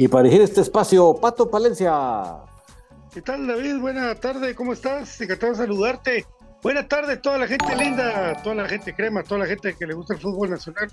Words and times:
Y 0.00 0.06
para 0.06 0.22
dirigir 0.22 0.42
este 0.42 0.60
espacio, 0.60 1.12
Pato 1.20 1.50
Palencia. 1.50 1.92
¿Qué 3.12 3.20
tal, 3.20 3.48
David? 3.48 3.78
Buena 3.80 4.14
tarde, 4.14 4.54
¿cómo 4.54 4.72
estás? 4.72 5.20
Encantado 5.20 5.50
de 5.50 5.58
saludarte. 5.58 6.24
Buena 6.62 6.86
tarde, 6.86 7.16
toda 7.16 7.36
la 7.36 7.48
gente 7.48 7.74
linda, 7.74 8.40
toda 8.44 8.54
la 8.54 8.68
gente 8.68 8.94
crema, 8.94 9.24
toda 9.24 9.40
la 9.40 9.46
gente 9.46 9.74
que 9.74 9.86
le 9.88 9.94
gusta 9.94 10.14
el 10.14 10.20
fútbol 10.20 10.50
nacional. 10.50 10.88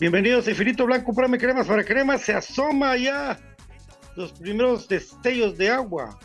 Bienvenidos 0.00 0.48
a 0.48 0.50
Infinito 0.50 0.84
Blanco, 0.84 1.14
Prame 1.14 1.38
Cremas 1.38 1.68
para 1.68 1.84
Cremas. 1.84 2.22
Se 2.22 2.34
asoma 2.34 2.96
ya 2.96 3.38
los 4.16 4.32
primeros 4.32 4.88
destellos 4.88 5.56
de 5.56 5.70
agua. 5.70 6.18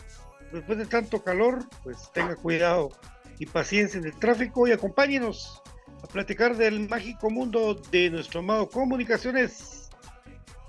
Después 0.51 0.79
de 0.79 0.87
tanto 0.87 1.23
calor, 1.23 1.59
pues 1.83 2.11
tenga 2.11 2.35
cuidado 2.35 2.89
y 3.37 3.45
paciencia 3.45 3.99
en 3.99 4.05
el 4.05 4.17
tráfico 4.17 4.67
y 4.67 4.71
acompáñenos 4.71 5.61
a 6.01 6.07
platicar 6.07 6.57
del 6.57 6.89
mágico 6.89 7.29
mundo 7.29 7.79
de 7.91 8.09
nuestro 8.09 8.39
amado 8.39 8.67
Comunicaciones 8.67 9.72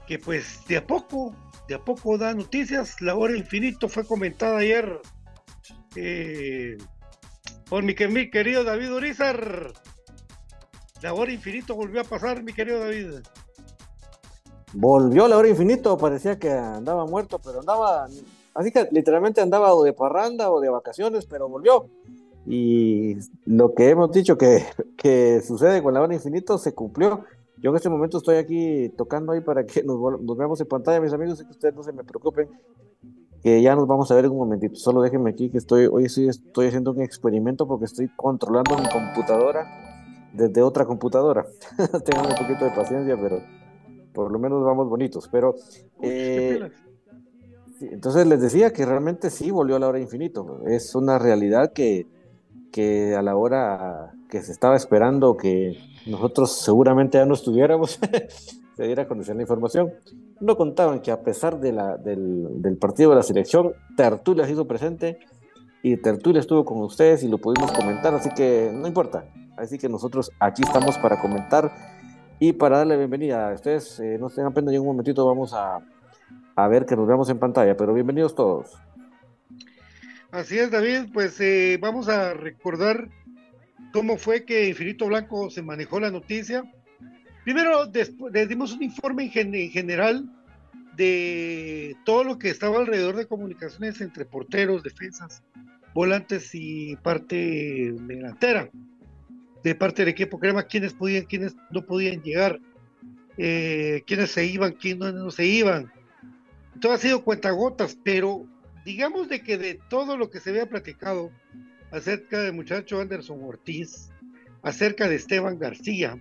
que 0.06 0.18
pues 0.18 0.60
de 0.68 0.76
a 0.76 0.86
poco, 0.86 1.34
de 1.68 1.74
a 1.74 1.78
poco 1.78 2.18
da 2.18 2.34
noticias. 2.34 3.00
La 3.00 3.14
hora 3.14 3.36
infinito 3.36 3.88
fue 3.88 4.06
comentada 4.06 4.58
ayer 4.58 5.00
eh, 5.96 6.76
por 7.68 7.82
mi, 7.82 7.94
mi, 8.10 8.30
querido 8.30 8.64
David 8.64 8.92
Urizar. 8.92 9.72
La 11.02 11.14
hora 11.14 11.32
infinito 11.32 11.74
volvió 11.74 12.00
a 12.00 12.04
pasar, 12.04 12.42
mi 12.42 12.52
querido 12.52 12.80
David. 12.80 13.20
Volvió 14.72 15.28
la 15.28 15.36
hora 15.36 15.48
infinito, 15.48 15.96
parecía 15.96 16.38
que 16.38 16.50
andaba 16.50 17.06
muerto, 17.06 17.38
pero 17.38 17.60
andaba, 17.60 18.08
así 18.54 18.72
que 18.72 18.88
literalmente 18.90 19.40
andaba 19.40 19.72
o 19.72 19.84
de 19.84 19.92
parranda 19.92 20.50
o 20.50 20.60
de 20.60 20.68
vacaciones, 20.68 21.26
pero 21.26 21.48
volvió. 21.48 21.88
Y 22.46 23.16
lo 23.46 23.74
que 23.74 23.90
hemos 23.90 24.10
dicho 24.12 24.36
que, 24.36 24.64
que 24.96 25.40
sucede 25.40 25.82
con 25.82 25.94
la 25.94 26.00
hora 26.00 26.14
infinito 26.14 26.58
se 26.58 26.74
cumplió. 26.74 27.24
Yo 27.58 27.70
en 27.70 27.76
este 27.76 27.88
momento 27.88 28.18
estoy 28.18 28.36
aquí 28.36 28.90
tocando 28.96 29.32
ahí 29.32 29.40
para 29.40 29.64
que 29.64 29.82
nos, 29.84 29.98
veamos 30.36 30.60
en 30.60 30.66
pantalla, 30.66 31.00
mis 31.00 31.12
amigos, 31.12 31.40
y 31.40 31.44
que 31.44 31.50
ustedes 31.52 31.74
no 31.74 31.82
se 31.82 31.92
me 31.92 32.04
preocupen, 32.04 32.48
que 33.42 33.60
ya 33.62 33.74
nos 33.74 33.86
vamos 33.86 34.10
a 34.10 34.14
ver 34.14 34.24
en 34.24 34.32
un 34.32 34.38
momentito. 34.38 34.74
Solo 34.76 35.02
déjenme 35.02 35.30
aquí 35.30 35.50
que 35.50 35.58
estoy, 35.58 35.86
hoy 35.86 36.08
sí 36.08 36.26
estoy 36.28 36.68
haciendo 36.68 36.92
un 36.92 37.02
experimento 37.02 37.66
porque 37.66 37.84
estoy 37.84 38.08
controlando 38.16 38.76
mi 38.76 38.88
computadora 38.88 39.66
desde 40.32 40.62
otra 40.62 40.84
computadora. 40.84 41.46
Tengan 42.04 42.26
un 42.26 42.36
poquito 42.36 42.64
de 42.64 42.70
paciencia, 42.72 43.16
pero 43.20 43.40
por 44.12 44.30
lo 44.30 44.38
menos 44.38 44.64
vamos 44.64 44.88
bonitos. 44.88 45.28
Pero 45.30 45.54
eh, 46.02 46.70
entonces 47.80 48.26
les 48.26 48.40
decía 48.40 48.72
que 48.72 48.84
realmente 48.84 49.30
sí 49.30 49.50
volvió 49.50 49.76
a 49.76 49.78
la 49.78 49.88
hora 49.88 50.00
infinito. 50.00 50.60
Es 50.66 50.94
una 50.94 51.18
realidad 51.18 51.72
que, 51.72 52.06
que 52.72 53.14
a 53.14 53.22
la 53.22 53.36
hora 53.36 54.14
que 54.28 54.42
se 54.42 54.52
estaba 54.52 54.76
esperando 54.76 55.36
que 55.36 55.76
nosotros 56.06 56.52
seguramente 56.60 57.18
ya 57.18 57.26
no 57.26 57.34
estuviéramos, 57.34 57.98
se 58.76 58.84
diera 58.84 59.04
a 59.04 59.08
conocer 59.08 59.36
la 59.36 59.42
información. 59.42 59.92
No 60.40 60.56
contaban 60.56 61.00
que 61.00 61.10
a 61.10 61.22
pesar 61.22 61.58
del, 61.60 61.76
partido 62.80 63.10
de 63.10 63.16
la 63.16 63.22
selección, 63.22 63.72
Tertulias 63.96 64.50
hizo 64.50 64.66
presente 64.66 65.18
y 65.82 65.96
Tertulia 65.96 66.40
estuvo 66.40 66.64
con 66.64 66.78
ustedes 66.82 67.22
y 67.22 67.28
lo 67.28 67.38
pudimos 67.38 67.72
comentar, 67.72 68.14
así 68.14 68.30
que 68.30 68.70
no 68.72 68.86
importa. 68.86 69.24
Así 69.56 69.78
que 69.78 69.88
nosotros 69.88 70.30
aquí 70.40 70.62
estamos 70.62 70.98
para 70.98 71.20
comentar 71.20 71.72
y 72.40 72.52
para 72.52 72.78
darle 72.78 72.96
bienvenida 72.96 73.50
a 73.50 73.54
ustedes. 73.54 74.00
Eh, 74.00 74.18
no 74.18 74.28
tengan 74.28 74.52
pena, 74.52 74.72
en 74.72 74.80
un 74.80 74.86
momentito 74.86 75.24
vamos 75.24 75.54
a, 75.54 75.80
a 76.56 76.68
ver 76.68 76.84
que 76.84 76.96
nos 76.96 77.06
veamos 77.06 77.30
en 77.30 77.38
pantalla, 77.38 77.76
pero 77.76 77.94
bienvenidos 77.94 78.34
todos. 78.34 78.72
Así 80.32 80.58
es, 80.58 80.70
David, 80.72 81.12
pues 81.12 81.40
eh, 81.40 81.78
vamos 81.80 82.08
a 82.08 82.34
recordar 82.34 83.08
cómo 83.94 84.18
fue 84.18 84.44
que 84.44 84.68
Infinito 84.68 85.06
Blanco 85.06 85.50
se 85.50 85.62
manejó 85.62 86.00
la 86.00 86.10
noticia. 86.10 86.64
Primero, 87.44 87.88
le 88.32 88.46
dimos 88.48 88.72
un 88.72 88.82
informe 88.82 89.30
en, 89.32 89.70
general 89.70 90.28
de 90.96 91.94
todo 92.04 92.24
lo 92.24 92.36
que 92.36 92.50
estaba 92.50 92.80
alrededor 92.80 93.14
de 93.14 93.28
comunicaciones 93.28 94.00
entre 94.00 94.24
porteros, 94.24 94.82
defensas, 94.82 95.44
volantes 95.94 96.50
y 96.54 96.96
parte 96.96 97.94
delantera, 98.00 98.68
de 99.62 99.74
parte 99.76 100.02
del 100.02 100.08
equipo 100.08 100.40
crema, 100.40 100.64
quiénes 100.64 100.92
podían, 100.92 101.26
quiénes 101.26 101.54
no 101.70 101.86
podían 101.86 102.20
llegar, 102.20 102.58
eh, 103.38 104.02
quiénes 104.08 104.32
se 104.32 104.44
iban, 104.44 104.72
quiénes 104.72 105.14
no 105.14 105.30
se 105.30 105.46
iban. 105.46 105.92
Todo 106.80 106.94
ha 106.94 106.98
sido 106.98 107.22
cuentagotas, 107.22 107.96
pero 108.02 108.44
digamos 108.84 109.28
de 109.28 109.40
que 109.40 109.56
de 109.56 109.78
todo 109.88 110.16
lo 110.16 110.30
que 110.30 110.40
se 110.40 110.50
había 110.50 110.68
platicado 110.68 111.30
acerca 111.94 112.40
del 112.42 112.54
muchacho 112.54 113.00
Anderson 113.00 113.40
Ortiz, 113.44 114.10
acerca 114.62 115.08
de 115.08 115.14
Esteban 115.14 115.58
García, 115.58 116.18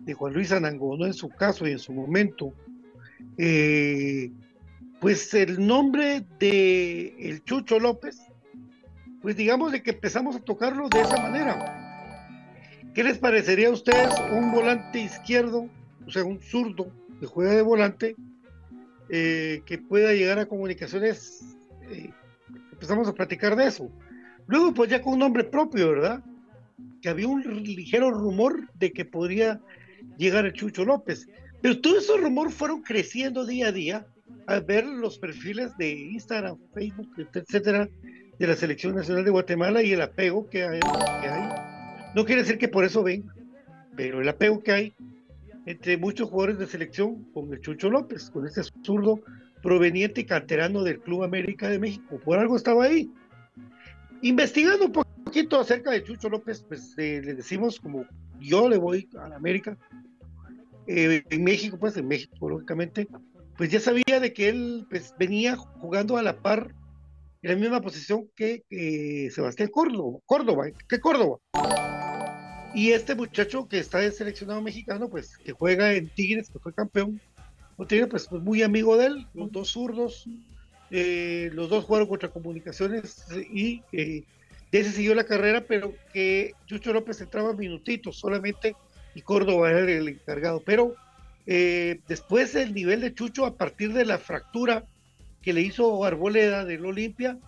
de 0.00 0.14
Juan 0.14 0.34
Luis 0.34 0.50
Anangonó 0.50 1.06
en 1.06 1.14
su 1.14 1.28
caso 1.28 1.66
y 1.66 1.72
en 1.72 1.78
su 1.78 1.92
momento, 1.92 2.52
eh, 3.38 4.32
pues 5.00 5.32
el 5.34 5.64
nombre 5.64 6.26
de 6.40 7.14
el 7.20 7.44
Chucho 7.44 7.78
López, 7.78 8.18
pues 9.22 9.36
digamos 9.36 9.70
de 9.70 9.82
que 9.82 9.92
empezamos 9.92 10.34
a 10.34 10.40
tocarlo 10.40 10.88
de 10.88 11.00
esa 11.00 11.16
manera. 11.18 12.42
¿Qué 12.92 13.04
les 13.04 13.18
parecería 13.18 13.68
a 13.68 13.72
ustedes 13.72 14.12
un 14.32 14.50
volante 14.50 14.98
izquierdo, 14.98 15.68
o 16.04 16.10
sea, 16.10 16.24
un 16.24 16.40
zurdo 16.40 16.90
que 17.20 17.26
juega 17.26 17.52
de 17.52 17.62
volante, 17.62 18.16
eh, 19.08 19.62
que 19.66 19.78
pueda 19.78 20.12
llegar 20.14 20.40
a 20.40 20.46
comunicaciones 20.46 21.44
eh, 21.90 22.10
empezamos 22.72 23.06
a 23.06 23.12
platicar 23.12 23.54
de 23.54 23.66
eso. 23.66 23.88
Luego, 24.46 24.72
pues 24.72 24.90
ya 24.90 25.02
con 25.02 25.14
un 25.14 25.18
nombre 25.20 25.44
propio, 25.44 25.90
¿verdad? 25.90 26.22
Que 27.02 27.08
había 27.08 27.28
un 27.28 27.42
ligero 27.62 28.10
rumor 28.10 28.70
de 28.74 28.92
que 28.92 29.04
podría 29.04 29.60
llegar 30.16 30.46
el 30.46 30.52
Chucho 30.52 30.84
López. 30.84 31.28
Pero 31.62 31.80
todos 31.80 32.04
esos 32.04 32.20
rumores 32.20 32.54
fueron 32.54 32.82
creciendo 32.82 33.44
día 33.46 33.68
a 33.68 33.72
día 33.72 34.06
al 34.46 34.62
ver 34.62 34.84
los 34.84 35.18
perfiles 35.18 35.76
de 35.76 35.90
Instagram, 35.90 36.58
Facebook, 36.74 37.10
etcétera, 37.34 37.88
de 38.38 38.46
la 38.46 38.54
Selección 38.54 38.94
Nacional 38.94 39.24
de 39.24 39.30
Guatemala 39.30 39.82
y 39.82 39.92
el 39.92 40.00
apego 40.02 40.48
que 40.48 40.64
hay. 40.64 40.80
No 42.14 42.24
quiere 42.24 42.42
decir 42.42 42.58
que 42.58 42.68
por 42.68 42.84
eso 42.84 43.02
venga, 43.02 43.34
pero 43.96 44.20
el 44.20 44.28
apego 44.28 44.62
que 44.62 44.72
hay 44.72 44.94
entre 45.66 45.96
muchos 45.96 46.30
jugadores 46.30 46.58
de 46.58 46.66
selección 46.66 47.24
con 47.32 47.52
el 47.52 47.60
Chucho 47.60 47.90
López, 47.90 48.30
con 48.30 48.46
este 48.46 48.62
zurdo 48.84 49.20
proveniente 49.62 50.24
canterano 50.24 50.84
del 50.84 51.00
Club 51.00 51.24
América 51.24 51.68
de 51.68 51.80
México. 51.80 52.20
Por 52.24 52.38
algo 52.38 52.56
estaba 52.56 52.84
ahí. 52.84 53.10
Investigando 54.22 54.86
un 54.86 54.92
poquito 54.92 55.60
acerca 55.60 55.90
de 55.90 56.02
Chucho 56.02 56.28
López, 56.28 56.64
pues 56.66 56.94
eh, 56.98 57.20
le 57.22 57.34
decimos 57.34 57.78
como 57.80 58.06
yo 58.40 58.68
le 58.68 58.76
voy 58.76 59.08
a 59.18 59.28
la 59.28 59.36
América, 59.36 59.76
eh, 60.86 61.22
en 61.30 61.44
México, 61.44 61.78
pues 61.78 61.96
en 61.96 62.06
México, 62.06 62.48
lógicamente, 62.48 63.08
pues 63.56 63.70
ya 63.70 63.80
sabía 63.80 64.20
de 64.20 64.32
que 64.32 64.48
él 64.48 64.86
pues, 64.88 65.14
venía 65.18 65.56
jugando 65.56 66.16
a 66.16 66.22
la 66.22 66.36
par 66.36 66.74
en 67.42 67.50
la 67.50 67.56
misma 67.56 67.80
posición 67.80 68.28
que 68.34 68.64
Sebastián 69.32 69.68
Córdoba, 69.68 70.18
Córdoba, 70.26 70.66
que 70.88 71.00
Córdoba. 71.00 71.38
Y 72.74 72.92
este 72.92 73.14
muchacho 73.14 73.66
que 73.68 73.78
está 73.78 74.04
en 74.04 74.12
seleccionado 74.12 74.60
mexicano, 74.60 75.08
pues 75.08 75.38
que 75.38 75.52
juega 75.52 75.94
en 75.94 76.08
Tigres, 76.10 76.50
que 76.50 76.58
fue 76.58 76.74
campeón, 76.74 77.20
pues, 77.76 77.88
pues, 78.28 78.42
muy 78.42 78.62
amigo 78.62 78.96
de 78.96 79.06
él, 79.06 79.26
los 79.34 79.50
dos 79.52 79.70
zurdos, 79.70 80.28
eh, 80.90 81.50
los 81.52 81.68
dos 81.68 81.84
jugaron 81.84 82.08
contra 82.08 82.28
comunicaciones 82.28 83.26
y 83.52 83.82
eh, 83.92 84.22
de 84.72 84.80
ese 84.80 84.92
siguió 84.92 85.14
la 85.14 85.24
carrera, 85.24 85.64
pero 85.66 85.94
que 86.12 86.54
Chucho 86.66 86.92
López 86.92 87.20
entraba 87.20 87.52
minutitos 87.52 88.18
solamente 88.18 88.74
y 89.14 89.22
Córdoba 89.22 89.70
era 89.70 89.80
el 89.80 90.08
encargado. 90.08 90.62
Pero 90.64 90.94
eh, 91.46 92.00
después 92.08 92.54
el 92.54 92.74
nivel 92.74 93.00
de 93.00 93.14
Chucho, 93.14 93.46
a 93.46 93.56
partir 93.56 93.92
de 93.92 94.04
la 94.04 94.18
fractura 94.18 94.84
que 95.42 95.52
le 95.52 95.60
hizo 95.60 96.04
Arboleda 96.04 96.64
del 96.64 96.84
Olimpia, 96.84 97.38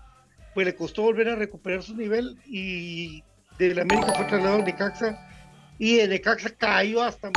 pues 0.55 0.67
le 0.67 0.75
costó 0.75 1.02
volver 1.02 1.29
a 1.29 1.37
recuperar 1.37 1.82
su 1.82 1.96
nivel 1.96 2.38
y 2.46 3.23
del 3.58 3.79
América 3.79 4.12
fue 4.14 4.25
trasladado 4.26 4.62
a 4.62 4.64
Necaxa 4.64 5.19
y 5.79 5.99
en 5.99 6.11
Necaxa 6.11 6.50
cayó 6.50 7.02
hasta 7.02 7.31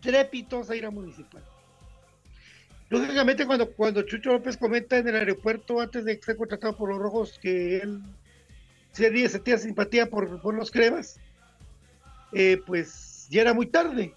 Estrepitosa 0.06 0.76
ir 0.76 0.86
a 0.86 0.90
municipal. 0.90 1.42
Lógicamente, 2.88 3.44
cuando, 3.44 3.72
cuando 3.72 4.02
Chucho 4.02 4.32
López 4.32 4.56
comenta 4.56 4.96
en 4.98 5.08
el 5.08 5.16
aeropuerto 5.16 5.80
antes 5.80 6.04
de 6.04 6.20
ser 6.22 6.36
contratado 6.36 6.76
por 6.76 6.90
los 6.90 6.98
rojos 6.98 7.38
que 7.40 7.78
él 7.78 8.00
sería, 8.92 9.28
sentía 9.28 9.58
simpatía 9.58 10.08
por, 10.08 10.40
por 10.40 10.54
los 10.54 10.70
cremas, 10.70 11.18
eh, 12.32 12.62
pues 12.64 13.26
ya 13.28 13.42
era 13.42 13.52
muy 13.52 13.66
tarde. 13.66 14.14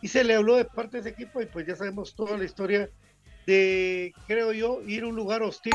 Y 0.00 0.08
se 0.08 0.24
le 0.24 0.34
habló 0.34 0.56
de 0.56 0.64
parte 0.64 0.96
de 0.96 1.00
ese 1.02 1.10
equipo, 1.10 1.42
y 1.42 1.46
pues 1.46 1.66
ya 1.66 1.76
sabemos 1.76 2.14
toda 2.14 2.38
la 2.38 2.44
historia 2.44 2.88
de, 3.46 4.14
creo 4.26 4.52
yo, 4.52 4.80
ir 4.86 5.02
a 5.02 5.08
un 5.08 5.16
lugar 5.16 5.42
hostil, 5.42 5.74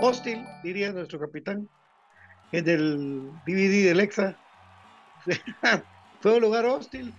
hostil, 0.00 0.44
diría 0.62 0.92
nuestro 0.92 1.18
capitán, 1.18 1.68
en 2.52 2.68
el 2.68 3.30
DVD 3.44 3.86
del 3.86 4.00
EXA. 4.00 4.38
fue 6.20 6.34
un 6.36 6.40
lugar 6.40 6.64
hostil, 6.64 7.12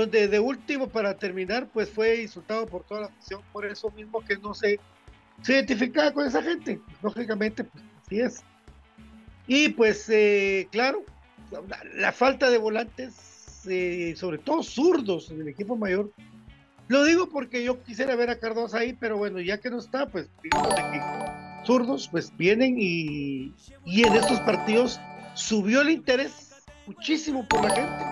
donde 0.00 0.28
de 0.28 0.40
último, 0.40 0.88
para 0.88 1.16
terminar, 1.16 1.68
pues 1.72 1.90
fue 1.90 2.22
insultado 2.22 2.66
por 2.66 2.84
toda 2.84 3.02
la 3.02 3.06
afición, 3.06 3.42
por 3.52 3.66
eso 3.66 3.90
mismo 3.90 4.20
que 4.20 4.36
no 4.36 4.54
se, 4.54 4.80
identificaba 5.46 6.12
con 6.12 6.26
esa 6.26 6.42
gente. 6.42 6.80
Lógicamente, 7.02 7.64
pues 7.64 7.84
así 8.04 8.20
es. 8.20 8.42
Y 9.46 9.70
pues, 9.70 10.08
eh, 10.08 10.68
claro, 10.70 11.04
la, 11.94 12.12
falta 12.12 12.50
de 12.50 12.58
volantes, 12.58 13.66
eh, 13.68 14.14
sobre 14.16 14.38
todo 14.38 14.62
zurdos 14.62 15.30
en 15.30 15.40
el 15.40 15.48
equipo 15.48 15.76
mayor, 15.76 16.10
lo 16.88 17.04
digo 17.04 17.28
porque 17.28 17.62
yo 17.62 17.82
quisiera 17.82 18.16
ver 18.16 18.30
a 18.30 18.38
Cardosa 18.38 18.78
ahí, 18.78 18.94
pero 18.98 19.16
bueno, 19.16 19.40
ya 19.40 19.60
que 19.60 19.70
no 19.70 19.78
está, 19.78 20.06
pues 20.06 20.28
de 20.42 20.50
que 20.50 21.00
zurdos, 21.64 22.08
pues 22.08 22.36
vienen 22.36 22.76
y, 22.78 23.54
y 23.84 24.04
en 24.04 24.14
estos 24.14 24.40
partidos 24.40 25.00
subió 25.34 25.82
el 25.82 25.90
interés 25.90 26.50
muchísimo 26.86 27.46
por 27.46 27.62
la 27.62 27.74
gente. 27.74 28.09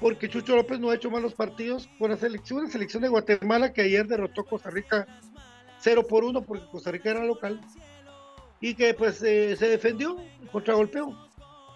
Porque 0.00 0.28
Chucho 0.28 0.56
López 0.56 0.80
no 0.80 0.90
ha 0.90 0.94
hecho 0.94 1.10
malos 1.10 1.34
partidos 1.34 1.88
con 1.98 2.10
la 2.10 2.16
selección, 2.16 2.64
la 2.64 2.70
selección 2.70 3.02
de 3.02 3.08
Guatemala 3.08 3.72
que 3.72 3.82
ayer 3.82 4.06
derrotó 4.06 4.42
a 4.42 4.46
Costa 4.46 4.70
Rica 4.70 5.06
0 5.80 6.06
por 6.08 6.24
1 6.24 6.42
porque 6.42 6.66
Costa 6.70 6.90
Rica 6.90 7.10
era 7.10 7.24
local 7.24 7.60
y 8.60 8.74
que 8.74 8.94
pues 8.94 9.22
eh, 9.22 9.56
se 9.56 9.68
defendió 9.68 10.16
contra 10.52 10.74
golpeo. 10.74 11.28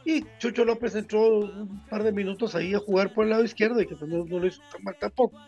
Y 0.07 0.25
Chucho 0.39 0.65
López 0.65 0.95
entró 0.95 1.39
un 1.39 1.85
par 1.89 2.03
de 2.03 2.13
minutos 2.13 2.55
ahí 2.55 2.75
a 2.75 2.79
jugar 2.79 3.15
por 3.15 3.25
el 3.25 3.31
lado 3.31 3.45
izquierdo 3.45 3.81
y 3.81 3.87
que 3.87 3.97
pues, 3.97 4.11
no, 4.11 4.25
lo 4.25 4.47
hizo 4.47 4.61
tan 4.71 4.83
mal 4.85 4.97
tampoco. 4.99 5.39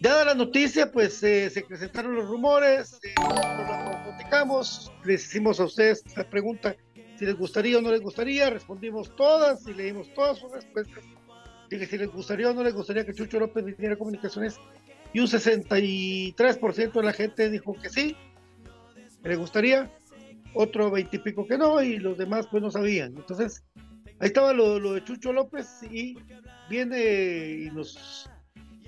Dada 0.00 0.24
la 0.24 0.34
noticia, 0.34 0.90
pues 0.92 1.22
eh, 1.22 1.50
se 1.50 1.62
presentaron 1.62 2.14
los 2.14 2.28
rumores, 2.28 3.00
eh, 3.02 3.14
les 5.04 5.24
hicimos 5.24 5.58
a 5.60 5.64
ustedes 5.64 6.04
la 6.16 6.28
pregunta 6.28 6.76
si 7.18 7.26
les 7.26 7.36
gustaría 7.36 7.78
o 7.78 7.82
no 7.82 7.90
les 7.90 8.00
gustaría, 8.00 8.48
respondimos 8.48 9.14
todas 9.16 9.66
y 9.66 9.74
leímos 9.74 10.12
todas 10.14 10.38
sus 10.38 10.52
respuestas. 10.52 11.04
Dije 11.68 11.86
si 11.86 11.98
les 11.98 12.10
gustaría 12.10 12.50
o 12.50 12.54
no 12.54 12.62
les 12.62 12.74
gustaría 12.74 13.04
que 13.04 13.14
Chucho 13.14 13.38
López 13.38 13.64
viniera 13.64 13.94
a 13.94 13.98
comunicaciones 13.98 14.58
y 15.12 15.20
un 15.20 15.26
63% 15.26 16.92
de 16.92 17.02
la 17.02 17.12
gente 17.12 17.50
dijo 17.50 17.74
que 17.74 17.88
sí, 17.88 18.16
que 19.22 19.28
le 19.28 19.36
gustaría, 19.36 19.90
otro 20.54 20.90
20 20.90 21.16
y 21.16 21.18
pico 21.20 21.46
que 21.46 21.58
no 21.58 21.82
y 21.82 21.98
los 21.98 22.16
demás 22.18 22.46
pues 22.50 22.62
no 22.62 22.70
sabían. 22.70 23.14
Entonces, 23.16 23.64
ahí 24.20 24.28
estaba 24.28 24.52
lo, 24.52 24.78
lo 24.78 24.94
de 24.94 25.04
Chucho 25.04 25.32
López 25.32 25.82
y 25.90 26.16
viene 26.68 27.64
y 27.64 27.70
nos 27.70 28.28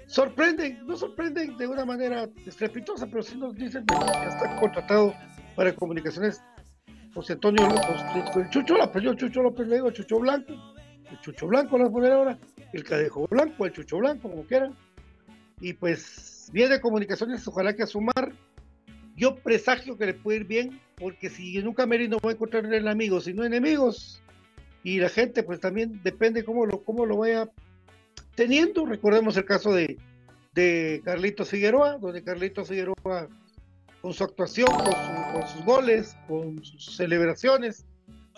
sorprenden, 0.07 0.85
no 0.87 0.97
sorprenden 0.97 1.57
de 1.57 1.67
una 1.67 1.85
manera 1.85 2.29
estrepitosa, 2.45 3.07
pero 3.07 3.23
sí 3.23 3.39
nos 3.39 3.55
dicen 3.55 3.85
que 3.87 3.95
está 3.95 4.57
contratado 4.59 5.15
para 5.55 5.75
comunicaciones 5.75 6.43
José 7.15 7.35
Antonio 7.35 7.67
López, 7.69 8.51
Chucho 8.51 8.77
López, 8.77 9.03
yo 9.03 9.15
Chucho 9.15 9.43
López 9.43 9.67
le 9.69 9.77
digo 9.77 9.91
Chucho 9.91 10.19
Blanco, 10.19 10.53
el 11.11 11.21
Chucho 11.21 11.47
Blanco 11.47 11.79
la 11.79 11.91
poner 11.91 12.13
ahora, 12.13 12.39
el 12.73 12.85
Cadejo 12.85 13.27
Blanco, 13.29 13.67
el 13.67 13.73
Chucho 13.73 13.99
Blanco, 13.99 14.31
como 14.31 14.45
quieran. 14.45 14.77
Y 15.61 15.75
pues 15.75 16.49
viene 16.53 16.81
comunicaciones, 16.81 17.47
ojalá 17.47 17.75
que 17.75 17.83
a 17.83 17.87
sumar. 17.87 18.33
Yo 19.17 19.37
presagio 19.37 19.99
que 19.99 20.07
le 20.07 20.15
puede 20.15 20.39
ir 20.39 20.47
bien, 20.47 20.81
porque 20.97 21.29
si 21.29 21.59
en 21.59 21.69
un 21.69 21.75
camerino 21.75 22.19
va 22.25 22.31
a 22.31 22.35
encontrar 22.35 22.65
amigos 22.89 23.29
y 23.29 23.35
no 23.35 23.45
enemigos, 23.45 24.23
y 24.83 24.99
la 24.99 25.11
gente 25.11 25.43
pues 25.43 25.61
también 25.61 26.01
depende 26.03 26.45
cómo 26.45 26.65
lo, 26.65 26.83
cómo 26.83 27.05
lo 27.05 27.19
vaya 27.19 27.51
teniendo. 28.35 28.87
Recordemos 28.87 29.37
el 29.37 29.45
caso 29.45 29.75
de, 29.75 29.99
de 30.55 31.03
Carlitos 31.05 31.51
Figueroa, 31.51 31.99
donde 31.99 32.23
Carlitos 32.23 32.69
Figueroa 32.69 33.29
con 34.01 34.15
su 34.15 34.25
actuación, 34.25 34.69
con, 34.69 35.47
sus 35.49 35.65
goles, 35.65 36.17
con 36.27 36.63
sus 36.65 36.97
celebraciones, 36.97 37.85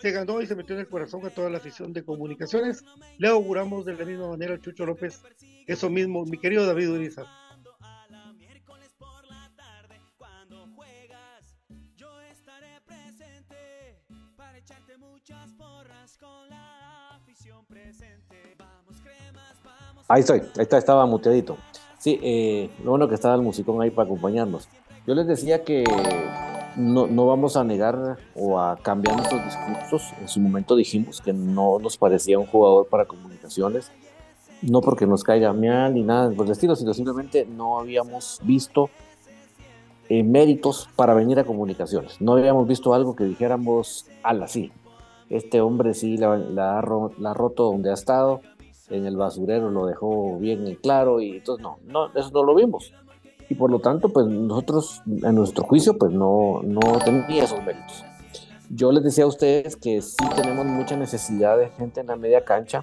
se 0.03 0.11
ganó 0.11 0.43
y 0.43 0.49
se 0.49 0.57
metió 0.57 0.75
en 0.75 0.81
el 0.81 0.89
corazón 0.89 1.25
a 1.25 1.31
toda 1.31 1.49
la 1.49 1.59
afición 1.59 1.93
de 1.93 2.05
comunicaciones. 2.05 2.85
Le 3.19 3.29
auguramos 3.29 3.85
de 3.85 3.95
la 3.95 4.05
misma 4.05 4.31
manera 4.31 4.55
a 4.55 4.61
Chucho 4.61 4.85
López 4.85 5.23
eso 5.65 5.89
mismo, 5.89 6.25
mi 6.25 6.39
querido 6.39 6.67
David 6.67 6.91
Urizar. 6.91 7.25
Ahí 20.09 20.21
estoy, 20.21 20.41
ahí 20.41 20.49
está, 20.57 20.79
estaba 20.79 21.07
muteadito. 21.07 21.57
Sí, 21.99 22.19
eh, 22.21 22.71
lo 22.83 22.91
bueno 22.91 23.09
que 23.09 23.15
estaba 23.15 23.37
el 23.37 23.43
musicón 23.43 23.81
ahí 23.81 23.91
para 23.91 24.07
acompañarnos. 24.07 24.69
Yo 25.07 25.15
les 25.15 25.29
decía 25.29 25.63
que 25.63 25.85
no, 26.77 27.07
no, 27.07 27.27
vamos 27.27 27.57
a 27.57 27.65
negar 27.65 28.19
o 28.35 28.59
a 28.59 28.77
cambiar 28.77 29.17
nuestros 29.17 29.45
discursos. 29.45 30.13
En 30.21 30.29
su 30.29 30.41
momento 30.41 30.77
dijimos 30.77 31.21
que 31.21 31.33
no 31.33 31.79
nos 31.79 31.97
parecía 31.97 32.39
un 32.39 32.47
jugador 32.47 32.87
para 32.87 33.07
comunicaciones, 33.07 33.91
no 34.63 34.81
porque 34.81 35.07
nos 35.07 35.25
caiga 35.25 35.53
mal 35.53 35.95
ni 35.95 36.03
nada 36.03 36.31
por 36.31 36.47
el 36.47 36.53
estilo, 36.53 36.77
sino 36.77 36.95
simplemente 36.95 37.47
no 37.47 37.79
habíamos 37.79 38.41
visto 38.45 38.91
eh, 40.09 40.23
méritos 40.23 40.89
para 40.97 41.15
venir 41.15 41.39
a 41.39 41.45
comunicaciones. 41.45 42.21
No 42.21 42.35
habíamos 42.35 42.67
visto 42.67 42.95
algo 42.95 43.17
que 43.17 43.25
dijéramos, 43.25 44.07
ala, 44.23 44.49
sí, 44.49 44.73
este 45.31 45.61
hombre 45.61 45.95
sí 45.95 46.17
la, 46.17 46.37
la, 46.37 46.79
ha 46.79 47.35
roto 47.35 47.65
donde 47.65 47.91
ha 47.91 47.95
estado, 47.95 48.41
en 48.91 49.07
el 49.07 49.17
basurero 49.17 49.71
lo 49.71 49.87
dejó 49.87 50.39
bien 50.39 50.67
en 50.67 50.75
claro 50.75 51.21
y 51.21 51.37
entonces 51.37 51.63
no, 51.63 51.79
no, 51.87 52.13
eso 52.15 52.31
no 52.33 52.43
lo 52.43 52.55
vimos 52.55 52.93
y 53.53 53.55
por 53.55 53.71
lo 53.71 53.81
tanto, 53.81 54.09
pues 54.09 54.27
nosotros, 54.27 55.03
en 55.07 55.35
nuestro 55.35 55.65
juicio, 55.65 55.99
pues 55.99 56.11
no, 56.11 56.63
no 56.65 56.81
tenía 57.05 57.45
esos 57.45 57.63
méritos. 57.63 58.03
Yo 58.71 58.91
les 58.93 59.05
decía 59.05 59.25
a 59.25 59.27
ustedes 59.27 59.77
que 59.77 60.01
sí 60.01 60.25
tenemos 60.35 60.65
mucha 60.65 60.97
necesidad 60.97 61.59
de 61.59 61.69
gente 61.69 62.01
en 62.01 62.07
la 62.07 62.17
media 62.17 62.47
cancha 62.47 62.83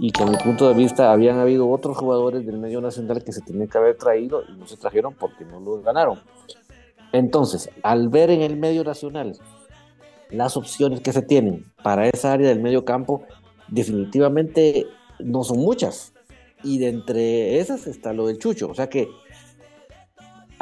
y 0.00 0.10
que 0.10 0.24
a 0.24 0.26
mi 0.26 0.36
punto 0.38 0.66
de 0.66 0.74
vista 0.74 1.12
habían 1.12 1.38
habido 1.38 1.70
otros 1.70 1.96
jugadores 1.96 2.44
del 2.44 2.58
medio 2.58 2.80
nacional 2.80 3.22
que 3.22 3.30
se 3.30 3.42
tenían 3.42 3.68
que 3.68 3.78
haber 3.78 3.96
traído 3.96 4.42
y 4.42 4.58
no 4.58 4.66
se 4.66 4.76
trajeron 4.76 5.14
porque 5.14 5.44
no 5.44 5.60
los 5.60 5.84
ganaron. 5.84 6.18
Entonces, 7.12 7.70
al 7.84 8.08
ver 8.08 8.30
en 8.30 8.42
el 8.42 8.56
medio 8.56 8.82
nacional 8.82 9.38
las 10.30 10.56
opciones 10.56 11.00
que 11.00 11.12
se 11.12 11.22
tienen 11.22 11.72
para 11.84 12.08
esa 12.08 12.32
área 12.32 12.48
del 12.48 12.60
medio 12.60 12.84
campo, 12.84 13.22
definitivamente 13.68 14.88
no 15.20 15.44
son 15.44 15.60
muchas. 15.60 16.12
Y 16.64 16.78
de 16.78 16.88
entre 16.88 17.60
esas 17.60 17.86
está 17.86 18.12
lo 18.12 18.26
del 18.26 18.38
Chucho. 18.38 18.68
O 18.68 18.74
sea 18.74 18.88
que 18.88 19.08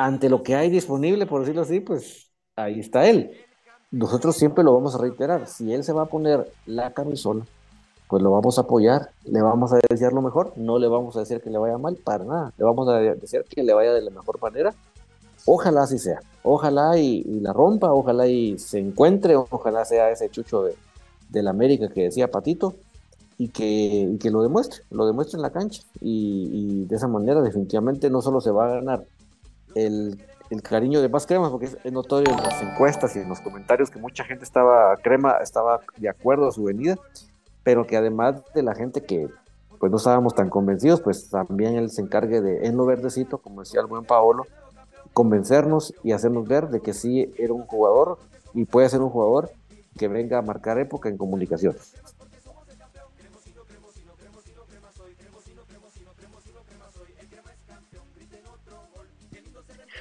ante 0.04 0.28
lo 0.28 0.42
que 0.42 0.54
hay 0.54 0.70
disponible, 0.70 1.26
por 1.26 1.40
decirlo 1.40 1.62
así, 1.62 1.80
pues 1.80 2.30
ahí 2.56 2.80
está 2.80 3.08
él. 3.08 3.32
Nosotros 3.90 4.36
siempre 4.36 4.64
lo 4.64 4.72
vamos 4.72 4.94
a 4.94 4.98
reiterar. 4.98 5.46
Si 5.46 5.72
él 5.72 5.84
se 5.84 5.92
va 5.92 6.02
a 6.02 6.06
poner 6.06 6.50
la 6.66 6.92
camisola, 6.92 7.44
pues 8.08 8.22
lo 8.22 8.30
vamos 8.30 8.58
a 8.58 8.62
apoyar, 8.62 9.10
le 9.24 9.42
vamos 9.42 9.72
a 9.72 9.78
desear 9.88 10.12
lo 10.12 10.22
mejor, 10.22 10.52
no 10.56 10.78
le 10.78 10.88
vamos 10.88 11.16
a 11.16 11.20
decir 11.20 11.40
que 11.40 11.50
le 11.50 11.58
vaya 11.58 11.78
mal 11.78 11.96
para 11.96 12.24
nada, 12.24 12.52
le 12.56 12.64
vamos 12.64 12.88
a 12.88 12.98
decir 12.98 13.44
que 13.48 13.62
le 13.62 13.72
vaya 13.72 13.92
de 13.92 14.02
la 14.02 14.10
mejor 14.10 14.40
manera. 14.40 14.74
Ojalá 15.46 15.82
así 15.82 15.98
sea, 15.98 16.20
ojalá 16.42 16.98
y, 16.98 17.22
la 17.40 17.52
rompa, 17.52 17.92
ojalá 17.92 18.26
y 18.26 18.58
se 18.58 18.78
encuentre, 18.78 19.36
ojalá 19.36 19.84
sea 19.84 20.10
ese 20.10 20.28
chucho 20.28 20.64
de, 20.64 21.42
la 21.42 21.50
América 21.50 21.88
que 21.88 22.04
decía 22.04 22.30
Patito 22.30 22.74
y 23.38 23.48
que, 23.48 24.16
que, 24.20 24.30
lo 24.30 24.42
demuestre, 24.42 24.82
lo 24.90 25.06
demuestre 25.06 25.36
en 25.36 25.42
la 25.42 25.50
cancha 25.50 25.82
y, 26.00 26.50
y 26.52 26.84
de 26.86 26.96
esa 26.96 27.08
manera 27.08 27.40
definitivamente 27.40 28.10
no 28.10 28.20
solo 28.20 28.40
se 28.40 28.50
va 28.50 28.66
a 28.66 28.74
ganar 28.74 29.04
el, 29.74 30.18
cariño 30.62 31.00
de 31.00 31.08
más 31.08 31.26
cremas, 31.26 31.50
porque 31.50 31.66
es 31.66 31.92
notorio 31.92 32.32
en 32.32 32.42
las 32.42 32.60
encuestas 32.60 33.14
y 33.14 33.20
en 33.20 33.28
los 33.28 33.40
comentarios 33.40 33.90
que 33.90 34.00
mucha 34.00 34.24
gente 34.24 34.44
estaba, 34.44 34.96
crema, 34.96 35.36
estaba 35.42 35.80
de 35.96 36.08
acuerdo 36.08 36.48
a 36.48 36.52
su 36.52 36.64
venida, 36.64 36.96
pero 37.62 37.86
que 37.86 37.96
además 37.96 38.42
de 38.54 38.62
la 38.62 38.74
gente 38.74 39.02
que 39.02 39.28
pues 39.78 39.90
no 39.90 39.98
estábamos 39.98 40.34
tan 40.34 40.50
convencidos, 40.50 41.00
pues 41.00 41.30
también 41.30 41.76
él 41.76 41.90
se 41.90 42.02
encargue 42.02 42.40
de, 42.40 42.66
en 42.66 42.76
lo 42.76 42.84
verdecito, 42.84 43.38
como 43.38 43.60
decía 43.60 43.80
el 43.80 43.86
buen 43.86 44.04
Paolo, 44.04 44.46
convencernos 45.12 45.94
y 46.02 46.12
hacernos 46.12 46.46
ver 46.46 46.68
de 46.68 46.80
que 46.80 46.92
sí 46.92 47.32
era 47.38 47.52
un 47.52 47.64
jugador 47.66 48.18
y 48.52 48.64
puede 48.64 48.88
ser 48.88 49.00
un 49.00 49.10
jugador 49.10 49.50
que 49.96 50.08
venga 50.08 50.38
a 50.38 50.42
marcar 50.42 50.78
época 50.78 51.08
en 51.08 51.16
comunicaciones. 51.16 51.94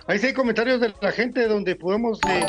Ahí 0.09 0.17
sí 0.17 0.25
hay 0.25 0.33
comentarios 0.33 0.81
de 0.81 0.91
la 1.03 1.11
gente 1.11 1.45
donde 1.45 1.75
podemos 1.75 2.19
eh, 2.27 2.43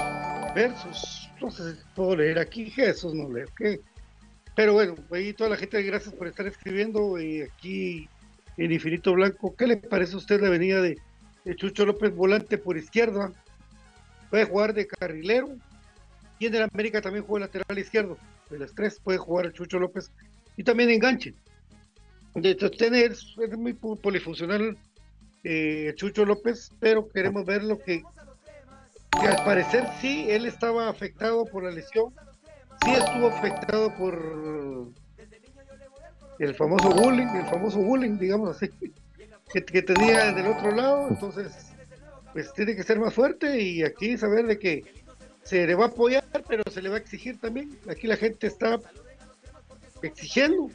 ver 0.54 0.74
sus. 0.78 1.28
No 1.42 1.50
sé 1.50 1.74
si 1.74 1.80
puedo 1.94 2.16
leer 2.16 2.38
aquí, 2.38 2.70
Jesús 2.70 3.12
no 3.12 3.30
leo. 3.30 3.48
¿qué? 3.54 3.80
Pero 4.56 4.72
bueno, 4.72 4.94
ahí 5.10 5.34
toda 5.34 5.50
la 5.50 5.56
gente, 5.58 5.82
gracias 5.82 6.14
por 6.14 6.26
estar 6.26 6.46
escribiendo. 6.46 7.16
Aquí 7.16 8.08
en 8.56 8.72
Infinito 8.72 9.12
Blanco, 9.12 9.54
¿qué 9.56 9.66
le 9.66 9.76
parece 9.76 10.14
a 10.14 10.16
usted 10.16 10.40
la 10.40 10.48
venida 10.48 10.80
de, 10.80 10.96
Chucho 11.56 11.84
López 11.84 12.16
Volante 12.16 12.56
por 12.56 12.78
izquierda? 12.78 13.30
Puede 14.30 14.46
jugar 14.46 14.72
de 14.72 14.86
carrilero. 14.86 15.50
Y 16.38 16.46
en 16.46 16.54
el 16.54 16.62
América 16.62 17.02
también 17.02 17.26
juega 17.26 17.44
lateral 17.44 17.78
izquierdo. 17.78 18.16
De 18.48 18.58
las 18.58 18.74
tres 18.74 18.98
puede 19.04 19.18
jugar 19.18 19.44
el 19.44 19.52
Chucho 19.52 19.78
López. 19.78 20.10
Y 20.56 20.64
también 20.64 20.88
enganche. 20.88 21.34
De 22.34 22.52
es, 22.52 23.34
es 23.38 23.58
muy 23.58 23.74
polifuncional 23.74 24.78
eh, 25.44 25.92
Chucho 25.96 26.24
López, 26.24 26.70
pero 26.80 27.08
queremos 27.08 27.44
ver 27.44 27.64
lo 27.64 27.78
que, 27.78 28.02
al 29.12 29.44
parecer 29.44 29.86
sí, 30.00 30.26
él 30.28 30.46
estaba 30.46 30.88
afectado 30.88 31.44
por 31.44 31.64
la 31.64 31.70
lesión, 31.70 32.12
sí 32.84 32.92
estuvo 32.92 33.28
afectado 33.28 33.94
por 33.96 34.92
el 36.38 36.54
famoso 36.54 36.90
bullying, 36.90 37.26
el 37.26 37.46
famoso 37.46 37.78
bullying, 37.78 38.18
digamos 38.18 38.56
así, 38.56 38.70
que, 39.52 39.82
tenía 39.82 40.32
del 40.32 40.46
otro 40.46 40.70
lado, 40.70 41.08
entonces 41.08 41.52
pues 42.32 42.52
tiene 42.54 42.76
que 42.76 42.84
ser 42.84 42.98
más 42.98 43.12
fuerte 43.12 43.60
y 43.60 43.82
aquí 43.82 44.16
saber 44.16 44.46
de 44.46 44.58
que 44.58 44.84
se 45.42 45.66
le 45.66 45.74
va 45.74 45.86
a 45.86 45.88
apoyar, 45.88 46.24
pero 46.46 46.62
se 46.70 46.80
le 46.80 46.88
va 46.88 46.96
a 46.96 46.98
exigir 47.00 47.40
también. 47.40 47.76
Aquí 47.88 48.06
la 48.06 48.16
gente 48.16 48.46
está 48.46 48.78
exigiendo 50.00 50.70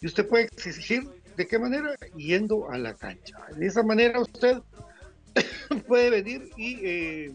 y 0.00 0.06
usted 0.06 0.28
puede 0.28 0.44
exigir 0.44 1.08
¿De 1.36 1.46
qué 1.46 1.58
manera? 1.58 1.94
Yendo 2.16 2.70
a 2.70 2.78
la 2.78 2.94
cancha. 2.94 3.36
De 3.56 3.66
esa 3.66 3.82
manera 3.82 4.20
usted 4.20 4.58
puede 5.86 6.10
venir 6.10 6.50
y, 6.56 6.78
eh, 6.82 7.32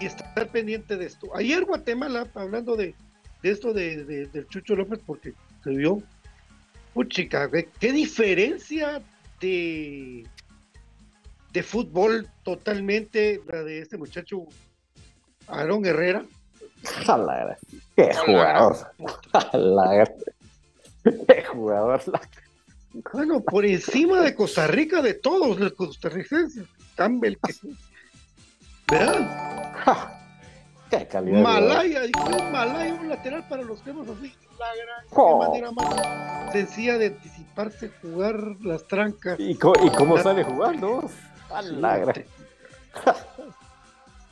y 0.00 0.04
estar 0.04 0.48
pendiente 0.48 0.96
de 0.96 1.06
esto. 1.06 1.34
Ayer 1.36 1.64
Guatemala, 1.64 2.26
hablando 2.34 2.76
de, 2.76 2.94
esto 3.42 3.72
de, 3.72 4.04
del 4.04 4.46
Chucho 4.48 4.74
López, 4.74 5.00
porque 5.06 5.34
se 5.62 5.70
vio, 5.70 6.02
puchica, 6.94 7.48
qué 7.78 7.92
diferencia 7.92 9.00
de, 9.40 10.26
de 11.52 11.62
fútbol 11.62 12.28
totalmente 12.42 13.40
la 13.46 13.62
de 13.62 13.80
este 13.80 13.96
muchacho 13.96 14.46
Aarón 15.46 15.86
Herrera. 15.86 16.24
Qué 17.96 18.12
jugador. 18.14 18.76
Qué 21.26 21.44
jugador. 21.44 22.00
Bueno, 23.12 23.40
por 23.40 23.64
encima 23.64 24.20
de 24.20 24.34
Costa 24.34 24.66
Rica, 24.66 25.02
de 25.02 25.14
todos 25.14 25.58
los 25.58 25.72
costarricenses. 25.72 26.64
Campbell, 26.94 27.36
que... 27.36 27.54
¿verdad? 28.90 30.18
Qué 30.90 31.06
calidad. 31.06 31.42
Malaya, 31.42 32.00
Malaya, 32.50 32.94
un 32.94 33.08
lateral 33.08 33.46
para 33.48 33.62
los 33.62 33.80
que 33.82 33.90
hemos 33.90 34.08
así. 34.08 34.34
La 34.58 34.66
gran 34.74 35.04
oh. 35.10 35.38
manera 35.38 35.70
más 35.70 36.52
sencilla 36.52 36.98
de 36.98 37.06
anticiparse, 37.08 37.90
jugar 38.02 38.34
las 38.62 38.86
trancas. 38.88 39.38
¿Y, 39.38 39.54
cómo 39.56 40.18
sale 40.18 40.44
jugando? 40.44 41.08
la 41.72 41.98
gran 41.98 42.24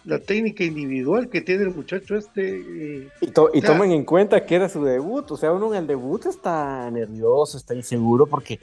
la 0.07 0.21
técnica 0.21 0.63
individual 0.63 1.29
que 1.29 1.41
tiene 1.41 1.65
el 1.65 1.75
muchacho 1.75 2.17
este. 2.17 2.61
Eh, 2.61 3.09
y, 3.21 3.61
tomen 3.61 3.91
en 3.91 4.05
cuenta 4.05 4.47
que 4.47 4.55
era 4.55 4.69
su 4.69 4.83
debut, 4.85 5.31
o 5.33 5.37
sea, 5.37 5.53
uno 5.53 5.75
en 5.75 5.81
el 5.81 5.87
debut 5.87 6.25
está 6.27 6.89
nervioso, 6.91 7.59
está 7.59 7.75
inseguro 7.75 8.27
porque 8.27 8.61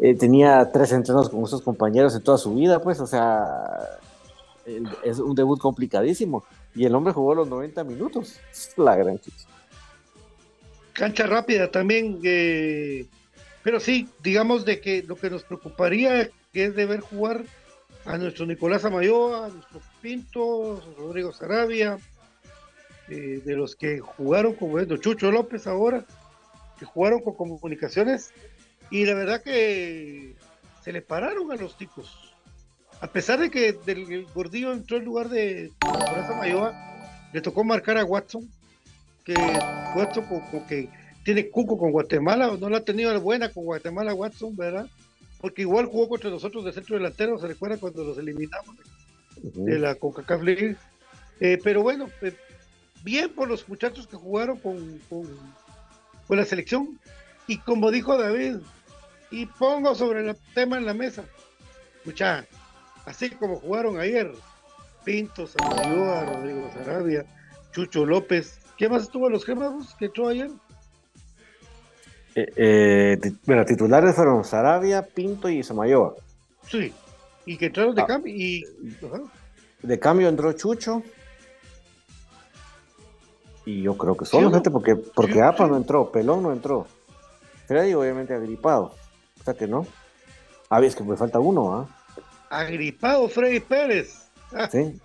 eh, 0.00 0.14
tenía 0.16 0.68
tres 0.72 0.92
entrenos 0.92 1.30
con 1.30 1.46
sus 1.46 1.62
compañeros 1.62 2.14
en 2.16 2.22
toda 2.22 2.38
su 2.38 2.54
vida, 2.54 2.82
pues, 2.82 2.98
o 3.00 3.06
sea, 3.06 3.44
es 5.04 5.18
un 5.20 5.34
debut 5.34 5.60
complicadísimo. 5.60 6.44
Y 6.74 6.84
el 6.84 6.94
hombre 6.94 7.12
jugó 7.12 7.34
los 7.34 7.48
90 7.48 7.84
minutos, 7.84 8.40
la 8.76 8.96
gran 8.96 9.18
chica. 9.18 9.36
Cancha 10.92 11.26
rápida 11.26 11.70
también, 11.70 12.18
eh, 12.24 13.06
pero 13.62 13.78
sí, 13.78 14.08
digamos 14.22 14.64
de 14.64 14.80
que 14.80 15.04
lo 15.04 15.14
que 15.14 15.30
nos 15.30 15.44
preocuparía 15.44 16.28
que 16.52 16.64
es 16.64 16.74
de 16.74 16.84
ver 16.84 17.00
jugar 17.00 17.44
a 18.04 18.18
nuestro 18.18 18.44
Nicolás 18.44 18.84
Amayoa, 18.84 19.46
a 19.46 19.48
nuestro 19.50 19.80
Pinto, 20.00 20.82
Rodrigo 20.98 21.32
Sarabia, 21.32 21.98
eh, 23.08 23.42
de 23.44 23.56
los 23.56 23.76
que 23.76 24.00
jugaron 24.00 24.54
con 24.54 24.70
bueno, 24.70 24.96
Chucho 24.96 25.30
López 25.30 25.66
ahora, 25.66 26.04
que 26.78 26.84
jugaron 26.84 27.20
con 27.20 27.34
comunicaciones, 27.34 28.32
y 28.90 29.04
la 29.04 29.14
verdad 29.14 29.42
que 29.42 30.34
se 30.82 30.92
le 30.92 31.02
pararon 31.02 31.50
a 31.52 31.56
los 31.56 31.76
ticos. 31.76 32.34
A 33.00 33.06
pesar 33.06 33.40
de 33.40 33.50
que 33.50 33.78
el 33.86 34.26
gordillo 34.34 34.72
entró 34.72 34.98
en 34.98 35.04
lugar 35.04 35.28
de 35.28 35.72
Coraza 35.80 36.36
Mayoa, 36.36 36.74
le 37.32 37.40
tocó 37.40 37.64
marcar 37.64 37.96
a 37.98 38.04
Watson, 38.04 38.48
que 39.24 39.34
Watson 39.96 40.24
como, 40.26 40.66
que 40.66 40.88
tiene 41.24 41.48
cuco 41.48 41.78
con 41.78 41.92
Guatemala, 41.92 42.56
no 42.58 42.68
la 42.68 42.78
ha 42.78 42.84
tenido 42.84 43.18
buena 43.20 43.48
con 43.50 43.64
Guatemala 43.64 44.14
Watson, 44.14 44.56
¿verdad? 44.56 44.86
Porque 45.40 45.62
igual 45.62 45.86
jugó 45.86 46.08
contra 46.08 46.30
nosotros 46.30 46.64
de 46.64 46.72
centro 46.72 46.96
delantero, 46.96 47.38
se 47.38 47.46
recuerda 47.46 47.78
cuando 47.78 48.04
los 48.04 48.18
eliminamos 48.18 48.76
de, 49.42 49.78
la 49.78 49.94
CONCACAF 49.94 50.42
League. 50.42 50.76
Eh, 51.40 51.58
pero 51.62 51.82
bueno, 51.82 52.08
eh, 52.22 52.34
bien 53.02 53.30
por 53.30 53.48
los 53.48 53.68
muchachos 53.68 54.06
que 54.06 54.16
jugaron 54.16 54.58
con, 54.58 55.00
con, 55.08 55.26
con 56.26 56.36
la 56.36 56.44
selección. 56.44 56.98
Y 57.46 57.58
como 57.58 57.90
dijo 57.90 58.16
David, 58.16 58.56
y 59.30 59.46
pongo 59.46 59.94
sobre 59.94 60.28
el 60.28 60.36
tema 60.54 60.78
en 60.78 60.86
la 60.86 60.94
mesa. 60.94 61.24
Escucha, 61.96 62.46
así 63.06 63.30
como 63.30 63.56
jugaron 63.56 63.98
ayer, 63.98 64.32
Pinto, 65.04 65.46
Samayoa, 65.46 66.24
Rodrigo 66.24 66.70
Sarabia, 66.74 67.24
Chucho 67.72 68.04
López. 68.04 68.58
¿Qué 68.76 68.88
más 68.88 69.02
estuvo 69.02 69.26
en 69.26 69.32
los 69.32 69.44
quemados 69.44 69.94
que 69.98 70.06
entró 70.06 70.28
ayer? 70.28 70.50
Eh, 72.34 72.52
eh, 72.56 73.32
bueno, 73.44 73.64
titulares 73.64 74.14
fueron 74.14 74.44
Sarabia, 74.44 75.02
Pinto 75.02 75.48
y 75.48 75.62
Samayoa. 75.62 76.14
Sí, 76.68 76.92
y 77.50 77.56
que 77.56 77.66
entraron 77.66 77.96
de 77.96 78.02
ah. 78.02 78.06
cambio. 78.06 78.32
Y, 78.32 78.64
De 79.82 79.98
cambio 79.98 80.28
entró 80.28 80.52
Chucho. 80.52 81.02
Y 83.66 83.82
yo 83.82 83.98
creo 83.98 84.16
que 84.16 84.24
solo, 84.24 84.52
gente, 84.52 84.70
porque, 84.70 84.94
porque 84.94 85.42
APA 85.42 85.66
no 85.66 85.76
entró, 85.76 86.12
Pelón 86.12 86.44
no 86.44 86.52
entró. 86.52 86.86
Freddy 87.66 87.92
obviamente 87.94 88.34
agripado. 88.34 88.94
O 89.40 89.44
sea 89.44 89.54
que 89.54 89.66
no. 89.66 89.84
Ah, 90.68 90.80
es 90.80 90.94
que 90.94 91.02
me 91.02 91.16
falta 91.16 91.40
uno, 91.40 91.74
¿ah? 91.74 91.88
Agripado 92.50 93.28
Freddy 93.28 93.58
Pérez. 93.58 94.30
Ah. 94.52 94.68
sí. 94.70 95.00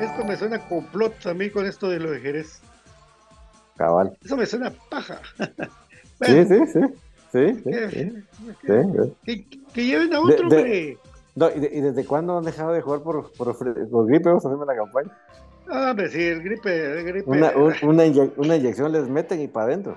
Esto 0.00 0.24
me 0.24 0.36
suena 0.36 0.66
complot 0.66 1.26
a 1.26 1.34
mí 1.34 1.50
con 1.50 1.66
esto 1.66 1.90
de 1.90 2.00
lo 2.00 2.10
de 2.10 2.20
Jerez. 2.20 2.60
Cabal. 3.76 4.16
Eso 4.24 4.36
me 4.36 4.46
suena 4.46 4.72
paja. 4.88 5.20
sí, 6.22 6.44
sí, 6.46 6.66
sí. 6.72 6.80
Sí, 7.32 7.62
sí, 9.24 9.46
Que, 9.74 9.84
lleven 9.84 10.14
a 10.14 10.20
otro, 10.20 10.46
hombre. 10.46 10.98
No, 11.34 11.50
¿y, 11.50 11.58
desde 11.58 12.04
cuándo 12.04 12.38
han 12.38 12.44
dejado 12.44 12.72
de 12.72 12.80
jugar 12.80 13.02
por, 13.02 13.32
por, 13.32 13.56
por 13.56 14.06
gripe? 14.06 14.28
Vamos 14.28 14.44
haciendo 14.44 14.64
la 14.64 14.76
campaña. 14.76 15.10
Ah, 15.68 15.92
pues 15.96 16.12
sí, 16.12 16.22
el 16.22 16.42
gripe. 16.42 16.98
El 16.98 17.04
gripe. 17.04 17.28
Una, 17.28 17.50
una, 17.82 18.04
una, 18.36 18.56
inyección 18.56 18.92
les 18.92 19.08
meten 19.08 19.40
y 19.40 19.48
para 19.48 19.66
adentro. 19.66 19.96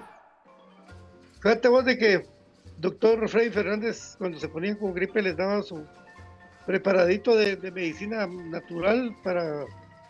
Fíjate 1.42 1.68
vos 1.68 1.86
de 1.86 1.98
que 1.98 2.26
doctor 2.78 3.28
Freddy 3.30 3.50
Fernández, 3.52 4.16
cuando 4.18 4.40
se 4.40 4.50
ponían 4.50 4.76
con 4.76 4.94
gripe, 4.94 5.22
les 5.22 5.38
daba 5.38 5.62
su 5.62 5.86
preparadito 6.66 7.36
de, 7.36 7.56
medicina 7.72 8.28
natural 8.28 9.16
para 9.24 9.66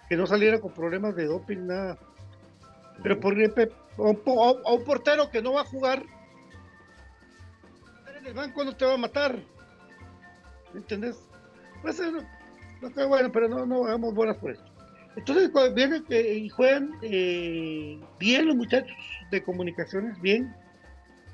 que 0.10 0.16
no 0.16 0.26
saliera 0.26 0.60
con 0.60 0.74
problemas 0.74 1.16
de 1.16 1.26
doping, 1.26 1.68
nada. 1.68 1.98
Pero 3.04 3.20
por 3.20 3.36
gripe, 3.36 3.72
a 3.98 4.02
un, 4.02 4.84
portero 4.84 5.30
que 5.30 5.42
no 5.42 5.54
va 5.54 5.62
a 5.62 5.66
jugar, 5.66 6.04
en 8.18 8.26
el 8.26 8.34
banco 8.34 8.64
no 8.64 8.76
te 8.76 8.86
va 8.86 8.94
a 8.94 8.98
matar. 8.98 9.40
¿Entendés? 10.74 11.18
Pues, 11.82 12.02
no, 12.82 13.08
bueno, 13.08 13.32
pero 13.32 13.48
no, 13.48 13.66
no 13.66 13.86
hagamos 13.86 14.14
buenas 14.14 14.38
por 14.38 14.52
eso. 14.52 14.64
Entonces, 15.16 15.50
cuando 15.50 15.74
vienen 15.74 16.06
y 16.10 16.48
juegan 16.50 16.92
eh, 17.02 18.00
bien 18.20 18.48
los 18.48 18.56
muchachos 18.56 18.96
de 19.32 19.42
comunicaciones, 19.42 20.22
bien, 20.22 20.56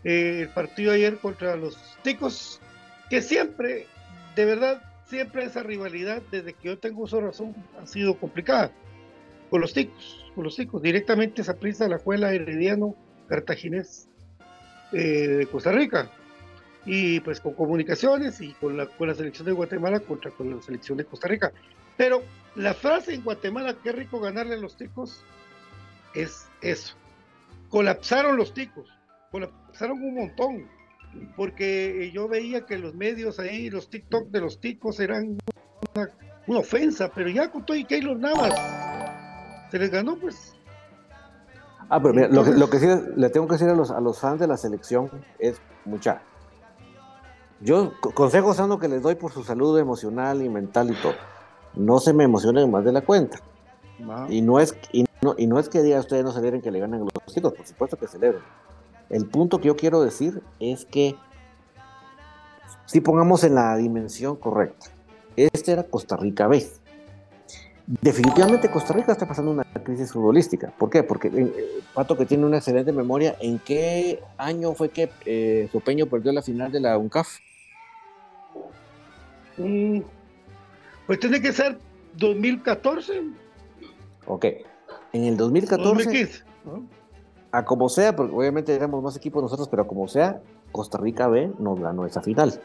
eh, 0.05 0.39
el 0.43 0.49
partido 0.49 0.93
ayer 0.93 1.17
contra 1.17 1.57
los 1.57 1.77
ticos, 2.01 2.61
que 3.09 3.21
siempre, 3.21 3.87
de 4.35 4.45
verdad, 4.45 4.81
siempre 5.05 5.43
esa 5.43 5.63
rivalidad, 5.63 6.21
desde 6.31 6.53
que 6.53 6.69
yo 6.69 6.79
tengo 6.79 7.03
uso 7.03 7.19
razón, 7.19 7.53
ha 7.81 7.85
sido 7.85 8.17
complicada. 8.17 8.71
Con 9.49 9.59
los 9.59 9.73
ticos, 9.73 10.31
con 10.33 10.45
los 10.45 10.55
ticos, 10.55 10.81
directamente 10.81 11.41
esa 11.41 11.55
prisa 11.55 11.87
la 11.87 11.97
escuela 11.97 12.33
Herediano 12.33 12.95
Cartaginés 13.27 14.07
eh, 14.93 15.27
de 15.27 15.45
Costa 15.47 15.71
Rica. 15.71 16.09
Y 16.85 17.19
pues 17.21 17.39
con 17.39 17.53
comunicaciones 17.53 18.41
y 18.41 18.53
con 18.53 18.75
la, 18.75 18.87
con 18.87 19.07
la 19.07 19.15
selección 19.15 19.45
de 19.45 19.53
Guatemala 19.53 19.99
contra 20.01 20.31
con 20.31 20.53
la 20.53 20.61
selección 20.61 20.97
de 20.97 21.05
Costa 21.05 21.27
Rica. 21.27 21.51
Pero 21.95 22.21
la 22.55 22.73
frase 22.73 23.13
en 23.13 23.23
Guatemala, 23.23 23.77
qué 23.83 23.91
rico 23.91 24.19
ganarle 24.19 24.55
a 24.55 24.57
los 24.57 24.75
ticos, 24.75 25.23
es 26.13 26.47
eso. 26.61 26.95
Colapsaron 27.69 28.35
los 28.37 28.53
ticos 28.53 28.89
colapsaron 29.33 29.99
un 30.03 30.13
montón, 30.13 30.67
porque 31.35 32.11
yo 32.13 32.27
veía 32.27 32.67
que 32.67 32.77
los 32.77 32.93
medios 32.93 33.39
ahí, 33.39 33.71
los 33.71 33.89
TikTok 33.89 34.27
de 34.27 34.41
los 34.41 34.59
ticos 34.59 34.99
eran 34.99 35.39
una, 36.45 36.59
ofensa, 36.59 37.09
pero 37.13 37.29
ya 37.29 37.49
con 37.49 37.65
todo 37.65 37.75
y 37.75 37.83
Keylor 37.83 38.15
Navas 38.15 38.53
se 39.71 39.79
les 39.79 39.89
ganó, 39.89 40.15
pues. 40.17 40.53
Ah, 41.89 41.99
pero 41.99 42.13
mira, 42.13 42.27
lo, 42.27 42.43
que, 42.43 42.51
lo 42.51 42.69
que 42.69 42.77
sí 42.77 42.85
le 43.15 43.29
tengo 43.31 43.47
que 43.47 43.53
decir 43.53 43.69
a 43.69 43.73
los, 43.73 43.89
a 43.89 43.99
los 43.99 44.19
fans 44.19 44.39
de 44.39 44.45
la 44.45 44.55
selección 44.55 45.09
es 45.39 45.59
mucha. 45.83 46.21
Yo, 47.63 47.93
consejos 48.13 48.57
sano 48.57 48.77
que 48.77 48.89
les 48.89 49.01
doy 49.01 49.15
por 49.15 49.31
su 49.31 49.43
salud 49.43 49.79
emocional 49.79 50.41
y 50.41 50.49
mental 50.49 50.91
y 50.91 51.01
todo. 51.01 51.13
No 51.75 51.99
se 51.99 52.11
me 52.11 52.25
emocionen 52.25 52.69
más 52.69 52.83
de 52.83 52.91
la 52.91 53.01
cuenta. 53.01 53.39
Y 54.27 54.41
no 54.41 54.59
es 54.59 54.75
y 54.91 55.05
no, 55.21 55.35
y 55.37 55.47
no 55.47 55.59
es 55.59 55.69
que 55.69 55.81
diga 55.81 55.99
ustedes 55.99 56.25
no 56.25 56.33
celebren 56.33 56.61
que 56.61 56.71
le 56.71 56.79
ganen 56.79 57.01
a 57.01 57.03
los 57.05 57.33
chicos, 57.33 57.53
por 57.53 57.65
supuesto 57.65 57.97
que 57.97 58.07
celebren. 58.07 58.41
El 59.09 59.27
punto 59.27 59.59
que 59.61 59.67
yo 59.67 59.77
quiero 59.77 60.01
decir 60.01 60.41
es 60.59 60.83
que 60.83 61.15
si 62.85 62.99
pongamos 62.99 63.45
en 63.45 63.55
la 63.55 63.77
dimensión 63.77 64.35
correcta, 64.35 64.87
este 65.37 65.71
era 65.71 65.83
Costa 65.83 66.17
Rica 66.17 66.47
B. 66.47 66.67
Definitivamente 68.01 68.69
Costa 68.69 68.93
Rica 68.93 69.13
está 69.13 69.27
pasando 69.27 69.51
una 69.51 69.63
crisis 69.63 70.11
futbolística. 70.11 70.73
¿Por 70.77 70.89
qué? 70.89 71.03
Porque 71.03 71.29
eh, 71.33 71.81
Pato 71.93 72.17
que 72.17 72.25
tiene 72.25 72.45
una 72.45 72.57
excelente 72.57 72.91
memoria, 72.91 73.35
¿en 73.39 73.59
qué 73.59 74.21
año 74.37 74.73
fue 74.73 74.89
que 74.89 75.09
eh, 75.25 75.69
Sopeño 75.71 76.07
perdió 76.07 76.33
la 76.33 76.41
final 76.41 76.71
de 76.71 76.81
la 76.81 76.97
UNCAF? 76.97 77.39
Mm, 79.57 79.99
pues 81.07 81.19
tiene 81.19 81.41
que 81.41 81.51
ser 81.51 81.77
2014. 82.15 83.21
Ok. 84.25 84.45
En 85.13 85.23
el 85.25 85.37
2014. 85.37 85.83
2015, 85.83 86.43
a 87.51 87.65
como 87.65 87.87
sea, 87.87 88.15
porque 88.15 88.33
obviamente 88.33 88.73
éramos 88.73 89.03
más 89.03 89.15
equipos 89.15 89.43
nosotros, 89.43 89.69
pero 89.69 89.87
como 89.87 90.07
sea, 90.07 90.41
Costa 90.71 90.97
Rica 90.97 91.27
B 91.27 91.51
nos 91.59 91.79
ganó 91.79 92.05
esa 92.05 92.21
final. 92.21 92.59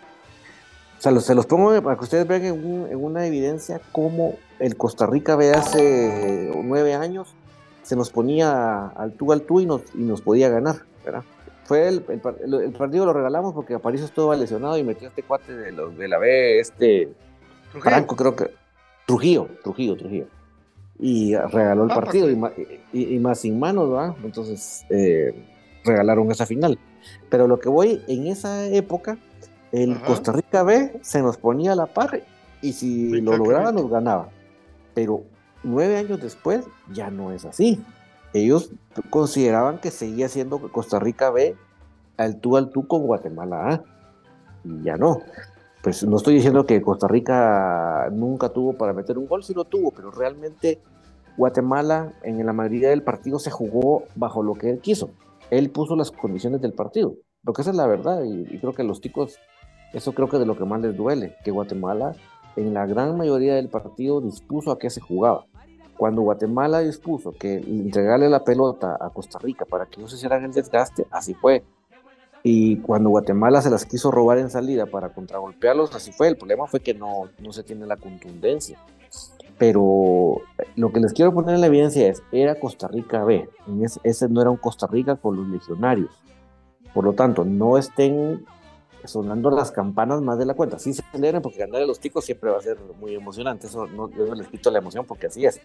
O 0.98 1.00
sea, 1.00 1.20
se 1.20 1.34
los 1.34 1.46
pongo 1.46 1.80
para 1.82 1.96
que 1.96 2.04
ustedes 2.04 2.26
vean 2.26 2.44
en, 2.44 2.96
una 2.96 3.26
evidencia 3.26 3.80
cómo 3.92 4.36
el 4.58 4.76
Costa 4.76 5.06
Rica 5.06 5.36
B 5.36 5.52
hace 5.52 6.50
nueve 6.64 6.94
años 6.94 7.34
se 7.82 7.96
nos 7.96 8.10
ponía 8.10 8.86
al 8.88 9.12
tú 9.12 9.32
al 9.32 9.42
tú 9.42 9.60
y 9.60 9.66
nos, 9.66 9.82
y 9.94 10.02
nos 10.02 10.22
podía 10.22 10.48
ganar, 10.48 10.76
¿verdad? 11.04 11.22
Fue 11.68 11.86
el, 11.86 12.02
el, 12.08 12.72
partido 12.72 13.04
lo 13.04 13.12
regalamos 13.12 13.52
porque 13.52 13.74
Aparicio 13.74 14.06
estuvo 14.06 14.34
lesionado 14.34 14.76
y 14.78 14.82
metió 14.82 15.06
este 15.08 15.22
cuate 15.22 15.54
de, 15.54 15.70
los, 15.70 15.96
de 15.96 16.08
la 16.08 16.18
B, 16.18 16.58
este 16.58 17.12
Franco, 17.78 18.16
creo 18.16 18.34
que 18.34 18.50
Trujillo, 19.06 19.48
Trujillo, 19.62 19.94
Trujillo 19.94 20.26
y 20.98 21.36
regaló 21.36 21.84
el 21.84 21.90
ah, 21.92 21.94
partido 21.94 22.28
y, 22.92 23.18
más 23.18 23.40
sin 23.40 23.58
manos, 23.58 23.90
¿verdad? 23.90 24.16
Entonces 24.24 24.84
eh, 24.90 25.34
regalaron 25.84 26.30
esa 26.30 26.44
final. 26.44 26.78
Pero 27.30 27.46
lo 27.46 27.60
que 27.60 27.68
voy, 27.68 28.02
en 28.08 28.26
esa 28.26 28.66
época, 28.66 29.16
el 29.70 30.00
Costa 30.00 30.32
Rica 30.32 30.62
B 30.62 30.98
se 31.02 31.22
nos 31.22 31.36
ponía 31.36 31.72
a 31.72 31.76
la 31.76 31.86
par 31.86 32.22
y 32.62 32.72
si 32.72 33.20
lo 33.20 33.36
lograba 33.36 33.70
nos 33.70 33.88
ganaba. 33.88 34.30
Pero 34.94 35.22
nueve 35.62 35.96
años 35.96 36.20
después 36.20 36.64
ya 36.92 37.10
no 37.10 37.30
es 37.30 37.44
así. 37.44 37.80
Ellos 38.32 38.70
consideraban 39.10 39.78
que 39.78 39.90
seguía 39.90 40.28
siendo 40.28 40.58
Costa 40.70 40.98
Rica 40.98 41.30
B 41.30 41.56
al 42.16 42.40
tú 42.40 42.56
al 42.56 42.70
tú 42.70 42.86
con 42.86 43.06
Guatemala 43.06 43.70
A. 43.70 43.82
Y 44.64 44.82
ya 44.82 44.96
no 44.96 45.22
pues 45.82 46.04
no 46.04 46.16
estoy 46.16 46.34
diciendo 46.34 46.66
que 46.66 46.82
Costa 46.82 47.08
Rica 47.08 48.08
nunca 48.12 48.48
tuvo 48.50 48.74
para 48.74 48.92
meter 48.92 49.18
un 49.18 49.26
gol, 49.26 49.44
sí 49.44 49.54
lo 49.54 49.64
tuvo, 49.64 49.90
pero 49.92 50.10
realmente 50.10 50.80
Guatemala 51.36 52.12
en 52.22 52.44
la 52.44 52.52
mayoría 52.52 52.90
del 52.90 53.02
partido 53.02 53.38
se 53.38 53.50
jugó 53.50 54.04
bajo 54.16 54.42
lo 54.42 54.54
que 54.54 54.70
él 54.70 54.80
quiso. 54.80 55.10
Él 55.50 55.70
puso 55.70 55.96
las 55.96 56.10
condiciones 56.10 56.60
del 56.60 56.72
partido, 56.72 57.14
lo 57.42 57.52
que 57.52 57.62
esa 57.62 57.70
es 57.70 57.76
la 57.76 57.86
verdad, 57.86 58.22
y, 58.24 58.58
creo 58.58 58.74
que 58.74 58.82
los 58.82 59.00
ticos, 59.00 59.38
eso 59.92 60.12
creo 60.12 60.28
que 60.28 60.38
de 60.38 60.46
lo 60.46 60.58
que 60.58 60.64
más 60.64 60.80
les 60.80 60.96
duele, 60.96 61.36
que 61.44 61.50
Guatemala 61.50 62.14
en 62.56 62.74
la 62.74 62.84
gran 62.86 63.16
mayoría 63.16 63.54
del 63.54 63.68
partido 63.68 64.20
dispuso 64.20 64.72
a 64.72 64.78
qué 64.78 64.90
se 64.90 65.00
jugaba. 65.00 65.46
Cuando 65.98 66.22
Guatemala 66.22 66.78
dispuso 66.78 67.32
que 67.32 67.56
entregarle 67.56 68.28
la 68.28 68.44
pelota 68.44 68.96
a 69.00 69.10
Costa 69.10 69.40
Rica 69.40 69.64
para 69.64 69.86
que 69.86 70.00
no 70.00 70.06
se 70.06 70.14
hicieran 70.14 70.44
el 70.44 70.52
desgaste, 70.52 71.06
así 71.10 71.34
fue. 71.34 71.64
Y 72.44 72.76
cuando 72.76 73.10
Guatemala 73.10 73.60
se 73.60 73.68
las 73.68 73.84
quiso 73.84 74.12
robar 74.12 74.38
en 74.38 74.48
salida 74.48 74.86
para 74.86 75.08
contragolpearlos, 75.08 75.92
así 75.96 76.12
fue. 76.12 76.28
El 76.28 76.36
problema 76.36 76.68
fue 76.68 76.78
que 76.78 76.94
no, 76.94 77.28
no 77.40 77.52
se 77.52 77.64
tiene 77.64 77.84
la 77.84 77.96
contundencia. 77.96 78.78
Pero 79.58 80.40
lo 80.76 80.92
que 80.92 81.00
les 81.00 81.12
quiero 81.12 81.34
poner 81.34 81.56
en 81.56 81.62
la 81.62 81.66
evidencia 81.66 82.08
es, 82.08 82.22
era 82.30 82.60
Costa 82.60 82.86
Rica 82.86 83.24
B. 83.24 83.48
Ese, 83.82 83.98
ese 84.04 84.28
no 84.28 84.40
era 84.40 84.50
un 84.50 84.56
Costa 84.56 84.86
Rica 84.86 85.16
con 85.16 85.36
los 85.36 85.48
legionarios. 85.48 86.12
Por 86.94 87.04
lo 87.04 87.12
tanto, 87.14 87.44
no 87.44 87.76
estén 87.76 88.46
sonando 89.04 89.50
las 89.50 89.70
campanas 89.70 90.20
más 90.20 90.38
de 90.38 90.46
la 90.46 90.54
cuenta. 90.54 90.78
Sí 90.78 90.92
se 90.92 91.02
celebran 91.12 91.42
porque 91.42 91.58
ganar 91.58 91.82
a 91.82 91.86
los 91.86 92.00
ticos 92.00 92.24
siempre 92.24 92.50
va 92.50 92.58
a 92.58 92.62
ser 92.62 92.78
muy 93.00 93.14
emocionante. 93.14 93.66
Eso 93.66 93.86
no, 93.86 94.10
yo 94.10 94.26
no 94.26 94.34
les 94.34 94.48
quito 94.48 94.70
la 94.70 94.78
emoción 94.78 95.04
porque 95.06 95.26
así 95.26 95.44
es. 95.44 95.60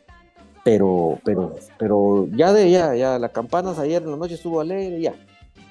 Pero, 0.63 1.19
pero, 1.25 1.55
pero 1.77 2.27
ya 2.31 2.53
de 2.53 2.71
ya, 2.71 2.95
ya 2.95 3.19
las 3.19 3.31
campanas 3.31 3.79
ayer 3.79 4.01
en 4.01 4.11
la 4.11 4.17
noche 4.17 4.35
estuvo 4.35 4.61
alegre, 4.61 5.01
ya. 5.01 5.13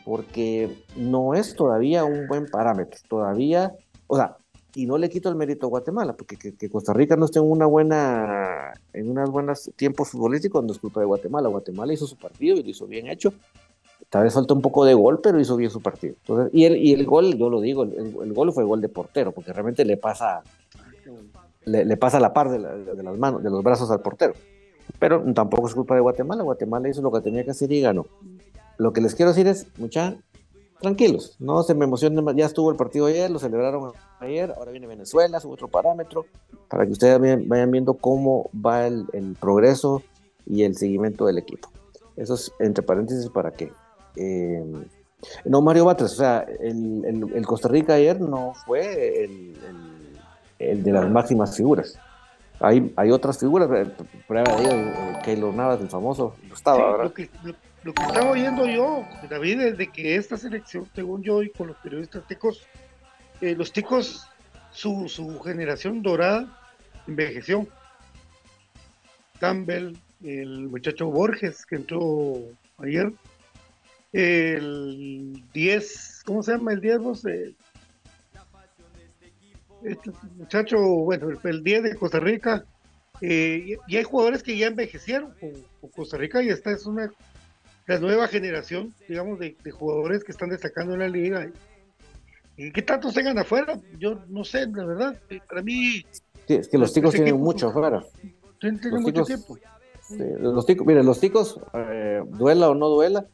Porque 0.05 0.85
no 0.97 1.35
es 1.35 1.55
todavía 1.55 2.05
un 2.05 2.27
buen 2.27 2.47
parámetro. 2.47 3.01
Todavía, 3.09 3.73
o 4.07 4.17
sea, 4.17 4.37
y 4.75 4.87
no 4.87 4.99
le 4.99 5.09
quito 5.09 5.29
el 5.29 5.37
mérito 5.37 5.67
a 5.67 5.71
Guatemala, 5.71 6.15
porque 6.15 6.37
que, 6.37 6.71
Costa 6.71 6.93
Rica 6.93 7.17
no 7.17 7.27
esté 7.27 7.39
en 7.39 7.51
una 7.51 7.67
buena, 7.67 8.73
en 8.93 9.11
unas 9.11 9.31
buenas 9.31 9.71
tiempos 9.77 10.09
futbolísticos 10.09 10.65
no 10.65 10.73
es 10.73 10.79
culpa 10.79 11.01
de 11.01 11.07
Guatemala. 11.07 11.49
Guatemala 11.49 11.93
hizo 11.93 12.07
su 12.07 12.17
partido 12.17 12.57
y 12.57 12.63
lo 12.63 12.71
hizo 12.71 12.87
bien 12.87 13.07
hecho. 13.07 13.33
Tal 14.13 14.25
vez 14.25 14.35
falta 14.35 14.53
un 14.53 14.61
poco 14.61 14.85
de 14.85 14.93
gol, 14.93 15.21
pero 15.23 15.41
hizo 15.41 15.57
bien 15.57 15.71
su 15.71 15.81
partido. 15.81 16.17
y, 16.53 16.67
el, 16.67 16.77
y 16.77 16.93
el 16.93 17.07
gol, 17.07 17.35
yo 17.39 17.49
lo 17.49 17.63
digo, 17.63 17.85
el, 17.85 18.35
gol 18.35 18.53
fue 18.53 18.63
gol 18.63 18.83
de 18.83 18.91
portero, 18.91 19.33
porque 19.33 19.55
realmente 19.55 19.87
le 19.87 19.97
pasa, 19.97 20.43
le, 21.65 21.97
pasa 21.97 22.21
la 22.21 22.35
par 22.35 22.51
de, 22.51 22.59
las 22.59 23.17
manos, 23.17 23.43
de 23.43 23.49
los 23.49 23.63
brazos 23.63 23.91
al 23.91 24.03
portero. 24.03 24.35
Pero 24.99 25.25
tampoco 25.33 25.67
es 25.67 25.75
culpa 25.75 25.95
de 25.95 26.03
Guatemala. 26.03 26.43
Guatemala 26.43 26.91
hizo 26.91 27.01
lo 27.01 27.11
que 27.11 27.23
tenía 27.23 27.43
que 27.43 27.53
hacer 27.53 27.73
y 27.73 27.81
ganó. 27.81 28.05
Lo 28.77 28.93
que 28.93 29.01
les 29.01 29.15
quiero 29.15 29.31
decir 29.31 29.47
es, 29.47 29.67
mucha, 29.79 30.19
tranquilos, 30.79 31.35
no 31.39 31.63
se 31.63 31.75
me 31.75 31.87
emocionen 31.87 32.37
Ya 32.37 32.45
estuvo 32.45 32.71
el 32.71 32.77
partido 32.77 33.07
ayer, 33.07 33.31
lo 33.31 33.39
celebraron 33.39 33.93
ayer, 34.21 34.53
ahora 34.59 34.73
viene 34.73 34.89
Venezuela, 34.89 35.39
es 35.39 35.47
otro 35.47 35.69
parámetro, 35.69 36.27
para 36.69 36.85
que 36.85 36.93
ustedes 36.93 37.19
vayan 37.49 37.71
viendo 37.71 37.95
cómo 37.95 38.51
va 38.55 38.87
el, 38.87 39.07
progreso 39.41 40.03
y 40.45 40.65
el 40.65 40.77
seguimiento 40.77 41.25
del 41.25 41.39
equipo. 41.39 41.71
Eso 42.17 42.35
es 42.35 42.53
entre 42.59 42.83
paréntesis 42.83 43.31
para 43.31 43.53
que. 43.53 43.73
Eh, 44.17 44.63
no, 45.45 45.63
Mario 45.63 45.85
Batres, 45.85 46.13
o 46.13 46.17
sea, 46.17 46.47
el, 46.61 47.45
Costa 47.47 47.69
Rica 47.69 47.95
ayer 47.95 48.21
no 48.21 48.55
fue 48.67 49.25
el, 50.59 50.83
de 50.83 50.93
las 50.93 51.09
máximas 51.11 51.57
figuras. 51.57 51.99
Hay, 52.61 52.93
hay 52.97 53.11
otras 53.11 53.39
figuras, 53.39 53.69
eh, 53.73 53.91
prueba 54.27 54.55
de 54.57 54.71
eh, 54.71 55.19
Keylor 55.25 55.53
Navas, 55.53 55.81
el 55.81 55.89
famoso, 55.89 56.37
lo 56.49 56.55
estaba, 56.55 56.93
¿verdad? 56.93 57.13
lo 57.85 57.93
que 57.93 58.03
estaba 58.03 58.31
oyendo 58.31 58.67
yo, 58.67 59.05
David, 59.29 59.61
es 59.61 59.79
de 59.79 59.89
que 59.89 60.15
esta 60.15 60.37
selección, 60.37 60.87
según 60.95 61.23
yo 61.23 61.43
y 61.43 61.51
con 61.51 61.67
los 61.69 61.77
periodistas 61.79 62.25
ticos, 62.29 62.65
eh, 63.41 63.57
los 63.57 63.73
ticos, 63.73 64.29
su, 64.71 65.09
su 65.09 65.41
generación 65.41 66.03
dorada 66.03 66.47
envejeció. 67.09 67.67
Campbell, 69.41 69.97
el 70.23 70.69
muchacho 70.69 71.07
Borges 71.07 71.67
que 71.67 71.75
entró 71.75 72.35
ayer, 72.79 73.13
el 74.13 75.43
10, 75.53 76.23
¿cómo 76.27 76.43
se 76.43 76.53
llama 76.53 76.73
el 76.73 76.81
10 76.81 76.99
vos? 76.99 77.25
este 79.85 80.13
muchacho, 80.37 80.79
bueno, 80.79 81.29
el, 81.43 81.65
10 81.65 81.83
de 81.83 81.95
Costa 81.97 82.21
Rica, 82.21 82.65
eh, 83.21 83.79
y, 83.87 83.97
hay 83.97 84.03
jugadores 84.05 84.43
que 84.43 84.57
ya 84.57 84.67
envejecieron 84.67 85.33
con 85.41 85.91
Costa 85.91 86.17
Rica 86.17 86.43
y 86.43 86.49
esta 86.49 86.71
es 86.71 86.87
una 86.87 87.11
la 87.87 87.99
nueva 87.99 88.29
generación, 88.29 88.95
digamos, 89.09 89.39
de, 89.39 89.57
jugadores 89.73 90.25
que 90.25 90.33
están 90.33 90.51
destacando 90.51 90.95
en 90.95 91.01
la 91.01 91.09
liga. 91.09 91.51
¿Y 92.57 92.71
qué 92.71 92.83
tantos 92.83 93.15
tengan 93.15 93.39
afuera? 93.39 93.79
Yo 93.99 94.21
no 94.29 94.45
sé, 94.45 94.67
la 94.69 94.85
verdad. 94.85 95.21
Eh, 95.31 95.41
para 95.49 95.63
mí. 95.63 96.05
Sí, 96.47 96.55
es 96.55 96.69
que 96.69 96.79
los 96.79 96.93
ticos 96.93 97.15
tienen 97.15 97.41
mucho 97.41 97.69
afuera. 97.69 98.05
Tienen, 98.61 98.81
mucho 99.01 99.25
tiempo. 99.25 99.59
los 100.39 100.67
ticos, 100.67 100.87
mire, 100.87 101.03
los 101.03 101.19
ticos, 101.19 101.59
eh, 101.75 102.23
duela 102.29 102.71
o 102.71 102.75
no 102.75 102.89
duela, 102.89 103.27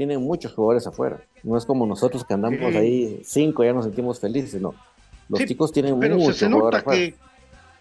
tienen 0.00 0.22
muchos 0.22 0.54
jugadores 0.54 0.86
afuera. 0.86 1.20
No 1.42 1.58
es 1.58 1.66
como 1.66 1.84
nosotros 1.84 2.24
que 2.24 2.32
andamos 2.32 2.74
ahí 2.74 3.20
cinco, 3.22 3.62
ya 3.62 3.74
nos 3.74 3.84
sentimos 3.84 4.18
felices, 4.18 4.58
no. 4.58 4.74
Los 5.28 5.44
ticos 5.44 5.72
tienen 5.72 6.00
pero 6.00 6.16
mucho 6.16 6.32
se, 6.32 6.48
nota 6.48 6.82
que 6.82 7.14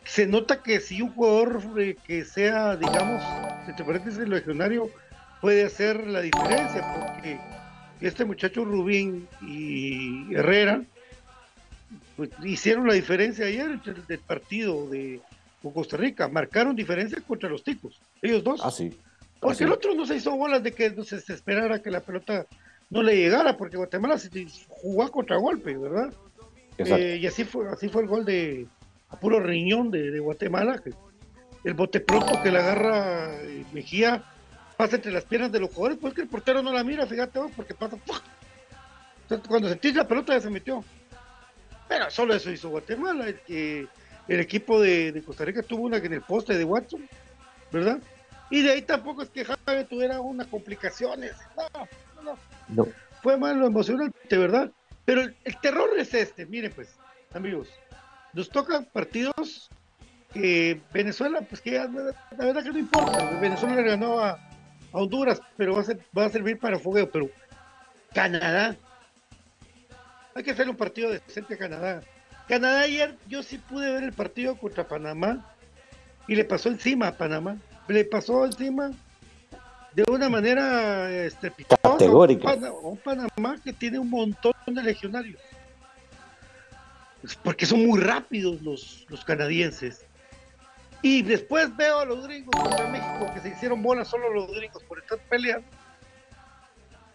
Se 0.04 0.28
nota 0.28 0.62
que 0.62 0.82
si 0.82 1.02
un 1.02 1.14
jugador 1.14 1.62
eh, 1.78 1.96
que 2.06 2.26
sea, 2.26 2.76
digamos, 2.76 3.24
te 3.78 3.86
parece 3.86 4.28
legionario, 4.28 4.90
puede 5.40 5.64
hacer 5.64 6.08
la 6.08 6.20
diferencia, 6.20 6.94
porque 6.94 7.40
este 8.02 8.26
muchacho 8.26 8.66
Rubín 8.66 9.26
y 9.42 10.36
Herrera 10.36 10.84
pues, 12.18 12.32
hicieron 12.44 12.86
la 12.86 12.96
diferencia 12.96 13.46
ayer 13.46 13.82
del 13.82 14.20
partido 14.20 14.90
de 14.90 15.22
Costa 15.74 15.96
Rica, 15.96 16.28
marcaron 16.28 16.76
diferencia 16.76 17.22
contra 17.26 17.48
los 17.48 17.64
ticos, 17.64 17.98
ellos 18.22 18.44
dos. 18.44 18.60
Ah, 18.62 18.72
sí. 18.72 18.94
Porque 19.40 19.64
el 19.64 19.72
otro 19.72 19.94
no 19.94 20.06
se 20.06 20.18
hizo 20.18 20.36
bolas 20.36 20.64
de 20.64 20.74
que 20.74 20.90
no 20.92 21.04
se, 21.04 21.18
esperara 21.18 21.82
que 21.82 21.92
la 21.92 22.02
pelota 22.02 22.46
no 22.90 23.04
le 23.04 23.16
llegara, 23.16 23.56
porque 23.56 23.78
Guatemala 23.78 24.18
se 24.18 24.30
jugó 24.68 25.10
contra 25.12 25.38
golpe, 25.38 25.78
¿verdad? 25.78 26.14
Eh, 26.78 27.20
y 27.22 27.28
así 27.28 27.44
fue, 27.44 27.70
así 27.70 27.90
fue 27.90 28.04
el 28.04 28.08
gol 28.08 28.26
de 28.26 28.68
a 29.10 29.20
puro 29.20 29.40
riñón 29.40 29.92
de, 29.92 30.20
Guatemala, 30.20 30.82
el 31.64 31.74
bote 31.74 32.00
pronto 32.00 32.42
que 32.42 32.52
le 32.52 32.60
agarra 32.60 33.36
eh, 33.42 33.66
Mejía 33.74 34.24
pasa 34.78 34.96
entre 34.96 35.12
las 35.12 35.26
piernas 35.26 35.52
de 35.52 35.60
los 35.60 35.72
jugadores, 35.72 35.98
porque 36.00 36.22
el 36.22 36.28
portero 36.28 36.62
no 36.62 36.72
la 36.72 36.84
mira, 36.84 37.06
fíjate 37.06 37.40
porque 37.56 37.74
pasa. 37.74 37.98
Entonces, 39.24 39.48
cuando 39.48 39.68
sentís 39.68 39.96
la 39.96 40.08
pelota 40.08 40.34
ya 40.34 40.42
se 40.42 40.50
metió. 40.50 40.84
Pero 41.88 42.10
solo 42.10 42.34
eso 42.34 42.50
hizo 42.50 42.70
Guatemala. 42.70 43.28
El, 43.48 43.90
el 44.30 44.40
equipo 44.40 44.80
de, 44.80 45.22
Costa 45.26 45.44
Rica 45.44 45.64
tuvo 45.64 45.84
una 45.84 45.98
en 45.98 46.14
el 46.14 46.22
poste 46.22 46.58
de 46.58 46.64
Watson, 46.64 47.10
¿verdad? 47.72 48.00
Y 48.50 48.62
de 48.62 48.72
ahí 48.72 48.82
tampoco 48.82 49.22
es 49.22 49.30
que 49.30 49.46
Javier 49.46 49.88
tuviera 49.88 50.20
unas 50.20 50.48
complicaciones. 50.48 51.34
No, 51.56 51.88
no, 52.24 52.38
no. 52.70 52.88
Fue 53.22 53.38
malo 53.38 53.68
emocionante, 53.68 54.38
¿verdad? 54.38 54.72
Pero 55.06 55.22
el, 55.22 55.58
terror 55.62 55.90
es 55.98 56.14
este, 56.14 56.46
miren 56.46 56.72
pues, 56.72 56.96
amigos. 57.34 57.70
Nos 58.34 58.50
tocan 58.50 58.86
partidos 58.86 59.70
que 60.34 60.80
Venezuela, 60.94 61.42
pues 61.42 61.62
que 61.62 61.72
ya, 61.72 61.88
la 61.88 62.46
verdad 62.46 62.64
que 62.64 62.72
no 62.72 62.80
importa. 62.80 63.40
Venezuela 63.40 63.76
le 63.76 63.84
ganó 63.84 64.20
a, 64.20 64.32
a 64.32 64.40
Honduras, 64.92 65.42
pero 65.58 65.74
va 65.74 65.82
a, 65.82 65.84
ser, 65.84 66.00
va 66.18 66.26
a 66.26 66.30
servir 66.30 66.60
para 66.60 66.80
fogueo. 66.80 67.10
Pero 67.10 67.30
Canadá, 68.14 68.76
hay 70.36 70.44
que 70.44 70.52
hacer 70.52 70.70
un 70.70 70.76
partido 70.76 71.12
decente 71.12 71.56
a 71.56 71.58
Canadá. 71.58 72.02
Canadá 72.48 72.82
ayer 72.82 73.16
yo 73.28 73.44
sí 73.44 73.58
pude 73.58 73.92
ver 73.92 74.04
el 74.04 74.14
partido 74.14 74.58
contra 74.58 74.88
Panamá 74.88 75.46
y 76.28 76.36
le 76.36 76.46
pasó 76.46 76.70
encima 76.70 77.08
a 77.08 77.18
Panamá. 77.18 77.58
Le 77.90 78.06
pasó 78.06 78.46
encima 78.46 78.92
de 79.94 80.04
una 80.12 80.30
manera 80.30 81.12
estrepitosa. 81.26 81.82
Categórica. 81.82 82.54
Un, 82.84 82.98
Panamá 82.98 83.58
que 83.64 83.74
tiene 83.74 83.98
un 83.98 84.12
montón 84.12 84.54
de 84.68 84.84
legionarios. 84.84 85.42
Porque 87.44 87.66
son 87.66 87.86
muy 87.86 88.00
rápidos 88.00 88.62
los, 88.62 89.08
los 89.10 89.26
canadienses. 89.26 90.06
Y 91.02 91.24
después 91.24 91.76
veo 91.76 92.00
a 92.00 92.06
los 92.06 92.28
gringos 92.28 92.54
contra 92.62 92.88
México 92.90 93.32
que 93.34 93.40
se 93.40 93.50
hicieron 93.50 93.82
bolas 93.82 94.08
solo 94.08 94.32
los 94.34 94.52
gringos 94.52 94.84
por 94.84 95.00
estar 95.00 95.18
peleando. 95.28 95.68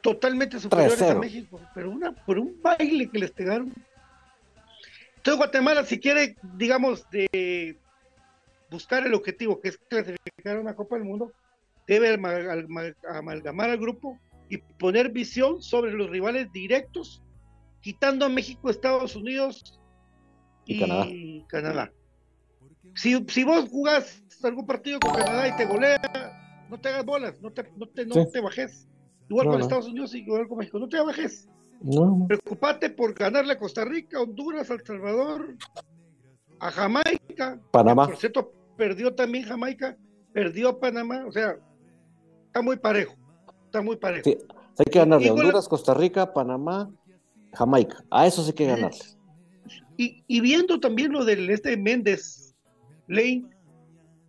Totalmente 0.01 0.59
superiores 0.59 1.01
a 1.03 1.15
México, 1.15 1.61
pero 1.73 1.91
una 1.91 2.13
por 2.13 2.39
un 2.39 2.61
baile 2.61 3.09
que 3.09 3.19
les 3.21 3.31
pegaron. 3.31 3.73
Entonces 5.17 5.39
Guatemala, 5.39 5.85
si 5.85 6.01
quiere, 6.01 6.37
digamos, 6.43 7.09
de 7.11 7.79
buscar 8.75 9.07
el 9.07 9.15
objetivo 9.15 9.61
que 9.61 9.71
es 9.71 9.79
clasificar 9.89 10.57
a 10.57 10.61
una 10.61 10.75
Copa 10.75 10.97
del 10.97 11.05
Mundo, 11.05 11.33
debe 11.87 12.19
amalgamar 13.09 13.71
al 13.71 13.79
grupo 13.79 14.19
y 14.49 14.59
poner 14.59 15.11
visión 15.11 15.63
sobre 15.63 15.93
los 15.93 16.11
rivales 16.11 16.53
directos, 16.53 17.23
quitando 17.81 18.27
a 18.27 18.29
México, 18.29 18.69
Estados 18.69 19.17
Unidos 19.17 19.81
y, 20.67 21.43
Canadá. 21.49 21.93
Si, 22.95 23.25
si 23.29 23.45
vos 23.45 23.69
jugás 23.71 24.23
algún 24.43 24.67
partido 24.67 25.01
con 25.01 25.15
Canadá 25.15 25.49
y 25.49 25.57
te 25.57 25.65
golea, 25.65 26.67
no 26.71 26.79
te 26.79 26.89
hagas 26.89 27.05
bolas, 27.05 27.41
no 27.41 27.51
te, 27.51 27.71
no 27.77 27.87
te, 27.89 28.07
no 28.07 28.27
te 28.27 28.41
bajes. 28.41 28.89
Igual 29.29 29.47
con 29.47 29.61
Estados 29.61 29.87
Unidos 29.87 30.15
y 30.15 30.19
igual 30.19 30.49
con 30.49 30.59
México, 30.59 30.79
no 30.79 30.89
te 30.89 31.01
bajes. 31.01 31.49
Preocupate 32.29 32.91
por 32.91 33.15
ganarle 33.15 33.55
a 33.55 33.59
Costa 33.59 33.85
Rica, 33.85 34.21
Honduras, 34.21 34.71
El 34.71 34.85
Salvador, 34.85 35.57
a 36.61 36.71
Jamaica. 36.71 37.61
Panamá. 37.71 38.07
Por 38.07 38.17
cierto, 38.17 38.53
perdió 38.77 39.15
también 39.15 39.45
Jamaica, 39.45 39.97
perdió 40.33 40.79
Panamá, 40.79 41.25
o 41.27 41.33
sea, 41.33 41.57
está 42.47 42.63
muy 42.63 42.77
parejo, 42.77 43.15
está 43.67 43.83
muy 43.83 43.97
parejo. 43.97 44.25
Sí, 44.25 44.39
hay 44.79 44.93
que 44.93 44.99
ganarle 44.99 45.31
Honduras, 45.31 45.69
Costa 45.69 45.95
Rica, 45.95 46.33
Panamá, 46.33 46.91
Jamaica, 47.53 48.05
a 48.11 48.27
eso 48.27 48.43
sí 48.43 48.51
hay 48.51 48.55
que 48.55 48.67
ganarle. 48.67 48.99
Y, 49.97 50.25
y 50.27 50.41
viendo 50.41 50.81
también 50.81 51.13
lo 51.13 51.25
del 51.25 51.49
este 51.51 51.77
Méndez, 51.77 52.55
Lane, 53.07 53.45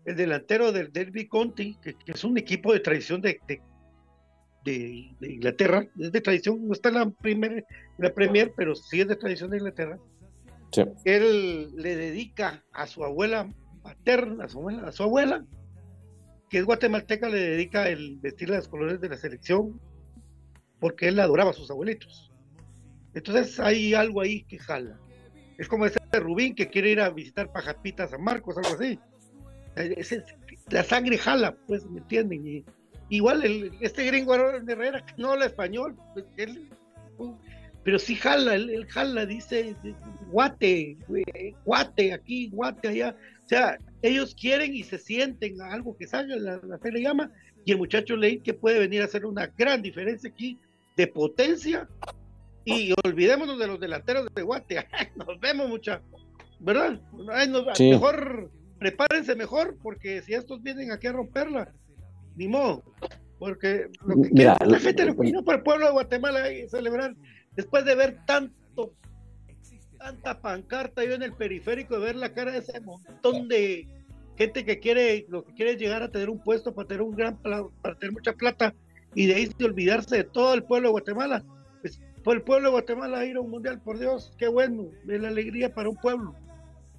el 0.06 0.16
delantero 0.16 0.72
del 0.72 0.92
Derby 0.92 1.28
Conti, 1.28 1.78
que, 1.82 1.96
es 2.06 2.24
un 2.24 2.38
equipo 2.38 2.72
de 2.72 2.80
tradición 2.80 3.22
de, 3.22 3.40
de, 4.64 5.12
Inglaterra, 5.22 5.88
es 6.00 6.12
de 6.12 6.22
tradición, 6.22 6.68
no 6.68 6.74
está 6.74 6.90
en 6.90 6.96
la, 6.96 7.10
primer, 7.10 7.66
la 7.98 8.14
Premier, 8.14 8.54
pero 8.56 8.76
sí 8.76 9.02
es 9.02 9.08
de 9.08 9.16
tradición 9.16 9.50
de 9.50 9.58
Inglaterra. 9.58 10.00
Él 11.06 11.72
le 11.76 11.96
dedica 11.96 12.64
a 12.74 12.86
su 12.86 13.04
abuela 13.04 13.50
materna, 13.86 14.46
a 14.46 14.50
su 14.50 14.58
abuela, 14.58 14.92
su 14.92 15.04
abuela, 15.04 15.46
que 16.50 16.58
es 16.58 16.66
guatemalteca, 16.66 17.30
le 17.30 17.40
dedica 17.40 17.88
el 17.88 18.18
vestir 18.20 18.50
las 18.50 18.68
colores 18.68 19.00
de 19.00 19.10
la 19.10 19.18
selección, 19.18 19.80
porque 20.80 21.08
él 21.08 21.20
adoraba 21.20 21.52
a 21.52 21.54
sus 21.54 21.70
abuelitos. 21.70 22.32
Entonces 23.14 23.60
hay 23.60 23.94
algo 23.94 24.22
ahí 24.22 24.44
que 24.44 24.60
jala. 24.60 25.00
Es 25.58 25.70
como 25.70 25.86
ese 25.86 26.00
Rubín 26.14 26.56
que 26.56 26.68
quiere 26.68 26.92
ir 26.92 27.00
a 27.00 27.10
visitar 27.10 27.52
Pajapitas 27.52 28.12
a 28.14 28.18
Marcos, 28.18 28.58
algo 28.58 28.76
así. 28.76 29.00
la 30.70 30.84
sangre 30.84 31.18
jala, 31.18 31.56
pues, 31.68 31.86
¿me 31.86 32.00
entienden? 32.00 32.66
igual 33.08 33.44
este 33.82 34.04
gringo 34.06 34.34
Herrera 34.34 35.06
no 35.18 35.34
habla 35.34 35.46
español, 35.46 35.96
pues, 36.14 36.26
él, 36.38 36.68
pero 37.84 38.00
sí 38.00 38.16
jala, 38.16 38.56
él, 38.56 38.86
jala, 38.90 39.26
dice 39.26 39.76
guate, 40.32 40.98
guate 41.64 42.14
aquí, 42.14 42.50
guate 42.50 42.88
allá. 42.88 43.16
O 43.46 43.48
sea, 43.48 43.78
ellos 44.02 44.36
quieren 44.36 44.74
y 44.74 44.84
se 44.84 44.98
sienten 44.98 45.62
algo 45.62 45.96
que 45.96 46.08
salga, 46.08 46.36
la, 46.36 46.60
la 46.64 46.80
fe 46.80 46.92
le 46.92 47.02
llama, 47.02 47.32
y 47.64 47.72
el 47.72 47.78
muchacho 47.78 48.16
Ley 48.16 48.40
que 48.40 48.54
puede 48.54 48.80
venir 48.80 49.02
a 49.02 49.06
hacer 49.06 49.26
una 49.26 49.48
gran 49.48 49.82
diferencia 49.82 50.30
aquí 50.30 50.60
de 50.98 51.08
potencia 51.08 51.88
y 52.64 52.94
olvidémonos 53.04 53.60
de 53.60 53.68
los 53.68 53.80
delanteros 53.80 54.28
de 54.34 54.42
Guate. 54.42 54.88
Nos 55.16 55.40
vemos, 55.40 55.70
mucha. 55.70 56.02
¿Verdad? 56.60 57.00
Mejor, 57.80 58.50
prepárense 58.80 59.36
mejor, 59.36 59.78
porque 59.82 60.22
si 60.22 60.34
estos 60.34 60.64
vienen 60.64 60.92
aquí 60.92 61.08
a 61.08 61.12
romperla, 61.12 61.72
ni 62.36 62.48
modo. 62.48 62.84
Porque 63.38 63.90
lo 64.06 64.22
que 64.22 64.30
Mira, 64.32 64.58
la 64.66 64.80
gente 64.80 65.06
lo 65.06 65.44
para 65.44 65.58
el 65.58 65.64
pueblo 65.64 65.86
de 65.86 65.92
Guatemala 65.92 66.52
y 66.52 66.68
celebrar, 66.70 67.16
después 67.56 67.86
de 67.86 67.96
ver 67.96 68.18
tanto, 68.26 68.94
tanta 69.98 70.42
pancarta 70.42 71.04
yo 71.04 71.14
en 71.14 71.24
el 71.24 71.34
periférico, 71.34 72.00
de 72.00 72.06
ver 72.06 72.16
la 72.16 72.34
cara 72.34 72.52
de 72.52 72.60
ese 72.60 72.80
montón 72.82 73.48
de 73.48 73.88
gente 74.38 74.66
que 74.66 74.80
quiere, 74.80 75.26
lo 75.30 75.44
que 75.44 75.54
quiere 75.54 75.72
es 75.72 75.78
llegar 75.78 76.04
a 76.04 76.12
tener 76.12 76.30
un 76.30 76.40
puesto 76.40 76.74
para 76.74 76.88
tener 76.88 77.02
un 77.02 77.16
gran 77.16 77.38
para 77.38 77.96
tener 78.00 78.12
mucha 78.12 78.34
plata 78.34 78.74
y 79.14 79.28
de 79.28 79.36
ahí 79.36 79.52
de 79.58 79.66
olvidarse 79.66 80.18
de 80.18 80.24
todo 80.26 80.54
el 80.54 80.64
pueblo 80.64 80.90
de 80.90 80.92
Guatemala 80.92 81.44
por 82.26 82.36
el 82.36 82.42
pueblo 82.42 82.70
de 82.70 82.72
Guatemala 82.72 83.24
ir 83.24 83.38
a 83.38 83.42
un 83.42 83.52
mundial, 83.52 83.80
por 83.80 84.00
Dios, 84.00 84.34
qué 84.40 84.48
bueno, 84.48 84.90
es 85.08 85.22
la 85.22 85.28
alegría 85.28 85.72
para 85.72 85.90
un 85.90 85.96
pueblo. 85.96 86.34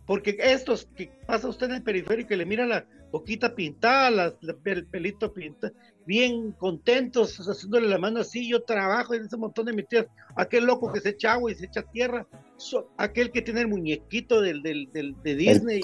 Porque 0.07 0.37
estos 0.39 0.89
que 0.95 1.11
pasa 1.27 1.49
usted 1.49 1.67
en 1.67 1.75
el 1.75 1.83
periférico 1.83 2.33
y 2.33 2.37
le 2.37 2.47
mira 2.47 2.65
la 2.65 2.87
boquita 3.11 3.55
pintada, 3.55 4.35
el 4.64 4.87
pelito 4.87 5.33
pintado, 5.33 5.73
bien 6.05 6.53
contentos, 6.53 7.38
haciéndole 7.38 7.88
la 7.88 7.99
mano 7.99 8.21
así, 8.21 8.49
yo 8.49 8.62
trabajo 8.62 9.14
en 9.14 9.25
ese 9.25 9.37
montón 9.37 9.66
de 9.66 9.73
metidas, 9.73 10.07
aquel 10.37 10.64
loco 10.64 10.92
que 10.92 11.01
se 11.01 11.11
echa 11.11 11.33
agua 11.33 11.51
y 11.51 11.55
se 11.55 11.66
echa 11.66 11.83
tierra, 11.83 12.27
aquel 12.97 13.31
que 13.31 13.42
tiene 13.42 13.62
el 13.62 13.69
muñequito 13.69 14.40
del, 14.40 14.62
del, 14.62 14.88
de 14.92 15.35
Disney. 15.35 15.83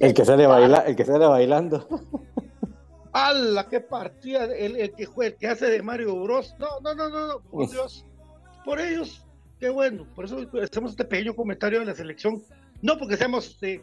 El, 0.00 0.14
que 0.14 0.24
sale 0.24 0.46
baila, 0.46 0.78
el 0.80 0.96
que 0.96 1.04
sale 1.04 1.26
bailando. 1.26 1.86
¡Hala! 3.14 3.68
¡Qué 3.68 3.80
partida! 3.80 4.44
El, 4.44 4.92
que 4.94 5.04
juega, 5.04 5.32
el 5.32 5.38
que 5.38 5.48
hace 5.48 5.66
de 5.66 5.82
Mario 5.82 6.16
Bros. 6.22 6.54
No, 6.58 6.80
no, 6.80 6.94
no, 6.94 7.10
no, 7.10 7.26
no 7.26 7.40
por 7.40 7.70
Dios 7.70 8.06
por 8.64 8.80
ellos, 8.80 9.24
qué 9.58 9.68
bueno. 9.68 10.06
Por 10.14 10.24
eso 10.24 10.38
hacemos 10.62 10.92
este 10.92 11.04
pequeño 11.04 11.34
comentario 11.34 11.80
de 11.80 11.86
la 11.86 11.94
selección. 11.94 12.42
No 12.82 12.98
porque 12.98 13.16
seamos 13.16 13.58
de, 13.60 13.82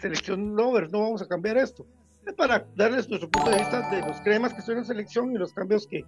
selección 0.00 0.56
lovers, 0.56 0.90
no 0.90 1.00
vamos 1.00 1.22
a 1.22 1.28
cambiar 1.28 1.56
esto. 1.56 1.86
Es 2.26 2.34
para 2.34 2.66
darles 2.74 3.08
nuestro 3.08 3.30
punto 3.30 3.50
de 3.50 3.58
vista 3.58 3.88
de 3.90 4.00
los 4.02 4.20
cremas 4.20 4.52
que 4.52 4.60
son 4.60 4.78
en 4.78 4.84
selección 4.84 5.32
y 5.32 5.38
los 5.38 5.52
cambios 5.52 5.86
que, 5.86 6.04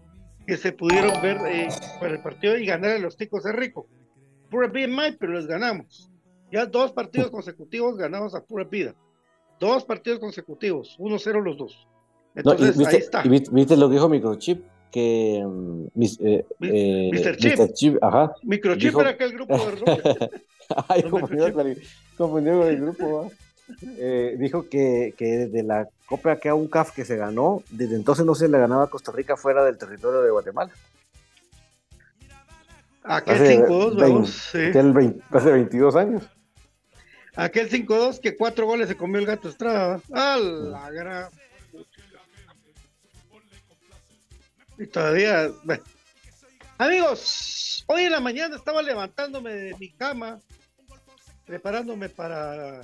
que 0.47 0.57
se 0.57 0.73
pudieron 0.73 1.23
ver 1.23 1.39
eh, 1.47 1.69
para 2.01 2.15
el 2.15 2.21
partido 2.21 2.59
y 2.59 2.67
ganar 2.67 2.91
a 2.91 2.99
los 2.99 3.17
ticos 3.17 3.45
de 3.45 3.53
rico. 3.53 3.87
Pura 4.51 4.71
mal, 4.89 5.17
pero 5.19 5.33
les 5.33 5.47
ganamos. 5.47 6.11
Ya 6.51 6.67
dos 6.67 6.93
partidos 6.93 7.31
consecutivos 7.31 7.97
ganamos 7.97 8.35
a 8.35 8.45
pura 8.45 8.65
vida. 8.65 8.95
Dos 9.59 9.85
partidos 9.85 10.19
consecutivos, 10.19 10.97
1-0 10.99 11.43
los 11.43 11.57
dos. 11.57 11.89
Entonces, 12.35 12.79
ahí 12.87 12.97
está. 12.97 13.23
viste, 13.23 13.77
lo 13.77 13.89
que 13.89 13.95
dijo 13.95 14.09
Microchip? 14.09 14.65
Que 14.93 15.43
mm, 15.45 15.87
eh, 16.21 16.45
eh, 16.61 17.11
Mr. 17.13 17.37
Chip. 17.37 17.59
Mr. 17.59 17.73
Chip, 17.73 18.05
ajá. 18.05 18.35
Microchip 18.43 18.83
dijo... 18.83 19.01
era 19.01 19.11
aquel 19.11 19.33
grupo, 19.33 19.59
¿verdad? 19.59 20.31
Ay, 20.89 21.03
confundió 21.03 21.53
con, 21.53 21.67
el, 21.67 21.83
con 22.17 22.47
el 22.47 22.81
grupo, 22.81 23.33
eh, 23.99 24.37
dijo 24.39 24.69
que, 24.69 25.15
que 25.17 25.49
de 25.49 25.63
la 25.65 25.89
Copa 26.07 26.37
que 26.37 26.49
a 26.49 26.55
un 26.55 26.69
CAF 26.69 26.93
que 26.93 27.05
se 27.05 27.17
ganó, 27.17 27.63
desde 27.71 27.97
entonces 27.97 28.25
no 28.25 28.35
se 28.35 28.49
le 28.49 28.59
ganaba 28.59 28.85
a 28.85 28.91
Costa 28.91 29.13
Rica 29.13 29.37
fuera 29.37 29.65
del 29.65 29.79
territorio 29.79 30.23
de 30.23 30.31
Guatemala. 30.31 30.71
Aquel 33.03 33.67
5-2, 33.67 34.01
vamos. 34.01 34.31
Sí. 34.53 35.19
hace 35.31 35.51
22 35.51 35.97
años. 35.97 36.23
Aquel 37.35 37.69
5-2 37.69 38.21
que 38.21 38.37
cuatro 38.37 38.67
goles 38.67 38.89
se 38.89 38.97
comió 38.97 39.19
el 39.19 39.27
gato 39.27 39.49
Estrada. 39.49 40.01
¡A 40.13 40.37
la 40.37 40.91
gran! 40.91 41.31
Y 44.83 44.89
todavía, 44.89 45.49
bueno. 45.63 45.85
Amigos, 46.77 47.85
hoy 47.87 48.03
en 48.03 48.11
la 48.11 48.19
mañana 48.19 48.57
estaba 48.57 48.83
levantándome 48.83 49.53
de 49.53 49.77
mi 49.77 49.91
cama, 49.91 50.41
preparándome 51.47 52.09
para 52.09 52.81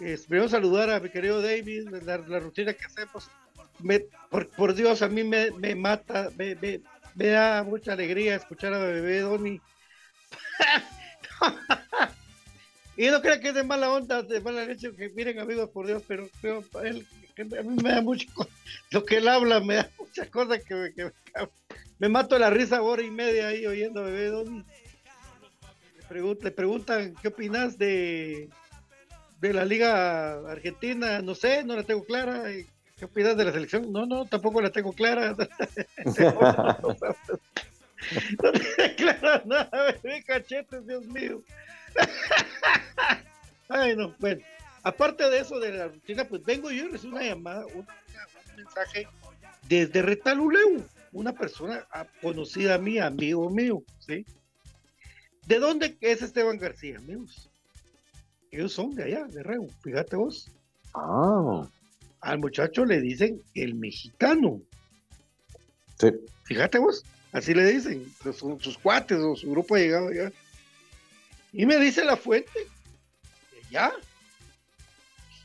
eh, 0.00 0.18
saludar 0.48 0.90
a 0.90 0.98
mi 0.98 1.08
querido 1.08 1.40
David, 1.40 1.88
la, 2.02 2.16
rutina 2.16 2.72
que 2.72 2.84
hacemos. 2.84 3.30
Me, 3.78 4.06
por, 4.28 4.74
Dios, 4.74 5.02
a 5.02 5.08
mí 5.08 5.22
me, 5.22 5.52
mata, 5.76 6.30
me, 6.36 6.56
me, 6.56 7.26
da 7.26 7.62
mucha 7.62 7.92
alegría 7.92 8.34
escuchar 8.34 8.74
a 8.74 8.78
bebé 8.78 9.20
Donny. 9.20 9.60
y 12.96 13.06
no 13.06 13.22
creo 13.22 13.38
que 13.38 13.50
es 13.50 13.54
de 13.54 13.62
mala 13.62 13.92
onda, 13.92 14.22
de 14.22 14.40
mala 14.40 14.64
leche, 14.64 14.92
que 14.96 15.10
miren 15.10 15.38
amigos, 15.38 15.70
por 15.70 15.86
Dios, 15.86 16.02
pero, 16.08 16.28
pero 16.42 16.64
él 16.82 17.06
a 17.42 17.62
mí 17.62 17.76
me 17.82 17.90
da 17.90 18.00
mucho, 18.02 18.28
lo 18.90 19.04
que 19.04 19.18
él 19.18 19.28
habla 19.28 19.60
me 19.60 19.76
da 19.76 19.90
muchas 19.98 20.28
cosas 20.28 20.62
que 20.64 20.74
me, 20.74 20.92
que 20.92 21.10
me, 21.98 22.08
mato 22.08 22.38
la 22.38 22.50
risa 22.50 22.82
hora 22.82 23.02
y 23.02 23.10
media 23.10 23.48
ahí 23.48 23.66
oyendo 23.66 24.04
Bebé 24.04 24.26
Doni. 24.26 24.64
Le, 26.10 26.50
preguntan 26.50 27.14
qué 27.22 27.28
opinas 27.28 27.78
de, 27.78 28.50
de 29.40 29.54
la 29.54 29.64
Liga 29.64 30.34
Argentina, 30.50 31.22
no 31.22 31.34
sé, 31.34 31.62
no 31.64 31.76
la 31.76 31.84
tengo 31.84 32.04
clara. 32.04 32.44
¿Qué 32.98 33.04
opinas 33.04 33.36
de 33.36 33.44
la 33.44 33.52
selección? 33.52 33.92
No, 33.92 34.06
no, 34.06 34.26
tampoco 34.26 34.60
la 34.60 34.70
tengo 34.70 34.92
clara. 34.92 35.30
no 36.04 36.12
tengo 36.12 36.40
clara 38.96 39.42
nada, 39.46 39.94
bebé 40.02 40.22
cachetes, 40.24 40.86
Dios 40.86 41.06
mío. 41.06 41.42
Ay, 43.68 43.94
no, 43.96 44.14
bueno. 44.18 44.42
Aparte 44.82 45.28
de 45.28 45.40
eso 45.40 45.58
de 45.58 45.72
la 45.72 45.88
rutina, 45.88 46.24
pues 46.24 46.42
vengo 46.42 46.70
yo 46.70 46.86
y 46.86 46.88
recibo 46.88 47.16
una 47.16 47.24
llamada, 47.24 47.66
un, 47.66 47.86
mensaje 48.56 49.06
desde 49.68 50.02
Retaluleu, 50.02 50.82
una 51.12 51.32
persona 51.32 51.86
conocida 52.22 52.74
a 52.74 52.78
mí, 52.78 52.98
amigo 52.98 53.50
mío, 53.50 53.82
¿sí? 53.98 54.24
¿De 55.46 55.58
dónde 55.58 55.96
es 56.00 56.22
Esteban 56.22 56.58
García, 56.58 56.98
amigos? 56.98 57.50
Ellos 58.50 58.72
son 58.72 58.94
de 58.94 59.04
allá, 59.04 59.24
de 59.26 59.42
Reu, 59.42 59.68
fíjate 59.82 60.16
vos. 60.16 60.50
Ah. 60.94 61.66
Al 62.20 62.38
muchacho 62.38 62.84
le 62.84 63.00
dicen 63.00 63.42
el 63.54 63.74
mexicano. 63.74 64.60
Sí. 65.98 66.10
Fíjate 66.44 66.78
vos, 66.78 67.04
así 67.32 67.54
le 67.54 67.64
dicen, 67.64 68.12
sus, 68.22 68.36
sus 68.62 68.78
cuates 68.78 69.18
o 69.18 69.36
su 69.36 69.50
grupo 69.50 69.74
ha 69.74 69.78
llegado 69.78 70.08
allá. 70.08 70.32
Y 71.52 71.66
me 71.66 71.78
dice 71.78 72.04
la 72.04 72.16
fuente, 72.16 72.66
ya, 73.70 73.92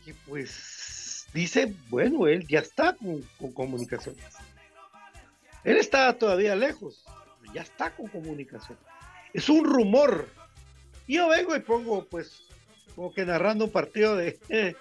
que 0.06 0.14
pues 0.28 1.26
dice, 1.34 1.74
bueno, 1.90 2.28
él 2.28 2.48
ya 2.48 2.60
está 2.60 2.96
con, 2.96 3.22
comunicación. 3.54 4.16
Él 5.64 5.78
está 5.78 6.14
todavía 6.14 6.56
lejos, 6.56 7.04
ya 7.54 7.64
está 7.64 7.90
con 7.90 8.08
comunicación. 8.08 8.78
Es 9.34 9.50
un 9.50 9.66
rumor. 9.66 10.30
Y 11.08 11.16
yo 11.16 11.28
vengo 11.28 11.56
y 11.56 11.60
pongo, 11.60 12.06
pues, 12.06 12.44
como 12.96 13.14
que 13.14 13.26
narrando 13.26 13.66
un 13.66 13.72
partido 13.72 14.16
de, 14.16 14.40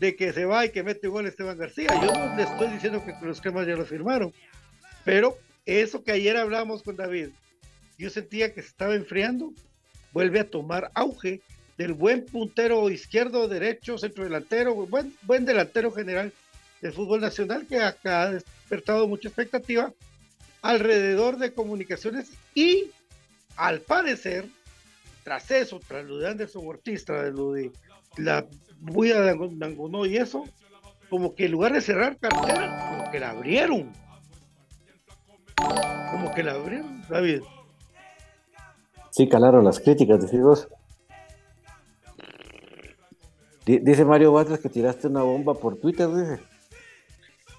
de 0.00 0.16
que 0.16 0.32
se 0.32 0.44
va 0.44 0.66
y 0.66 0.70
que 0.70 0.82
mete 0.82 1.08
gol 1.08 1.26
Esteban 1.26 1.56
García. 1.56 1.88
Yo 2.02 2.12
no 2.12 2.36
le 2.36 2.42
estoy 2.42 2.68
diciendo 2.68 3.02
que 3.04 3.14
los 3.24 3.40
cremas 3.40 3.66
ya 3.66 3.76
lo 3.76 3.86
firmaron, 3.86 4.34
pero 5.04 5.38
eso 5.64 6.02
que 6.02 6.12
ayer 6.12 6.36
hablamos 6.36 6.82
con 6.82 6.96
David, 6.96 7.28
yo 7.96 8.10
sentía 8.10 8.52
que 8.52 8.62
se 8.62 8.68
estaba 8.68 8.94
enfriando, 8.96 9.52
vuelve 10.12 10.40
a 10.40 10.50
tomar 10.50 10.90
auge 10.94 11.40
del 11.76 11.92
buen 11.92 12.24
puntero 12.24 12.88
izquierdo, 12.90 13.48
derecho, 13.48 13.98
centro 13.98 14.24
delantero, 14.24 14.74
buen, 14.74 15.14
buen 15.22 15.44
delantero 15.44 15.90
general 15.90 16.32
del 16.80 16.92
fútbol 16.92 17.20
nacional 17.20 17.66
que 17.66 17.78
ha, 17.78 17.96
ha 18.04 18.30
despertado 18.30 19.08
mucha 19.08 19.28
expectativa 19.28 19.92
alrededor 20.62 21.38
de 21.38 21.52
comunicaciones 21.52 22.30
y 22.54 22.90
al 23.56 23.80
parecer, 23.80 24.46
tras 25.22 25.50
eso, 25.50 25.80
tras 25.86 26.04
lo 26.04 26.18
de 26.18 26.28
Anderson 26.28 26.66
Ortiz, 26.66 27.04
tras 27.04 27.32
lo 27.32 27.52
de 27.52 27.70
la 28.16 28.46
bulla 28.80 29.20
de 29.20 29.30
Angonó 29.30 30.06
y 30.06 30.16
eso, 30.16 30.44
como 31.10 31.34
que 31.34 31.46
en 31.46 31.52
lugar 31.52 31.72
de 31.72 31.80
cerrar 31.80 32.16
cartera, 32.18 32.88
como 32.90 33.10
que 33.10 33.20
la 33.20 33.30
abrieron. 33.30 33.92
Como 36.10 36.34
que 36.34 36.42
la 36.42 36.52
abrieron, 36.52 37.02
David. 37.08 37.42
Sí, 39.10 39.28
calaron 39.28 39.64
las 39.64 39.80
críticas, 39.80 40.20
decimos. 40.20 40.68
Dice 43.66 44.04
Mario 44.04 44.32
Batres 44.32 44.60
que 44.60 44.68
tiraste 44.68 45.06
una 45.06 45.22
bomba 45.22 45.54
por 45.54 45.80
Twitter, 45.80 46.08
dice. 46.08 46.40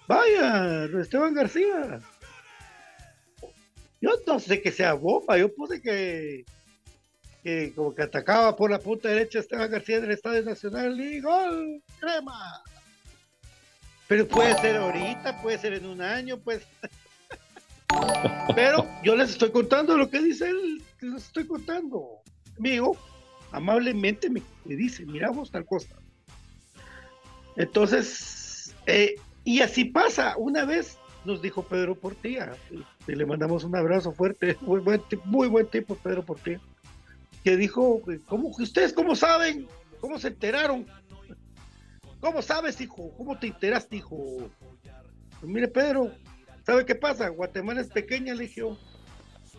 Vaya, 0.08 0.86
Esteban 1.00 1.34
García. 1.34 2.00
Yo 4.02 4.12
no 4.28 4.40
sé 4.40 4.62
que 4.62 4.72
sea 4.72 4.94
bomba, 4.94 5.38
yo 5.38 5.54
puse 5.54 5.82
que 5.82 6.46
como 7.76 7.94
que 7.94 8.02
atacaba 8.02 8.56
por 8.56 8.72
la 8.72 8.80
punta 8.80 9.10
derecha 9.10 9.40
Esteban 9.40 9.70
García 9.70 10.02
del 10.02 10.12
Estadio 10.12 10.44
Nacional 10.44 11.00
y 11.00 11.20
gol, 11.22 11.82
crema. 12.00 12.64
Pero 14.08 14.28
puede 14.28 14.56
ser 14.60 14.78
ahorita, 14.78 15.42
puede 15.42 15.58
ser 15.60 15.74
en 15.74 15.86
un 15.86 16.02
año, 16.02 16.40
pues. 16.40 16.64
Pero 18.56 18.88
yo 19.04 19.16
les 19.16 19.32
estoy 19.32 19.52
contando 19.52 19.98
lo 19.98 20.10
que 20.10 20.20
dice 20.20 20.50
él, 20.50 20.84
les 21.02 21.24
estoy 21.24 21.46
contando. 21.46 22.20
Amigo, 22.58 22.98
amablemente 23.56 24.30
me, 24.30 24.42
dice, 24.66 25.06
miramos 25.06 25.50
tal 25.50 25.66
cosa. 25.66 25.96
Entonces, 27.56 28.76
eh, 28.86 29.16
y 29.44 29.62
así 29.62 29.86
pasa. 29.86 30.36
Una 30.38 30.66
vez 30.66 30.98
nos 31.24 31.42
dijo 31.42 31.64
Pedro 31.64 31.96
Portilla, 31.96 32.54
y 33.08 33.16
le 33.16 33.26
mandamos 33.26 33.64
un 33.64 33.76
abrazo 33.76 34.12
fuerte, 34.12 34.58
muy 34.62 34.80
buen, 34.82 35.02
muy 35.24 35.48
buen 35.48 35.68
tipo 35.68 35.96
Pedro 35.96 36.24
Portilla, 36.24 36.60
que 37.44 37.56
dijo, 37.56 38.02
¿cómo, 38.28 38.50
¿ustedes 38.50 38.94
cómo 38.94 39.16
saben? 39.16 39.68
¿Cómo 40.02 40.20
se 40.20 40.28
enteraron? 40.28 40.86
¿Cómo 42.20 42.42
sabes, 42.42 42.82
hijo? 42.82 43.12
¿Cómo 43.18 43.38
te 43.40 43.48
enteraste, 43.48 43.98
hijo? 43.98 44.50
Pues 45.40 45.52
mire, 45.52 45.68
Pedro, 45.68 46.12
¿sabe 46.66 46.86
qué 46.86 46.96
pasa? 46.96 47.30
Guatemala 47.30 47.82
es 47.82 47.88
pequeña, 47.88 48.34
le 48.34 48.52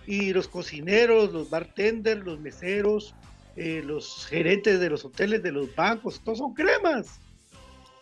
y 0.07 0.33
los 0.33 0.49
cocineros, 0.49 1.33
los 1.33 1.51
bartenders, 1.51 2.25
los 2.25 2.39
meseros, 2.39 3.15
eh, 3.57 3.83
los 3.85 4.27
gerentes 4.27 4.81
de 4.81 4.91
los 4.91 5.05
hoteles, 5.05 5.43
de 5.43 5.53
los 5.53 5.75
bancos, 5.75 6.21
todos 6.23 6.39
son 6.39 6.53
cremas. 6.53 7.21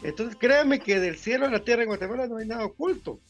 Entonces 0.03 0.37
créame 0.39 0.81
que 0.81 0.99
del 0.99 1.17
cielo 1.17 1.47
a 1.47 1.51
la 1.51 1.61
tierra 1.61 1.83
en 1.83 1.89
Guatemala 1.89 2.27
no 2.27 2.39
hay 2.39 2.47
nada 2.47 2.65
oculto. 2.65 3.21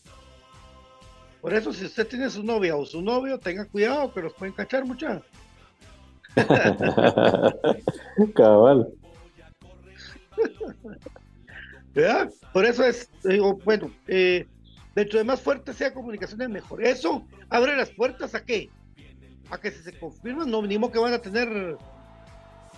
Por 1.40 1.52
eso 1.52 1.72
si 1.72 1.84
usted 1.84 2.08
tiene 2.08 2.30
su 2.30 2.42
novia 2.42 2.74
o 2.74 2.86
su 2.86 3.02
novio, 3.02 3.38
tenga 3.38 3.66
cuidado 3.66 4.12
que 4.12 4.22
los 4.22 4.32
pueden 4.32 4.54
cachar 4.54 4.86
mucha. 4.86 5.20
Cabal. 8.34 8.88
¿Verdad? 11.92 12.32
Por 12.52 12.64
eso 12.64 12.84
es, 12.84 13.08
digo, 13.22 13.60
bueno, 13.64 13.90
eh, 14.08 14.46
dentro 14.94 15.18
de 15.18 15.24
más 15.24 15.42
fuerte 15.42 15.74
sea 15.74 15.92
comunicación 15.92 16.40
es 16.40 16.48
mejor. 16.48 16.82
Eso 16.82 17.24
abre 17.50 17.76
las 17.76 17.90
puertas 17.90 18.34
a 18.34 18.44
qué? 18.44 18.70
A 19.50 19.58
que 19.58 19.70
si 19.70 19.82
se 19.82 19.98
confirman, 19.98 20.50
no 20.50 20.62
mínimo 20.62 20.90
que 20.90 20.98
van 20.98 21.12
a 21.12 21.18
tener 21.18 21.76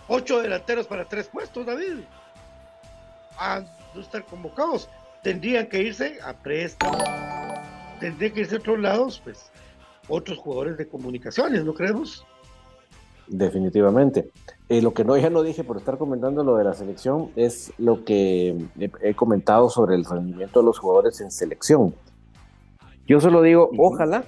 ocho 0.09 0.41
delanteros 0.41 0.87
para 0.87 1.05
tres 1.05 1.29
puestos, 1.29 1.67
David. 1.67 2.01
A 3.39 3.63
no 3.95 4.01
estar 4.01 4.25
convocados. 4.25 4.89
Tendrían 5.23 5.67
que 5.67 5.83
irse 5.83 6.19
a 6.23 6.33
préstamo. 6.35 6.99
Tendrían 8.01 8.33
que 8.33 8.41
irse 8.41 8.57
a 8.57 8.59
otros 8.59 8.79
lados, 8.79 9.21
pues, 9.25 9.51
otros 10.09 10.39
jugadores 10.39 10.77
de 10.77 10.87
comunicaciones, 10.87 11.65
¿no 11.65 11.75
creemos? 11.75 12.25
Definitivamente. 13.29 14.31
Eh, 14.69 14.83
lo 14.83 14.95
que 14.95 15.05
no 15.05 15.17
ya 15.17 15.31
no 15.31 15.43
dije 15.43 15.65
por 15.65 15.77
estar 15.77 15.99
comentando 15.99 16.45
lo 16.45 16.57
de 16.57 16.65
la 16.65 16.75
selección 16.75 17.31
es 17.37 17.73
lo 17.79 18.05
que 18.05 18.57
he, 19.01 19.15
comentado 19.15 19.69
sobre 19.69 19.97
el 19.97 20.05
rendimiento 20.05 20.61
de 20.61 20.67
los 20.67 20.79
jugadores 20.79 21.21
en 21.21 21.31
selección. 21.31 21.95
Yo 23.07 23.21
solo 23.21 23.43
digo, 23.43 23.71
ojalá, 23.79 24.25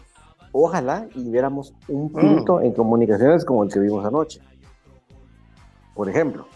ojalá 0.52 1.08
y 1.14 1.30
viéramos 1.30 1.74
un 1.88 2.12
ah. 2.14 2.20
punto 2.20 2.60
en 2.60 2.72
comunicaciones 2.72 3.44
como 3.44 3.64
el 3.64 3.72
que 3.72 3.78
vimos 3.78 4.04
anoche. 4.04 4.40
Por 5.98 6.08
ejemplo, 6.08 6.46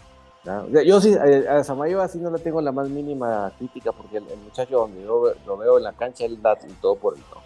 yo 0.85 1.01
sí, 1.01 1.13
eh, 1.13 1.45
a 1.49 1.65
Samayo 1.65 2.01
así 2.01 2.17
no 2.17 2.31
le 2.31 2.39
tengo 2.39 2.61
la 2.61 2.71
más 2.71 2.87
mínima 2.87 3.51
crítica 3.57 3.91
porque 3.91 4.19
el, 4.19 4.23
muchacho 4.41 4.77
donde 4.77 5.03
yo 5.03 5.33
lo 5.45 5.57
veo 5.57 5.77
en 5.77 5.83
la 5.83 5.91
cancha, 5.91 6.23
él 6.23 6.41
da 6.41 6.57
todo 6.81 6.95
por 6.95 7.17
el 7.17 7.21
todo. 7.23 7.41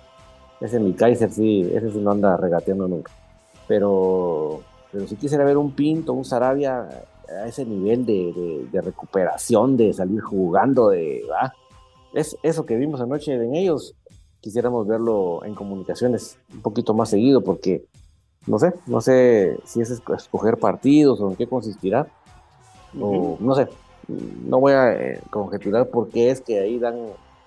Ese 0.61 0.79
mi 0.79 0.93
Kaiser 0.93 1.31
sí, 1.31 1.67
ese 1.73 1.91
sí 1.91 1.97
no 1.97 2.11
anda 2.11 2.37
regateando 2.37 2.87
nunca. 2.87 3.11
Pero 3.67 4.61
pero 4.91 5.07
si 5.07 5.15
quisiera 5.15 5.43
ver 5.43 5.57
un 5.57 5.71
Pinto, 5.71 6.13
un 6.13 6.23
Sarabia 6.23 6.87
a 7.27 7.47
ese 7.47 7.65
nivel 7.65 8.05
de, 8.05 8.69
recuperación, 8.79 9.75
de 9.75 9.91
salir 9.91 10.21
jugando, 10.21 10.89
de 10.89 11.23
es 12.13 12.37
eso 12.43 12.63
que 12.67 12.75
vimos 12.75 13.01
anoche 13.01 13.33
en 13.33 13.55
ellos, 13.55 13.95
quisiéramos 14.39 14.85
verlo 14.85 15.43
en 15.45 15.55
comunicaciones 15.55 16.37
un 16.53 16.61
poquito 16.61 16.93
más 16.93 17.09
seguido, 17.09 17.41
porque 17.41 17.85
no 18.47 18.59
sé, 18.59 18.73
no 18.85 19.01
sé 19.01 19.59
si 19.65 19.81
es 19.81 19.91
escoger 19.91 20.57
partidos 20.57 21.19
o 21.21 21.29
en 21.29 21.35
qué 21.35 21.47
consistirá, 21.47 22.07
o 22.99 23.37
no 23.39 23.55
sé, 23.55 23.67
no 24.07 24.59
voy 24.59 24.73
a 24.73 24.93
eh, 24.93 25.21
conjeturar 25.29 25.89
por 25.89 26.09
qué 26.09 26.31
es 26.31 26.41
que 26.41 26.59
ahí 26.59 26.79
dan 26.79 26.95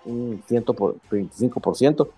un 0.04 0.42
125%, 0.46 2.10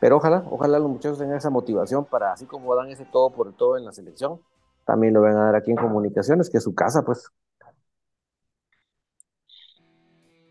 pero 0.00 0.16
ojalá, 0.16 0.44
ojalá 0.50 0.78
los 0.78 0.90
muchachos 0.90 1.18
tengan 1.18 1.38
esa 1.38 1.50
motivación 1.50 2.04
para, 2.04 2.32
así 2.32 2.44
como 2.46 2.74
dan 2.76 2.90
ese 2.90 3.04
todo 3.04 3.30
por 3.30 3.48
el 3.48 3.54
todo 3.54 3.76
en 3.76 3.84
la 3.84 3.92
selección, 3.92 4.40
también 4.84 5.14
lo 5.14 5.22
van 5.22 5.36
a 5.36 5.44
dar 5.46 5.56
aquí 5.56 5.70
en 5.70 5.76
comunicaciones, 5.76 6.48
que 6.48 6.58
es 6.58 6.64
su 6.64 6.74
casa, 6.74 7.02
pues. 7.02 7.30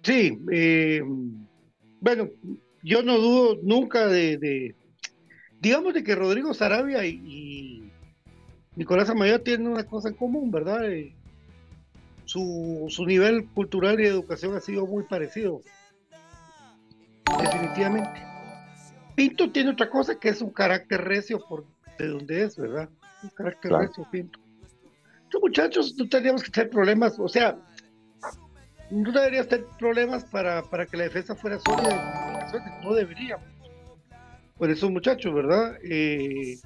Sí, 0.04 0.40
eh, 0.52 1.02
bueno, 2.00 2.30
yo 2.84 3.04
no 3.04 3.18
dudo 3.18 3.58
nunca 3.64 4.08
de, 4.08 4.76
digamos 5.60 5.94
de 5.94 6.04
que 6.04 6.16
Rodrigo 6.16 6.54
Sarabia 6.54 7.06
y, 7.06 7.92
Nicolás 8.76 9.10
Amaya 9.10 9.44
tienen 9.44 9.68
una 9.68 9.86
cosa 9.86 10.10
en 10.10 10.16
común, 10.16 10.52
¿verdad? 10.52 10.88
Eh, 10.92 11.16
su, 12.26 12.86
su, 12.90 13.06
nivel 13.06 13.48
cultural 13.48 14.00
y 14.00 14.06
educación 14.06 14.56
ha 14.56 14.60
sido 14.60 14.86
muy 14.86 15.04
parecido. 15.04 15.62
Definitivamente. 17.42 18.24
Pinto 19.16 19.52
tiene 19.52 19.72
otra 19.72 19.90
cosa 19.90 20.20
que 20.20 20.30
es 20.30 20.42
un 20.42 20.52
carácter 20.52 21.04
recio 21.04 21.44
por 21.50 21.66
de 21.98 22.08
donde 22.08 22.44
es, 22.44 22.56
¿verdad? 22.56 22.90
un 23.24 23.30
carácter 23.30 23.70
claro. 23.70 23.92
Pinto. 24.12 24.40
Estos 25.24 25.42
muchachos 25.42 25.96
no 25.98 26.08
tendríamos 26.08 26.44
que 26.44 26.52
tener 26.52 26.70
problemas, 26.70 27.20
o 27.20 27.28
sea, 27.28 27.58
no 28.92 29.12
deberías 29.12 29.48
tener 29.48 29.66
problemas 29.78 30.24
para, 30.26 30.64
para 30.64 30.86
que 30.86 30.98
la 30.98 31.04
defensa 31.04 31.36
fuera 31.36 31.60
sólida 31.60 32.48
no 32.84 32.94
deberíamos. 32.94 33.57
Por 34.58 34.70
esos 34.70 34.90
muchachos, 34.90 35.34
¿verdad? 35.34 35.78
Eh, 35.84 36.58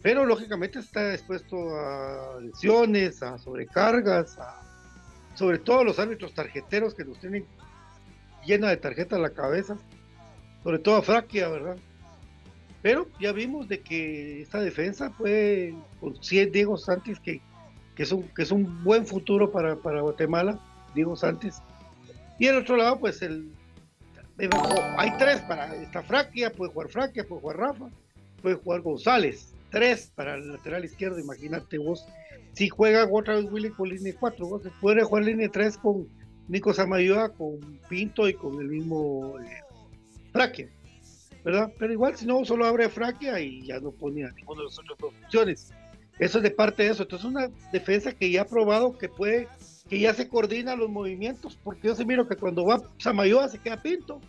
pero 0.00 0.24
lógicamente 0.24 0.78
está 0.78 1.12
expuesto 1.12 1.56
a 1.76 2.40
lesiones, 2.40 3.22
a 3.22 3.36
sobrecargas, 3.38 4.38
a, 4.38 4.62
sobre 5.34 5.58
todo 5.58 5.84
los 5.84 5.98
árbitros 5.98 6.34
tarjeteros 6.34 6.94
que 6.94 7.04
nos 7.04 7.18
tienen 7.18 7.44
llena 8.46 8.68
de 8.68 8.76
tarjetas 8.76 9.20
la 9.20 9.30
cabeza, 9.30 9.76
sobre 10.62 10.78
todo 10.78 10.96
a 10.96 11.02
Fraquia, 11.02 11.48
¿verdad? 11.48 11.76
Pero 12.80 13.08
ya 13.20 13.32
vimos 13.32 13.68
de 13.68 13.80
que 13.80 14.42
esta 14.42 14.60
defensa 14.60 15.10
fue 15.10 15.74
con 16.00 16.22
100 16.22 16.52
Diego 16.52 16.76
Santis, 16.76 17.18
que, 17.18 17.40
que, 17.96 18.02
es 18.04 18.12
un, 18.12 18.22
que 18.28 18.42
es 18.42 18.52
un 18.52 18.84
buen 18.84 19.04
futuro 19.04 19.50
para, 19.50 19.76
para 19.76 20.00
Guatemala, 20.00 20.60
Diego 20.94 21.16
Santis. 21.16 21.60
Y 22.38 22.46
el 22.46 22.56
otro 22.56 22.76
lado, 22.76 23.00
pues 23.00 23.20
el, 23.22 23.50
hay 24.96 25.16
tres 25.18 25.40
para 25.42 25.74
esta 25.74 26.02
Fraquia, 26.02 26.52
puede 26.52 26.72
jugar 26.72 26.88
Fraquia, 26.88 27.24
puede 27.24 27.40
jugar 27.40 27.56
Rafa, 27.58 27.88
puede 28.40 28.56
jugar 28.56 28.82
González, 28.82 29.54
tres 29.70 30.12
para 30.14 30.34
el 30.34 30.52
lateral 30.52 30.84
izquierdo, 30.84 31.18
imagínate 31.18 31.78
vos, 31.78 32.06
si 32.52 32.68
juega 32.68 33.08
otra 33.10 33.36
vez 33.36 33.50
Willy 33.50 33.70
con 33.70 33.88
línea 33.88 34.14
4, 34.18 34.46
vos 34.46 34.62
puede 34.80 35.02
jugar 35.02 35.24
línea 35.24 35.48
3 35.48 35.78
con 35.78 36.08
Nico 36.48 36.72
Samayoa, 36.72 37.30
con 37.30 37.58
Pinto 37.88 38.28
y 38.28 38.34
con 38.34 38.60
el 38.60 38.68
mismo 38.68 39.38
eh, 39.40 39.62
Fraquia. 40.32 40.68
¿verdad? 41.44 41.72
Pero 41.78 41.92
igual 41.92 42.16
si 42.16 42.26
no, 42.26 42.44
solo 42.44 42.66
abre 42.66 42.88
Fraquia 42.88 43.40
y 43.40 43.64
ya 43.64 43.80
no 43.80 43.90
pone 43.90 44.24
a 44.24 44.30
ninguna 44.32 44.60
de 44.60 44.64
las 44.66 44.78
otras 44.78 44.98
dos 44.98 45.14
opciones. 45.24 45.72
Eso 46.18 46.38
es 46.38 46.44
de 46.44 46.50
parte 46.50 46.82
de 46.82 46.90
eso. 46.90 47.04
Entonces 47.04 47.26
una 47.26 47.48
defensa 47.72 48.12
que 48.12 48.30
ya 48.30 48.42
ha 48.42 48.46
probado 48.46 48.98
que 48.98 49.08
puede, 49.08 49.48
que 49.88 50.00
ya 50.00 50.12
se 50.12 50.28
coordina 50.28 50.76
los 50.76 50.90
movimientos, 50.90 51.58
porque 51.62 51.88
yo 51.88 51.94
se 51.94 52.04
miro 52.04 52.28
que 52.28 52.36
cuando 52.36 52.66
va 52.66 52.82
Samayoa 52.98 53.48
se 53.48 53.58
queda 53.58 53.80
Pinto, 53.80 54.20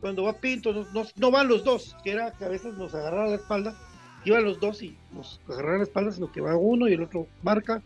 cuando 0.00 0.24
va 0.24 0.34
Pinto 0.34 0.72
no, 0.72 1.04
no, 1.16 1.30
van 1.30 1.48
los 1.48 1.64
dos, 1.64 1.96
que 2.04 2.12
era 2.12 2.32
que 2.32 2.44
a 2.44 2.48
veces 2.48 2.74
nos 2.74 2.94
agarraba 2.94 3.28
la 3.28 3.36
espalda, 3.36 3.76
iban 4.24 4.44
los 4.44 4.60
dos 4.60 4.82
y 4.82 4.96
nos 5.12 5.40
agarraban 5.48 5.78
la 5.78 5.84
espalda, 5.84 6.12
sino 6.12 6.30
que 6.30 6.40
va 6.40 6.56
uno 6.56 6.88
y 6.88 6.92
el 6.92 7.02
otro 7.02 7.26
marca, 7.42 7.82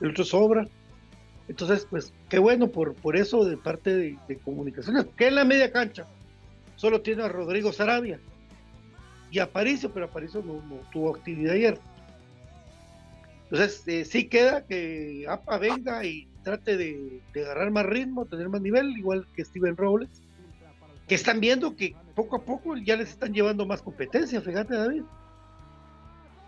el 0.00 0.10
otro 0.10 0.24
sobra. 0.24 0.66
Entonces, 1.48 1.86
pues, 1.90 2.12
qué 2.28 2.38
bueno 2.38 2.68
por, 2.68 3.16
eso 3.16 3.44
de 3.44 3.56
parte 3.56 3.94
de, 3.94 4.18
de 4.28 4.38
comunicaciones, 4.38 5.06
que 5.16 5.28
en 5.28 5.34
la 5.34 5.44
media 5.44 5.72
cancha 5.72 6.06
solo 6.76 7.00
tiene 7.00 7.22
a 7.22 7.28
Rodrigo 7.28 7.72
Sarabia 7.72 8.18
y 9.30 9.38
a 9.38 9.44
Aparicio, 9.44 9.92
pero 9.92 10.06
Aparicio 10.06 10.42
no, 10.42 10.62
tuvo 10.92 11.16
actividad 11.16 11.54
ayer. 11.54 11.78
Entonces, 13.44 13.82
eh, 13.86 14.04
sí 14.04 14.28
queda 14.28 14.64
que 14.66 15.26
APA 15.28 15.58
venga 15.58 16.04
y 16.04 16.26
trate 16.42 16.76
de, 16.76 17.20
agarrar 17.34 17.70
más 17.70 17.86
ritmo, 17.86 18.26
tener 18.26 18.48
más 18.48 18.60
nivel, 18.60 18.96
igual 18.96 19.26
que 19.34 19.44
Steven 19.44 19.76
Robles, 19.76 20.21
que 21.08 21.14
están 21.14 21.40
viendo 21.40 21.76
que 21.76 21.94
poco 22.14 22.36
a 22.36 22.42
poco 22.42 22.76
ya 22.76 22.96
les 22.96 23.10
están 23.10 23.32
llevando 23.32 23.66
más 23.66 23.82
competencia, 23.82 24.40
fíjate 24.40 24.74
David. 24.74 25.02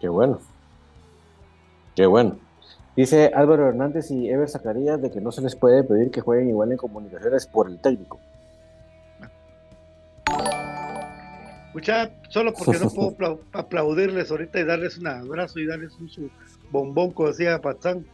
Qué 0.00 0.08
bueno. 0.08 0.38
Qué 1.96 2.06
bueno. 2.06 2.38
Dice 2.96 3.32
Álvaro 3.34 3.68
Hernández 3.68 4.10
y 4.10 4.28
Ever 4.28 4.48
Zacarías 4.48 5.02
de 5.02 5.10
que 5.10 5.20
no 5.20 5.32
se 5.32 5.42
les 5.42 5.56
puede 5.56 5.82
pedir 5.82 6.10
que 6.10 6.20
jueguen 6.20 6.48
igual 6.48 6.70
en 6.70 6.78
comunicaciones 6.78 7.46
por 7.46 7.68
el 7.68 7.80
técnico. 7.80 8.20
Escucha, 11.66 12.10
solo 12.28 12.54
porque 12.54 12.78
no 12.78 12.88
puedo 13.16 13.40
aplaudirles 13.52 14.30
ahorita 14.30 14.60
y 14.60 14.64
darles 14.64 14.96
un 14.98 15.08
abrazo 15.08 15.58
y 15.58 15.66
darles 15.66 15.92
un 15.98 16.08
su 16.08 16.30
bombón, 16.70 17.10
como 17.10 17.28
decía 17.28 17.60
Patzán. 17.60 18.06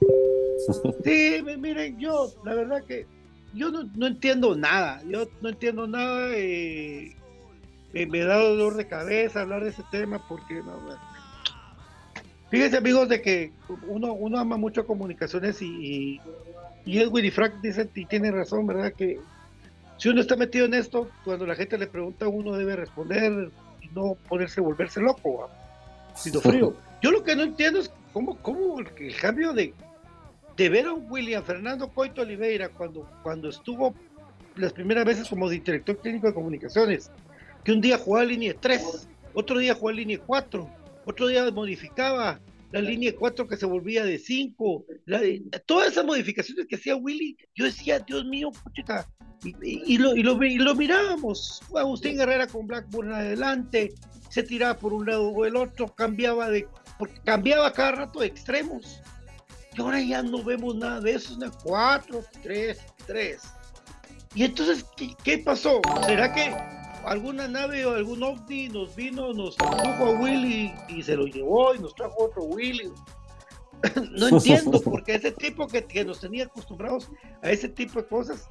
Sí, 1.04 1.44
miren, 1.58 1.98
yo, 1.98 2.32
la 2.42 2.54
verdad 2.54 2.82
que 2.84 3.06
yo 3.54 3.70
no, 3.70 4.06
entiendo 4.06 4.56
nada, 4.56 5.02
yo 5.08 5.28
no 5.40 5.48
entiendo 5.48 5.86
nada, 5.86 6.28
eh, 6.34 7.14
me, 7.92 8.20
da 8.20 8.36
dolor 8.36 8.74
de 8.76 8.86
cabeza 8.86 9.40
hablar 9.40 9.62
de 9.62 9.70
ese 9.70 9.82
tema 9.90 10.26
porque 10.28 10.54
no, 10.54 10.78
fíjense 12.50 12.76
amigos 12.76 13.08
de 13.08 13.22
que 13.22 13.52
uno, 13.86 14.12
uno 14.12 14.38
ama 14.38 14.56
mucho 14.56 14.86
comunicaciones 14.86 15.62
y, 15.62 16.20
y, 16.84 16.98
Edwin 16.98 17.24
y 17.24 17.30
Frank 17.30 17.54
dicen 17.62 17.90
y 17.94 18.04
tiene 18.06 18.30
razón, 18.30 18.66
¿verdad? 18.66 18.92
Que 18.92 19.18
si 19.96 20.08
uno 20.08 20.20
está 20.20 20.36
metido 20.36 20.66
en 20.66 20.74
esto, 20.74 21.08
cuando 21.24 21.46
la 21.46 21.54
gente 21.54 21.78
le 21.78 21.86
pregunta, 21.86 22.28
uno 22.28 22.56
debe 22.56 22.76
responder 22.76 23.50
y 23.80 23.88
no 23.94 24.16
ponerse, 24.28 24.60
volverse 24.60 25.00
loco, 25.00 25.48
sino 26.14 26.40
frío. 26.40 26.74
Yo 27.02 27.10
lo 27.10 27.22
que 27.22 27.36
no 27.36 27.42
entiendo 27.42 27.80
es 27.80 27.92
cómo, 28.12 28.36
cómo 28.38 28.80
el, 28.80 29.16
cambio 29.16 29.52
de, 29.52 29.74
de 30.56 30.68
ver 30.68 30.86
a 30.86 30.92
William 30.92 31.42
Fernando 31.42 31.88
Coito 31.88 32.22
Oliveira 32.22 32.68
cuando, 32.68 33.08
cuando 33.22 33.48
estuvo 33.48 33.94
las 34.56 34.72
primeras 34.72 35.04
veces 35.04 35.28
como 35.28 35.48
director 35.48 35.96
técnico 35.96 36.28
de 36.28 36.34
comunicaciones, 36.34 37.10
que 37.64 37.72
un 37.72 37.80
día 37.80 37.98
jugaba 37.98 38.24
línea 38.24 38.54
3, 38.58 39.08
otro 39.34 39.58
día 39.58 39.74
jugaba 39.74 39.96
línea 39.96 40.18
4, 40.24 40.70
otro 41.06 41.26
día 41.26 41.50
modificaba 41.50 42.40
la 42.70 42.80
línea 42.80 43.14
4 43.16 43.46
que 43.46 43.56
se 43.56 43.66
volvía 43.66 44.04
de 44.04 44.18
5, 44.18 44.84
todas 45.66 45.92
esas 45.92 46.04
modificaciones 46.04 46.66
que 46.66 46.76
hacía 46.76 46.96
Willy, 46.96 47.36
yo 47.54 47.64
decía, 47.64 48.00
Dios 48.00 48.24
mío, 48.24 48.50
pucha, 48.50 49.08
y, 49.42 49.98
lo, 49.98 50.16
y, 50.16 50.22
lo, 50.22 50.42
y 50.42 50.58
lo 50.58 50.74
mirábamos, 50.74 51.62
Agustín 51.76 52.20
Herrera 52.20 52.46
con 52.46 52.66
Blackburn 52.66 53.12
adelante, 53.12 53.92
se 54.30 54.42
tiraba 54.42 54.76
por 54.76 54.92
un 54.92 55.06
lado 55.06 55.28
o 55.28 55.44
el 55.44 55.54
otro, 55.54 55.94
cambiaba 55.94 56.50
de, 56.50 56.66
cambiaba 57.24 57.72
cada 57.72 57.92
rato 57.92 58.20
de 58.20 58.26
extremos. 58.26 59.00
Y 59.76 59.80
ahora 59.80 60.00
ya 60.00 60.22
no 60.22 60.42
vemos 60.42 60.76
nada 60.76 61.00
de 61.00 61.14
eso, 61.14 61.36
es 61.44 61.52
4, 61.64 62.22
3, 62.42 62.78
3. 63.06 63.42
Y 64.34 64.44
entonces, 64.44 64.84
¿qué, 65.22 65.38
pasó? 65.38 65.80
¿Será 66.06 66.32
que 66.32 66.54
alguna 67.04 67.48
nave 67.48 67.84
o 67.86 67.94
algún 67.94 68.22
ovni 68.22 68.68
nos 68.68 68.94
vino, 68.94 69.32
nos 69.32 69.56
trajo 69.56 70.06
a 70.06 70.10
Willy 70.10 70.72
y 70.88 71.02
se 71.02 71.16
lo 71.16 71.26
llevó 71.26 71.74
y 71.74 71.78
nos 71.80 71.94
trajo 71.94 72.24
otro 72.24 72.44
Willy? 72.44 72.92
no 74.12 74.28
entiendo, 74.28 74.80
porque 74.84 75.14
ese 75.14 75.32
tipo 75.32 75.66
que, 75.66 75.84
que, 75.84 76.04
nos 76.04 76.20
tenía 76.20 76.44
acostumbrados 76.44 77.10
a 77.42 77.50
ese 77.50 77.68
tipo 77.68 78.00
de 78.00 78.06
cosas, 78.06 78.48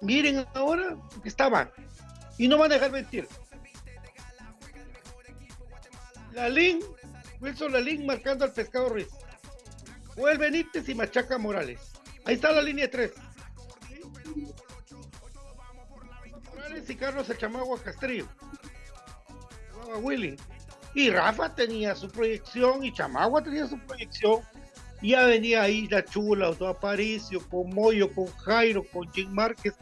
miren 0.00 0.46
ahora 0.54 0.96
que 1.22 1.28
estaban. 1.28 1.70
Y 2.38 2.48
no 2.48 2.58
van 2.58 2.70
a 2.70 2.74
dejar 2.74 2.92
mentir. 2.92 3.28
Lalín, 6.32 6.80
Wilson 7.40 7.72
Lalín 7.72 8.06
marcando 8.06 8.44
al 8.44 8.52
pescado 8.52 8.88
Ruiz. 8.88 9.08
El 10.28 10.38
Benítez 10.38 10.88
y 10.88 10.94
Machaca 10.94 11.38
Morales. 11.38 11.80
Ahí 12.24 12.34
está 12.34 12.52
la 12.52 12.62
línea 12.62 12.90
3. 12.90 13.12
Morales 16.54 16.90
y 16.90 16.94
Carlos 16.94 17.30
Echamagua 17.30 17.82
Castrillo. 17.82 18.26
Willy. 20.02 20.36
Y 20.94 21.10
Rafa 21.10 21.54
tenía 21.54 21.94
su 21.94 22.08
proyección 22.08 22.84
y 22.84 22.92
Chamagua 22.92 23.42
tenía 23.42 23.66
su 23.66 23.78
proyección. 23.78 24.40
Ya 25.02 25.24
venía 25.24 25.62
ahí 25.62 25.88
la 25.88 26.04
Chula, 26.04 26.50
Otto 26.50 26.66
Aparicio, 26.66 27.40
con 27.48 27.70
Moyo, 27.70 28.12
con 28.12 28.26
Jairo, 28.26 28.84
con 28.92 29.10
Jim 29.12 29.30
Márquez, 29.30 29.74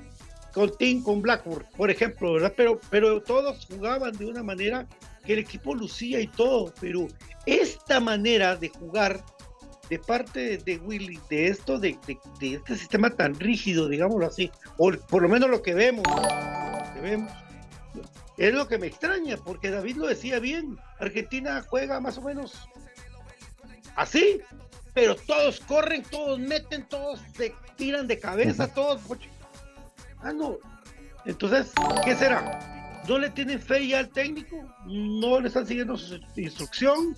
con 0.53 0.71
Tim, 0.77 1.03
con 1.03 1.23
Blackburn, 1.23 1.67
por 1.77 1.91
ejemplo, 1.91 2.35
¿verdad? 2.35 2.53
Pero, 2.57 2.79
pero 2.89 3.21
todos 3.21 3.67
jugaban 3.67 4.13
de 4.17 4.27
una 4.27 4.45
manera 4.45 4.87
que 5.25 5.33
el 5.33 5.41
equipo 5.41 5.75
lucía 5.75 6.21
y 6.21 6.29
todo, 6.29 6.73
pero 6.81 7.09
esta 7.47 7.99
manera 7.99 8.55
de 8.55 8.69
jugar 8.69 9.25
de 9.89 9.99
parte 9.99 10.59
de 10.59 10.77
Willy, 10.79 11.19
de 11.31 11.49
esto, 11.49 11.79
de, 11.79 11.99
este 12.41 12.77
sistema 12.77 13.11
tan 13.11 13.35
rígido, 13.39 13.89
digámoslo 13.89 14.27
así, 14.27 14.51
o 14.77 14.93
por 14.93 15.23
lo 15.23 15.29
menos 15.29 15.49
lo 15.49 15.63
que 15.63 15.75
vemos, 15.75 16.05
vemos, 17.03 17.33
es 18.37 18.55
lo 18.55 18.69
que 18.69 18.79
me 18.79 18.87
extraña, 18.87 19.37
porque 19.37 19.71
David 19.71 19.97
lo 19.97 20.07
decía 20.07 20.39
bien, 20.39 20.79
Argentina 20.99 21.65
juega 21.67 22.01
más 22.01 22.19
o 22.19 22.23
menos 22.23 22.69
así, 23.97 24.41
pero 24.95 25.17
todos 25.17 25.61
corren, 25.61 26.03
todos 26.03 26.39
meten, 26.39 26.87
todos 26.89 27.21
se 27.37 27.55
tiran 27.77 28.07
de 28.07 28.19
cabeza, 28.19 28.73
todos... 28.73 29.01
Ah, 30.21 30.33
no. 30.33 30.59
Entonces, 31.25 31.73
¿qué 32.05 32.17
será? 32.17 32.79
no 33.09 33.19
le 33.19 33.31
tienen 33.31 33.61
fe 33.61 33.87
ya 33.87 34.01
al 34.01 34.11
técnico, 34.11 34.57
no 34.87 35.41
le 35.41 35.49
están 35.49 35.67
siguiendo 35.67 35.97
su 35.97 36.21
instrucción, 36.37 37.17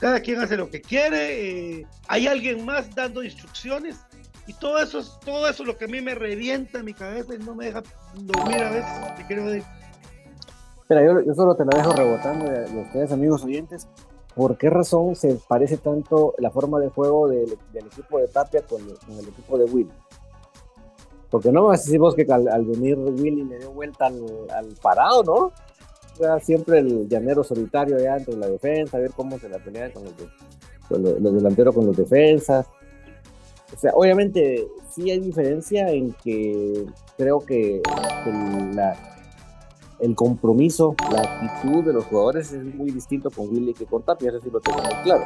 cada 0.00 0.20
quien 0.20 0.40
hace 0.40 0.56
lo 0.56 0.70
que 0.70 0.80
quiere, 0.80 1.78
eh, 1.80 1.86
hay 2.06 2.26
alguien 2.26 2.64
más 2.64 2.94
dando 2.94 3.22
instrucciones 3.22 3.96
y 4.46 4.54
todo 4.54 4.78
eso 4.78 5.00
es 5.00 5.18
todo 5.24 5.48
eso 5.48 5.64
lo 5.64 5.76
que 5.76 5.84
a 5.84 5.88
mí 5.88 6.00
me 6.00 6.14
revienta 6.14 6.78
en 6.78 6.86
mi 6.86 6.94
cabeza 6.94 7.34
y 7.34 7.38
no 7.38 7.54
me 7.54 7.66
deja 7.66 7.82
dormir 8.14 8.62
a 8.62 8.70
veces, 8.70 9.26
te 9.28 9.34
decir. 9.34 9.64
Espera, 10.80 11.04
yo, 11.04 11.34
solo 11.34 11.54
te 11.54 11.64
la 11.66 11.76
dejo 11.76 11.92
rebotando 11.92 12.46
de, 12.46 12.80
ustedes, 12.80 13.12
amigos 13.12 13.44
oyentes. 13.44 13.86
¿Por 14.34 14.56
qué 14.56 14.70
razón 14.70 15.16
se 15.16 15.34
parece 15.48 15.76
tanto 15.76 16.34
la 16.38 16.50
forma 16.50 16.78
de 16.80 16.88
juego 16.88 17.28
del, 17.28 17.58
equipo 17.74 18.18
de 18.18 18.28
Tapia 18.28 18.62
con, 18.62 18.80
con 18.82 19.18
el 19.18 19.28
equipo 19.28 19.58
de 19.58 19.64
Will? 19.64 19.90
Porque 21.30 21.52
no 21.52 21.64
vas 21.64 21.80
a 21.80 21.84
decir 21.84 21.98
vos 21.98 22.14
que 22.14 22.26
al, 22.30 22.64
venir 22.64 22.96
Willy 22.96 23.44
le 23.44 23.58
dio 23.58 23.70
vuelta 23.72 24.06
al, 24.06 24.74
parado, 24.80 25.22
¿no? 25.24 25.52
Era 26.18 26.40
siempre 26.40 26.80
el 26.80 27.08
llanero 27.08 27.44
solitario 27.44 27.96
allá 27.96 28.16
entre 28.16 28.36
la 28.36 28.48
defensa, 28.48 28.96
a 28.96 29.00
ver 29.00 29.12
cómo 29.12 29.38
se 29.38 29.48
la 29.48 29.58
pelea 29.58 29.92
con 29.92 30.04
los, 30.04 31.34
delanteros 31.34 31.74
con 31.74 31.86
los 31.86 31.96
defensas. 31.96 32.66
O 33.74 33.78
sea, 33.78 33.92
obviamente 33.94 34.66
sí 34.90 35.10
hay 35.10 35.20
diferencia 35.20 35.90
en 35.90 36.12
que 36.24 36.86
creo 37.16 37.40
que 37.40 37.82
el, 40.00 40.14
compromiso, 40.14 40.94
la 41.12 41.20
actitud 41.20 41.84
de 41.84 41.92
los 41.92 42.04
jugadores 42.06 42.52
es 42.52 42.64
muy 42.64 42.90
distinto 42.90 43.30
con 43.30 43.48
Willy 43.48 43.74
que 43.74 43.84
con 43.84 44.02
Tapia, 44.02 44.30
eso 44.30 44.40
sí 44.40 44.50
lo 44.50 44.60
tengo 44.60 44.78
muy 44.82 44.94
claro 45.04 45.24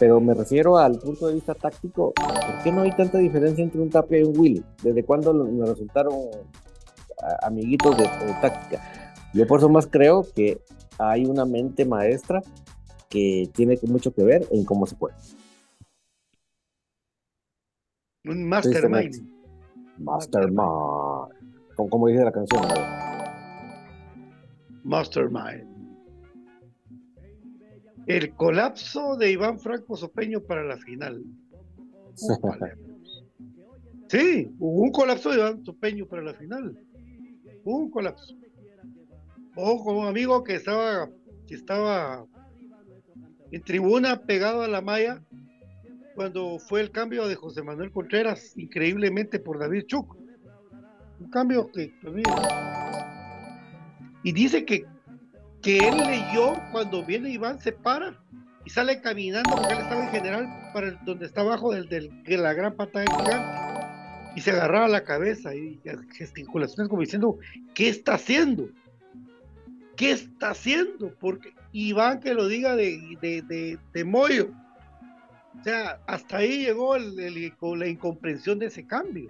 pero 0.00 0.18
me 0.18 0.32
refiero 0.32 0.78
al 0.78 0.98
punto 0.98 1.26
de 1.26 1.34
vista 1.34 1.54
táctico, 1.54 2.14
¿por 2.14 2.62
qué 2.64 2.72
no 2.72 2.80
hay 2.80 2.90
tanta 2.92 3.18
diferencia 3.18 3.62
entre 3.62 3.82
un 3.82 3.90
Tapia 3.90 4.20
y 4.20 4.22
un 4.22 4.36
Willy? 4.36 4.64
¿Desde 4.82 5.04
cuándo 5.04 5.34
me 5.34 5.66
resultaron 5.66 6.14
amiguitos 7.42 7.98
de, 7.98 8.04
táctica? 8.40 9.09
Yo 9.32 9.46
por 9.46 9.58
eso 9.58 9.68
más 9.68 9.86
creo 9.86 10.26
que 10.34 10.60
hay 10.98 11.24
una 11.24 11.44
mente 11.44 11.84
maestra 11.84 12.42
que 13.08 13.48
tiene 13.54 13.78
mucho 13.82 14.12
que 14.12 14.22
ver 14.22 14.46
en 14.50 14.64
cómo 14.64 14.86
se 14.86 14.96
juega. 14.96 15.16
Un 18.24 18.48
mastermind. 18.48 19.26
Mastermind. 19.98 20.58
Como, 21.76 22.08
dice 22.08 22.24
la 22.24 22.32
canción. 22.32 22.62
Mastermind 24.84 25.70
el 28.16 28.34
colapso 28.34 29.16
de 29.16 29.30
Iván 29.30 29.60
Franco 29.60 29.96
Sopeño 29.96 30.40
para 30.40 30.64
la 30.64 30.76
final. 30.76 31.24
Sí, 34.08 34.52
hubo 34.58 34.82
un 34.82 34.90
colapso 34.90 35.30
de 35.30 35.36
Iván 35.36 35.64
Sopeño 35.64 36.04
para 36.04 36.22
la 36.22 36.34
final. 36.34 36.76
Hubo 37.62 37.76
un 37.76 37.90
colapso. 37.92 38.34
Ojo, 39.62 39.84
con 39.84 39.96
un 39.96 40.06
amigo 40.06 40.42
que 40.42 40.54
estaba, 40.54 41.08
que 41.46 41.54
estaba 41.54 42.24
en 43.50 43.62
tribuna 43.62 44.22
pegado 44.22 44.62
a 44.62 44.68
la 44.68 44.80
malla 44.80 45.22
cuando 46.14 46.58
fue 46.58 46.80
el 46.80 46.90
cambio 46.90 47.28
de 47.28 47.34
José 47.34 47.62
Manuel 47.62 47.90
Contreras, 47.92 48.56
increíblemente 48.56 49.38
por 49.38 49.58
David 49.58 49.84
Chuc. 49.86 50.16
Un 51.18 51.30
cambio 51.30 51.70
que. 51.72 51.92
Y 54.22 54.32
dice 54.32 54.64
que 54.64 54.86
que 55.62 55.78
él 55.78 55.96
leyó 55.98 56.54
cuando 56.72 57.04
viene 57.04 57.30
Iván 57.30 57.58
se 57.60 57.72
para 57.72 58.18
y 58.64 58.70
sale 58.70 59.00
caminando 59.00 59.50
porque 59.56 59.74
él 59.74 59.80
estaba 59.80 60.04
en 60.04 60.10
general 60.10 60.70
para 60.72 60.92
donde 61.04 61.26
está 61.26 61.42
abajo 61.42 61.72
del, 61.72 61.88
de 61.88 62.36
la 62.38 62.54
gran 62.54 62.74
pantalla 62.74 63.10
gigante 63.10 63.60
y 64.36 64.40
se 64.40 64.52
agarraba 64.52 64.88
la 64.88 65.04
cabeza 65.04 65.54
y, 65.54 65.80
gesticulaciones 66.16 66.88
como 66.88 67.02
diciendo 67.02 67.38
¿qué 67.74 67.88
está 67.88 68.14
haciendo? 68.14 68.68
¿Qué 70.00 70.12
está 70.12 70.52
haciendo? 70.52 71.14
porque 71.20 71.52
Iván 71.72 72.20
que 72.20 72.32
lo 72.32 72.48
diga 72.48 72.74
de, 72.74 73.18
de, 73.20 73.78
de, 73.92 74.04
Moyo 74.04 74.50
o 75.60 75.62
sea, 75.62 76.00
hasta 76.06 76.38
ahí 76.38 76.64
llegó 76.64 76.96
la 76.96 77.86
incomprensión 77.86 78.58
de 78.58 78.66
ese 78.66 78.86
cambio. 78.86 79.28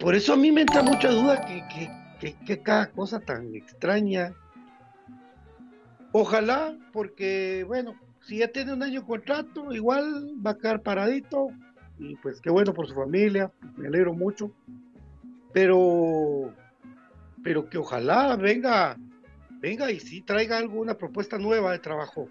Por 0.00 0.16
eso 0.16 0.32
a 0.32 0.36
mí 0.36 0.50
me 0.50 0.62
entra 0.62 0.82
mucha 0.82 1.10
duda 1.12 1.40
que, 1.42 1.62
que, 2.18 2.34
que, 2.44 2.60
cada 2.60 2.90
cosa 2.90 3.20
tan 3.20 3.54
extraña. 3.54 4.34
Ojalá, 6.10 6.76
porque 6.92 7.64
bueno, 7.68 7.94
si 8.20 8.38
ya 8.38 8.48
tiene 8.48 8.72
un 8.72 8.82
año 8.82 9.06
contrato, 9.06 9.72
igual 9.72 10.34
va 10.44 10.52
a 10.52 10.58
quedar 10.58 10.82
paradito. 10.82 11.50
Y 12.00 12.16
pues 12.16 12.40
qué 12.40 12.50
bueno 12.50 12.74
por 12.74 12.88
su 12.88 12.94
familia, 12.94 13.52
me 13.76 13.86
alegro 13.86 14.12
mucho. 14.12 14.50
Pero, 15.52 16.52
pero 17.42 17.68
que 17.68 17.78
ojalá 17.78 18.36
venga, 18.36 18.96
venga 19.60 19.90
y 19.90 20.00
sí 20.00 20.20
traiga 20.20 20.58
alguna 20.58 20.96
propuesta 20.96 21.38
nueva 21.38 21.72
de 21.72 21.78
trabajo. 21.78 22.28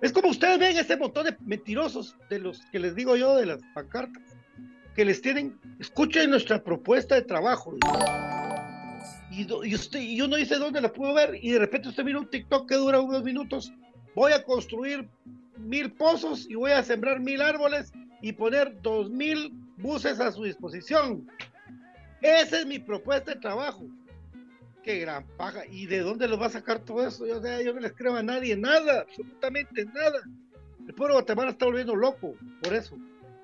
Es 0.00 0.12
como 0.12 0.28
ustedes 0.28 0.58
ven 0.58 0.76
ese 0.76 0.96
montón 0.96 1.26
de 1.26 1.36
mentirosos 1.40 2.16
de 2.28 2.40
los 2.40 2.60
que 2.72 2.80
les 2.80 2.94
digo 2.94 3.16
yo 3.16 3.36
de 3.36 3.46
las 3.46 3.60
pancartas, 3.74 4.22
que 4.94 5.04
les 5.04 5.22
tienen, 5.22 5.58
escuchen 5.78 6.30
nuestra 6.30 6.62
propuesta 6.62 7.14
de 7.14 7.22
trabajo. 7.22 7.76
Y, 9.30 9.46
y, 9.64 9.74
usted, 9.74 10.00
y 10.00 10.20
uno 10.20 10.36
dice 10.36 10.56
dónde 10.56 10.80
la 10.80 10.92
puedo 10.92 11.14
ver, 11.14 11.38
y 11.40 11.52
de 11.52 11.60
repente 11.60 11.88
usted 11.88 12.04
mira 12.04 12.18
un 12.18 12.28
TikTok 12.28 12.68
que 12.68 12.74
dura 12.74 13.00
unos 13.00 13.22
minutos. 13.22 13.72
Voy 14.14 14.32
a 14.32 14.42
construir 14.42 15.08
mil 15.56 15.92
pozos 15.92 16.46
y 16.50 16.54
voy 16.54 16.72
a 16.72 16.82
sembrar 16.82 17.20
mil 17.20 17.40
árboles 17.40 17.92
y 18.20 18.32
poner 18.32 18.80
dos 18.82 19.08
mil 19.08 19.52
buses 19.78 20.20
a 20.20 20.32
su 20.32 20.44
disposición. 20.44 21.26
Esa 22.20 22.60
es 22.60 22.66
mi 22.66 22.78
propuesta 22.78 23.34
de 23.34 23.40
trabajo. 23.40 23.86
Qué 24.82 24.98
gran 24.98 25.24
paja. 25.36 25.64
¿Y 25.70 25.86
de 25.86 26.00
dónde 26.00 26.28
lo 26.28 26.38
va 26.38 26.46
a 26.46 26.50
sacar 26.50 26.80
todo 26.80 27.06
eso? 27.06 27.26
Yo, 27.26 27.40
yo 27.62 27.72
no 27.72 27.80
le 27.80 27.86
escribo 27.86 28.16
a 28.16 28.22
nadie 28.22 28.56
nada, 28.56 29.02
absolutamente 29.02 29.84
nada. 29.84 30.20
El 30.86 30.94
pueblo 30.94 31.14
de 31.14 31.20
Guatemala 31.20 31.50
está 31.50 31.66
volviendo 31.66 31.94
loco 31.94 32.34
por 32.62 32.74
eso. 32.74 32.96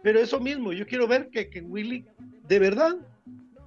Pero 0.03 0.21
eso 0.21 0.41
mismo, 0.41 0.73
yo 0.73 0.87
quiero 0.87 1.07
ver 1.07 1.29
que, 1.29 1.49
que 1.49 1.61
Willy, 1.61 2.05
de 2.49 2.59
verdad, 2.59 2.97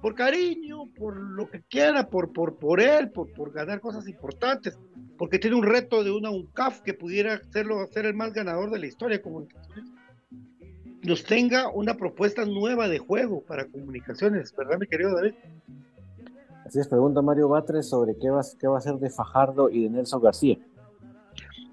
por 0.00 0.14
cariño, 0.14 0.86
por 0.96 1.16
lo 1.16 1.48
que 1.48 1.62
quiera, 1.62 2.08
por, 2.08 2.32
por, 2.32 2.56
por 2.56 2.80
él, 2.80 3.10
por, 3.10 3.32
por 3.32 3.52
ganar 3.52 3.80
cosas 3.80 4.08
importantes, 4.08 4.78
porque 5.16 5.38
tiene 5.38 5.56
un 5.56 5.64
reto 5.64 6.02
de 6.02 6.10
una 6.10 6.30
UNCAF 6.30 6.80
que 6.80 6.94
pudiera 6.94 7.34
hacerlo, 7.34 7.86
ser 7.86 8.06
el 8.06 8.14
más 8.14 8.32
ganador 8.32 8.70
de 8.70 8.80
la 8.80 8.86
historia 8.86 9.22
comunicaciones, 9.22 9.92
nos 11.02 11.24
tenga 11.24 11.68
una 11.70 11.94
propuesta 11.94 12.44
nueva 12.44 12.88
de 12.88 12.98
juego 12.98 13.42
para 13.42 13.66
comunicaciones, 13.66 14.54
¿verdad, 14.56 14.78
mi 14.78 14.86
querido 14.86 15.14
David? 15.14 15.34
Así 16.64 16.78
es, 16.78 16.88
pregunta 16.88 17.22
Mario 17.22 17.48
Batres 17.48 17.88
sobre 17.88 18.16
qué 18.16 18.30
va, 18.30 18.40
qué 18.58 18.66
va 18.66 18.78
a 18.78 18.80
ser 18.80 18.94
de 18.94 19.10
Fajardo 19.10 19.68
y 19.68 19.84
de 19.84 19.90
Nelson 19.90 20.22
García. 20.22 20.58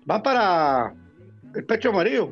Va 0.10 0.22
para 0.22 0.96
el 1.54 1.66
pecho 1.66 1.90
amarillo. 1.90 2.32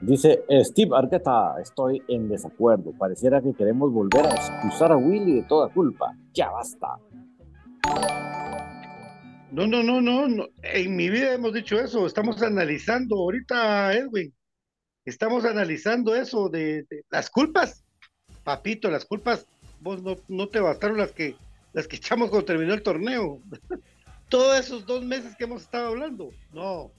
Dice 0.00 0.44
Steve 0.64 0.90
Arqueta, 0.94 1.54
estoy 1.62 2.02
en 2.08 2.28
desacuerdo. 2.28 2.92
Pareciera 2.98 3.40
que 3.40 3.54
queremos 3.54 3.90
volver 3.90 4.26
a 4.26 4.34
excusar 4.34 4.92
a 4.92 4.96
Willy 4.96 5.36
de 5.36 5.42
toda 5.44 5.68
culpa. 5.70 6.14
Ya 6.34 6.50
basta. 6.50 6.98
No, 9.50 9.66
no, 9.66 9.82
no, 9.82 10.00
no, 10.00 10.28
no. 10.28 10.48
En 10.62 10.96
mi 10.96 11.08
vida 11.08 11.32
hemos 11.32 11.54
dicho 11.54 11.78
eso. 11.78 12.06
Estamos 12.06 12.42
analizando 12.42 13.16
ahorita, 13.16 13.94
Edwin. 13.94 14.34
Estamos 15.04 15.44
analizando 15.44 16.14
eso 16.14 16.48
de, 16.48 16.86
las 17.08 17.30
culpas. 17.30 17.84
Papito, 18.42 18.90
las 18.90 19.04
culpas, 19.04 19.46
vos 19.84 20.00
no, 20.28 20.48
te 20.48 20.60
bastaron 20.60 20.96
las 20.96 21.12
que 21.12 21.36
las 21.74 21.86
que 21.86 21.96
echamos 21.96 22.30
cuando 22.30 22.46
terminó 22.46 22.72
el 22.74 22.82
torneo. 22.82 23.38
Todos 24.28 24.58
esos 24.58 24.86
dos 24.86 25.04
meses 25.04 25.36
que 25.36 25.44
hemos 25.44 25.62
estado 25.62 25.88
hablando. 25.88 26.30
No, 26.52 26.90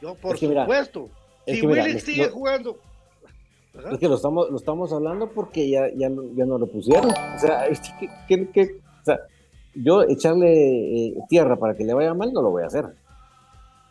yo 0.00 0.14
por 0.14 0.38
supuesto 0.38 1.10
si 1.46 1.66
Willy 1.66 1.98
sigue 2.00 2.28
jugando. 2.28 2.78
Es 3.92 3.98
que 3.98 4.08
lo 4.08 4.14
estamos, 4.14 4.50
lo 4.50 4.56
estamos 4.56 4.92
hablando 4.92 5.30
porque 5.30 5.68
ya, 5.68 5.88
ya, 5.94 6.08
ya 6.34 6.46
no 6.46 6.58
lo 6.58 6.66
pusieron. 6.66 7.10
O 7.10 7.38
sea, 7.38 7.66
o 7.70 9.04
sea 9.04 9.18
yo 9.74 10.02
echarle 10.02 11.08
eh, 11.08 11.14
tierra 11.28 11.56
para 11.56 11.76
que 11.76 11.84
le 11.84 11.94
vaya 11.94 12.14
mal 12.14 12.32
no 12.32 12.42
lo 12.42 12.50
voy 12.50 12.62
a 12.62 12.66
hacer. 12.66 12.86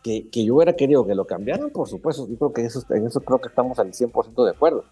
Que, 0.02 0.28
que, 0.28 0.44
yo 0.44 0.54
hubiera 0.54 0.74
querido 0.74 1.06
que 1.06 1.14
lo 1.14 1.26
cambiaran, 1.26 1.70
por 1.70 1.88
supuesto, 1.88 2.26
yo 2.28 2.36
creo 2.36 2.52
que 2.52 2.64
eso, 2.64 2.82
en 2.90 3.06
eso 3.06 3.20
creo 3.20 3.40
que 3.40 3.48
estamos 3.48 3.78
al 3.78 3.92
100% 3.92 4.44
de 4.44 4.50
acuerdo. 4.50 4.84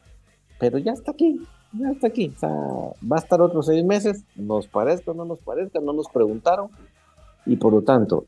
Pero 0.59 0.79
ya 0.79 0.93
está 0.93 1.13
aquí, 1.13 1.41
ya 1.73 1.91
está 1.91 2.07
aquí. 2.09 2.33
O 2.35 2.39
sea, 2.39 2.51
va 2.51 3.17
a 3.17 3.21
estar 3.21 3.41
otros 3.41 3.67
seis 3.67 3.85
meses, 3.85 4.25
nos 4.35 4.67
parezca 4.67 5.11
o 5.11 5.15
no 5.15 5.25
nos 5.25 5.39
parezca, 5.41 5.81
no 5.81 5.93
nos 5.93 6.09
preguntaron. 6.09 6.71
Y 7.45 7.57
por 7.57 7.73
lo 7.73 7.83
tanto, 7.83 8.25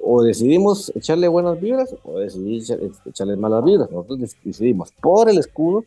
o 0.00 0.22
decidimos 0.22 0.92
echarle 0.94 1.28
buenas 1.28 1.60
vibras 1.60 1.94
o 2.04 2.18
decidimos 2.18 2.70
echarle 3.04 3.36
malas 3.36 3.64
vibras. 3.64 3.90
Nosotros 3.90 4.34
decidimos 4.42 4.92
por 5.00 5.28
el 5.28 5.38
escudo 5.38 5.84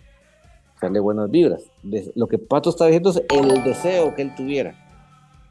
echarle 0.78 1.00
buenas 1.00 1.30
vibras. 1.30 1.64
lo 2.16 2.28
que 2.28 2.38
Pato 2.38 2.70
está 2.70 2.86
diciendo 2.86 3.12
es 3.12 3.24
el 3.30 3.64
deseo 3.64 4.16
que 4.16 4.24
él 4.24 4.36
tuviera 4.36 4.76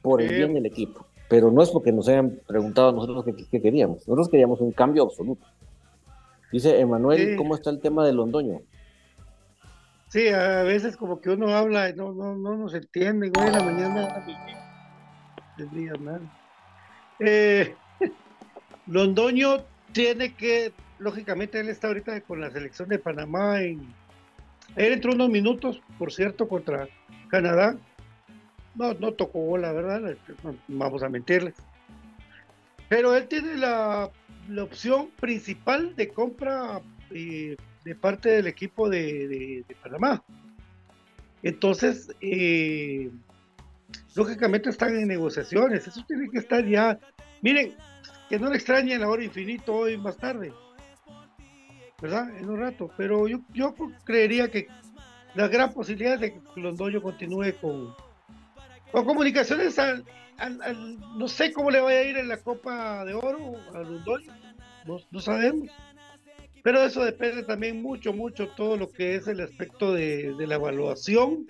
por 0.03 0.20
el 0.20 0.28
bien 0.28 0.55
del 0.55 0.66
equipo. 0.66 1.07
Pero 1.28 1.51
no 1.53 1.62
es 1.62 1.70
porque 1.70 1.93
nos 1.93 2.09
hayan 2.09 2.41
preguntado 2.47 2.89
a 2.89 2.93
nosotros 2.93 3.24
qué, 3.24 3.61
queríamos. 3.61 3.99
Nosotros 3.99 4.28
queríamos 4.28 4.61
un 4.61 4.72
cambio 4.72 5.05
absoluto. 5.05 5.47
Dice 6.53 6.81
Emanuel, 6.81 7.37
¿cómo 7.37 7.55
está 7.55 7.70
el 7.70 7.81
tema 7.81 8.05
del 8.05 8.16
Londoño? 8.16 8.61
Sí, 10.11 10.27
a 10.29 10.65
veces 10.65 10.97
como 10.97 11.21
que 11.21 11.31
uno 11.31 11.55
habla 11.55 11.89
y 11.89 11.95
no, 11.95 12.13
no, 12.13 12.35
no 12.35 12.57
nos 12.57 12.75
entiende, 12.75 13.31
güey, 13.31 13.47
en 13.47 13.53
la 13.53 13.63
mañana 13.63 14.25
nada. 16.01 16.21
Eh, 17.21 17.77
Londoño 18.89 19.59
tiene 19.93 20.35
que, 20.35 20.73
lógicamente, 20.99 21.61
él 21.61 21.69
está 21.69 21.87
ahorita 21.87 22.21
con 22.23 22.41
la 22.41 22.51
selección 22.51 22.89
de 22.89 22.99
Panamá. 22.99 23.63
En, 23.63 23.95
él 24.75 24.93
entró 24.95 25.13
unos 25.13 25.31
minutos, 25.31 25.81
por 25.97 26.13
cierto, 26.13 26.49
contra 26.49 26.89
Canadá. 27.29 27.77
No, 28.75 28.95
no 28.95 29.13
tocó 29.13 29.57
la 29.59 29.71
verdad, 29.71 30.17
vamos 30.67 31.05
a 31.05 31.09
mentirle. 31.09 31.55
Pero 32.89 33.15
él 33.15 33.29
tiene 33.29 33.57
la, 33.57 34.11
opción 34.61 35.11
principal 35.21 35.95
de 35.95 36.09
compra 36.09 36.81
eh, 37.13 37.57
de 37.85 37.95
parte 37.95 38.31
del 38.31 38.47
equipo 38.47 38.89
de, 38.89 39.64
Panamá. 39.83 40.22
Entonces, 41.43 42.14
eh, 42.20 43.11
lógicamente 44.14 44.70
están 44.70 44.97
en 44.97 45.09
negociaciones. 45.09 45.87
Eso 45.87 46.05
tiene 46.07 46.28
que 46.31 46.39
estar 46.39 46.64
ya. 46.66 46.99
Miren, 47.41 47.74
que 48.28 48.39
no 48.39 48.51
le 48.51 48.57
extrañe 48.57 48.99
la 48.99 49.09
hora 49.09 49.24
infinito 49.24 49.74
hoy 49.74 49.97
más 49.97 50.16
tarde, 50.16 50.53
¿verdad? 52.01 52.37
En 52.39 52.49
un 52.49 52.61
rato, 52.61 52.91
pero 52.97 53.26
yo, 53.26 53.41
yo 53.53 53.74
creería 54.05 54.49
que 54.51 54.68
la 55.35 55.49
gran 55.49 55.72
posibilidad 55.72 56.18
de 56.18 56.35
que 56.35 56.61
Londoño 56.61 57.03
continúe 57.03 57.55
con, 57.61 57.95
con 58.93 59.05
comunicaciones 59.05 59.76
no 61.16 61.28
sé 61.28 61.53
cómo 61.53 61.70
le 61.70 61.81
vaya 61.81 61.99
a 61.99 62.05
ir 62.05 62.16
en 62.16 62.28
la 62.28 62.39
Copa 62.39 63.05
de 63.05 63.14
Oro 63.14 63.57
a 63.74 63.81
Londoño, 63.81 64.33
no, 65.11 65.20
sabemos. 65.20 65.68
Pero 66.63 66.83
eso 66.83 67.05
depende 67.05 67.43
también 67.43 67.81
mucho, 67.81 68.13
mucho 68.13 68.49
todo 68.49 68.77
lo 68.77 68.91
que 68.91 69.15
es 69.15 69.27
el 69.27 69.41
aspecto 69.41 69.93
de, 69.95 70.35
de 70.35 70.47
la 70.47 70.57
evaluación, 70.57 71.47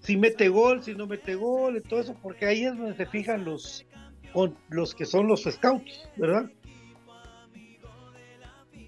si 0.00 0.16
mete 0.16 0.48
gol, 0.48 0.82
si 0.82 0.94
no 0.94 1.06
mete 1.06 1.34
gol, 1.34 1.76
y 1.76 1.80
todo 1.80 2.00
eso, 2.00 2.14
porque 2.22 2.46
ahí 2.46 2.64
es 2.64 2.76
donde 2.76 2.94
se 2.94 3.06
fijan 3.06 3.44
los, 3.44 3.84
con 4.32 4.56
los 4.68 4.94
que 4.94 5.04
son 5.04 5.26
los 5.26 5.44
scouts, 5.44 6.08
¿verdad? 6.16 6.50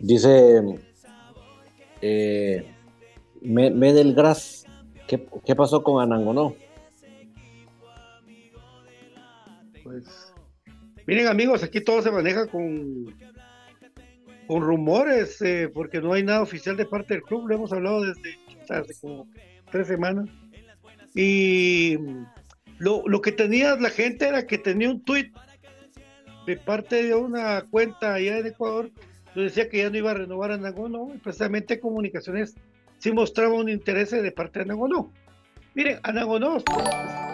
Dice 0.00 0.62
eh, 2.02 2.72
Medelgras, 3.40 4.64
¿qué, 5.08 5.26
¿qué 5.44 5.56
pasó 5.56 5.82
con 5.82 6.02
Anangonó? 6.02 6.54
Pues, 9.82 10.32
miren 11.06 11.26
amigos, 11.26 11.62
aquí 11.62 11.80
todo 11.80 12.00
se 12.02 12.12
maneja 12.12 12.46
con, 12.46 13.06
con 14.48 14.62
rumores, 14.62 15.40
eh, 15.42 15.70
porque 15.72 16.00
no 16.00 16.14
hay 16.14 16.24
nada 16.24 16.40
oficial 16.40 16.76
de 16.76 16.86
parte 16.86 17.14
del 17.14 17.22
club, 17.22 17.46
lo 17.46 17.54
hemos 17.54 17.70
hablado 17.70 18.02
desde 18.02 18.38
hace 18.70 18.98
como 18.98 19.28
tres 19.70 19.86
semanas. 19.86 20.28
Y 21.14 21.98
lo, 22.78 23.20
que 23.20 23.30
tenía 23.30 23.76
la 23.76 23.90
gente 23.90 24.26
era 24.26 24.46
que 24.46 24.56
tenía 24.56 24.88
un 24.88 25.04
tweet 25.04 25.30
de 26.46 26.56
parte 26.56 27.02
de 27.02 27.14
una 27.14 27.62
cuenta 27.70 28.14
allá 28.14 28.38
en 28.38 28.46
Ecuador, 28.46 28.90
donde 29.34 29.50
decía 29.50 29.68
que 29.68 29.78
ya 29.78 29.90
no 29.90 29.98
iba 29.98 30.12
a 30.12 30.14
renovar 30.14 30.50
a 30.52 30.56
Nagono, 30.56 31.12
y 31.14 31.18
precisamente 31.18 31.78
Comunicaciones 31.78 32.54
sí 32.98 33.12
mostraba 33.12 33.52
un 33.52 33.68
interés 33.68 34.10
de 34.10 34.32
parte 34.32 34.60
de 34.60 34.64
Nagono. 34.64 35.12
Miren, 35.74 36.00
a 36.02 36.10
Nagono 36.10 36.56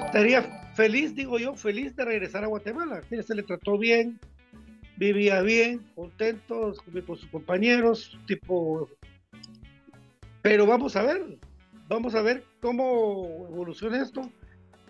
estaría 0.06 0.42
feliz, 0.74 1.14
digo 1.14 1.38
yo, 1.38 1.54
feliz 1.54 1.94
de 1.94 2.04
regresar 2.04 2.42
a 2.42 2.48
Guatemala. 2.48 3.02
se 3.08 3.34
le 3.36 3.44
trató 3.44 3.78
bien, 3.78 4.18
vivía 4.96 5.42
bien, 5.42 5.84
contento 5.94 6.74
con 7.06 7.16
sus 7.16 7.28
compañeros, 7.30 8.18
tipo. 8.26 8.88
Pero 10.42 10.66
vamos 10.66 10.96
a 10.96 11.02
ver, 11.02 11.38
vamos 11.88 12.14
a 12.14 12.22
ver 12.22 12.44
cómo 12.60 13.46
evoluciona 13.50 14.02
esto 14.02 14.30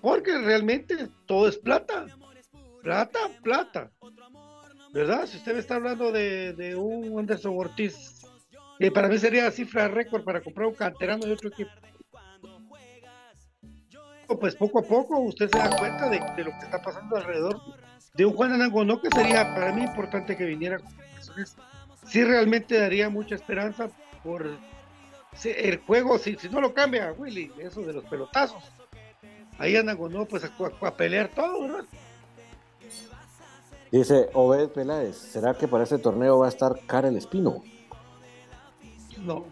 porque 0.04 0.36
realmente 0.36 1.08
todo 1.24 1.48
es 1.48 1.56
plata. 1.56 2.04
Plata, 2.82 3.18
plata. 3.42 3.90
¿Verdad? 4.92 5.24
Si 5.26 5.38
usted 5.38 5.54
me 5.54 5.60
está 5.60 5.76
hablando 5.76 6.12
de, 6.12 6.76
un 6.76 7.18
Anderson 7.18 7.54
Ortiz, 7.56 8.20
que 8.78 8.90
para 8.90 9.08
mí 9.08 9.16
sería 9.16 9.50
cifra 9.50 9.88
récord 9.88 10.22
para 10.22 10.42
comprar 10.42 10.66
un 10.66 10.74
canterano 10.74 11.24
de 11.24 11.32
otro 11.32 11.48
equipo. 11.48 11.70
Pues 14.38 14.54
poco 14.56 14.80
a 14.80 14.82
poco 14.82 15.18
usted 15.20 15.48
se 15.48 15.56
da 15.56 15.74
cuenta 15.74 16.10
de, 16.10 16.18
lo 16.18 16.50
que 16.50 16.64
está 16.64 16.82
pasando 16.82 17.16
alrededor 17.16 17.58
de 18.14 18.24
un 18.24 18.32
Juan 18.32 18.52
Anangonó 18.52 19.00
que 19.00 19.10
sería 19.10 19.54
para 19.54 19.72
mí 19.72 19.82
importante 19.82 20.36
que 20.36 20.44
viniera 20.44 20.78
con 20.78 20.92
Sí 22.06 22.22
realmente 22.22 22.78
daría 22.78 23.08
mucha 23.08 23.34
esperanza 23.34 23.88
por 24.22 24.46
el 25.42 25.78
juego, 25.78 26.18
si, 26.18 26.36
si 26.36 26.48
no 26.48 26.60
lo 26.60 26.72
cambia 26.72 27.12
Willy, 27.12 27.50
eso 27.58 27.80
de 27.82 27.92
los 27.92 28.04
pelotazos 28.04 28.62
ahí 29.58 29.76
no, 29.82 30.24
pues 30.26 30.44
a, 30.44 30.96
pelear 30.96 31.30
todo, 31.34 31.62
¿verdad? 31.62 31.84
Dice 33.90 34.28
Obed 34.32 34.70
Peláez, 34.70 35.16
¿será 35.16 35.54
que 35.54 35.68
para 35.68 35.84
ese 35.84 35.98
torneo 35.98 36.40
va 36.40 36.46
a 36.46 36.48
estar 36.48 36.80
Karel 36.86 37.16
Espino? 37.16 37.62
No. 39.22 39.46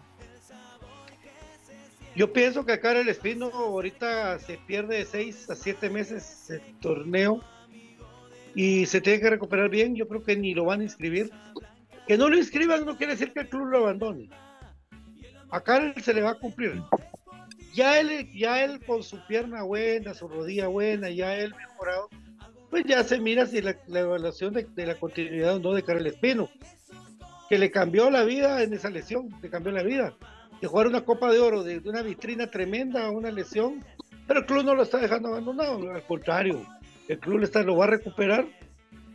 Yo 2.15 2.31
pienso 2.31 2.65
que 2.65 2.79
Karel 2.79 3.07
Espino 3.09 3.47
ahorita 3.47 4.37
se 4.39 4.57
pierde 4.57 4.97
de 4.97 5.05
seis 5.05 5.49
a 5.49 5.55
siete 5.55 5.89
meses 5.89 6.49
el 6.49 6.61
torneo 6.79 7.41
y 8.55 8.85
se 8.85 9.01
tiene 9.01 9.19
que 9.19 9.29
recuperar 9.29 9.69
bien. 9.69 9.95
Yo 9.95 10.07
creo 10.07 10.23
que 10.23 10.35
ni 10.35 10.53
lo 10.53 10.65
van 10.65 10.81
a 10.81 10.83
inscribir. 10.83 11.31
Que 12.07 12.17
no 12.17 12.29
lo 12.29 12.37
inscriban 12.37 12.85
no 12.85 12.97
quiere 12.97 13.13
decir 13.13 13.31
que 13.33 13.41
el 13.41 13.49
club 13.49 13.67
lo 13.67 13.79
abandone. 13.79 14.29
A 15.49 15.61
Karel 15.61 15.93
se 16.01 16.13
le 16.13 16.21
va 16.21 16.31
a 16.31 16.39
cumplir. 16.39 16.81
Ya 17.73 17.99
él, 17.99 18.29
ya 18.33 18.63
él 18.63 18.83
con 18.85 19.01
su 19.01 19.19
pierna 19.25 19.63
buena, 19.63 20.13
su 20.13 20.27
rodilla 20.27 20.67
buena, 20.67 21.09
ya 21.09 21.35
él 21.35 21.55
mejorado, 21.55 22.07
pues 22.69 22.83
ya 22.85 23.03
se 23.03 23.19
mira 23.19 23.47
si 23.47 23.61
la, 23.61 23.75
evaluación 23.87 24.53
de, 24.53 24.85
la 24.85 24.95
continuidad 24.95 25.55
o 25.55 25.59
no 25.59 25.73
de 25.73 25.83
Karel 25.83 26.07
Espino. 26.07 26.49
Que 27.49 27.57
le 27.57 27.71
cambió 27.71 28.09
la 28.09 28.23
vida 28.23 28.61
en 28.63 28.73
esa 28.73 28.89
lesión, 28.89 29.29
le 29.41 29.49
cambió 29.49 29.71
la 29.71 29.83
vida. 29.83 30.15
De 30.61 30.67
jugar 30.67 30.87
una 30.87 31.03
Copa 31.03 31.31
de 31.31 31.39
Oro, 31.39 31.63
de, 31.63 31.79
una 31.85 32.01
vitrina 32.01 32.49
tremenda 32.49 33.05
a 33.05 33.11
una 33.11 33.31
lesión, 33.31 33.83
pero 34.27 34.41
el 34.41 34.45
club 34.45 34.63
no 34.63 34.75
lo 34.75 34.83
está 34.83 34.99
dejando 34.99 35.29
abandonado, 35.29 35.91
al 35.91 36.03
contrario, 36.03 36.65
el 37.07 37.19
club 37.19 37.43
está, 37.43 37.63
lo 37.63 37.77
va 37.77 37.85
a 37.85 37.89
recuperar 37.89 38.45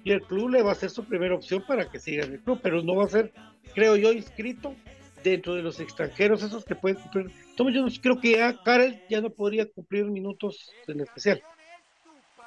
y 0.05 0.12
el 0.12 0.22
club 0.22 0.51
le 0.51 0.62
va 0.62 0.72
a 0.72 0.74
ser 0.74 0.91
su 0.91 1.05
primera 1.05 1.34
opción 1.34 1.62
para 1.66 1.91
que 1.91 1.99
siga 1.99 2.24
en 2.24 2.32
el 2.32 2.41
club, 2.41 2.61
pero 2.62 2.82
no 2.82 2.97
va 2.97 3.05
a 3.05 3.09
ser, 3.09 3.32
creo 3.74 3.97
yo, 3.97 4.12
inscrito 4.12 4.74
dentro 5.22 5.55
de 5.55 5.62
los 5.62 5.80
extranjeros, 5.80 6.43
esos 6.43 6.64
que 6.64 6.74
pueden 6.74 6.99
cumplir. 6.99 7.30
Entonces 7.51 7.74
yo 7.74 8.03
creo 8.03 8.20
que 8.20 8.32
ya 8.32 8.57
Karel 8.62 9.03
ya 9.11 9.20
no 9.20 9.30
podría 9.30 9.66
cumplir 9.66 10.07
minutos 10.07 10.70
en 10.86 11.01
especial. 11.01 11.43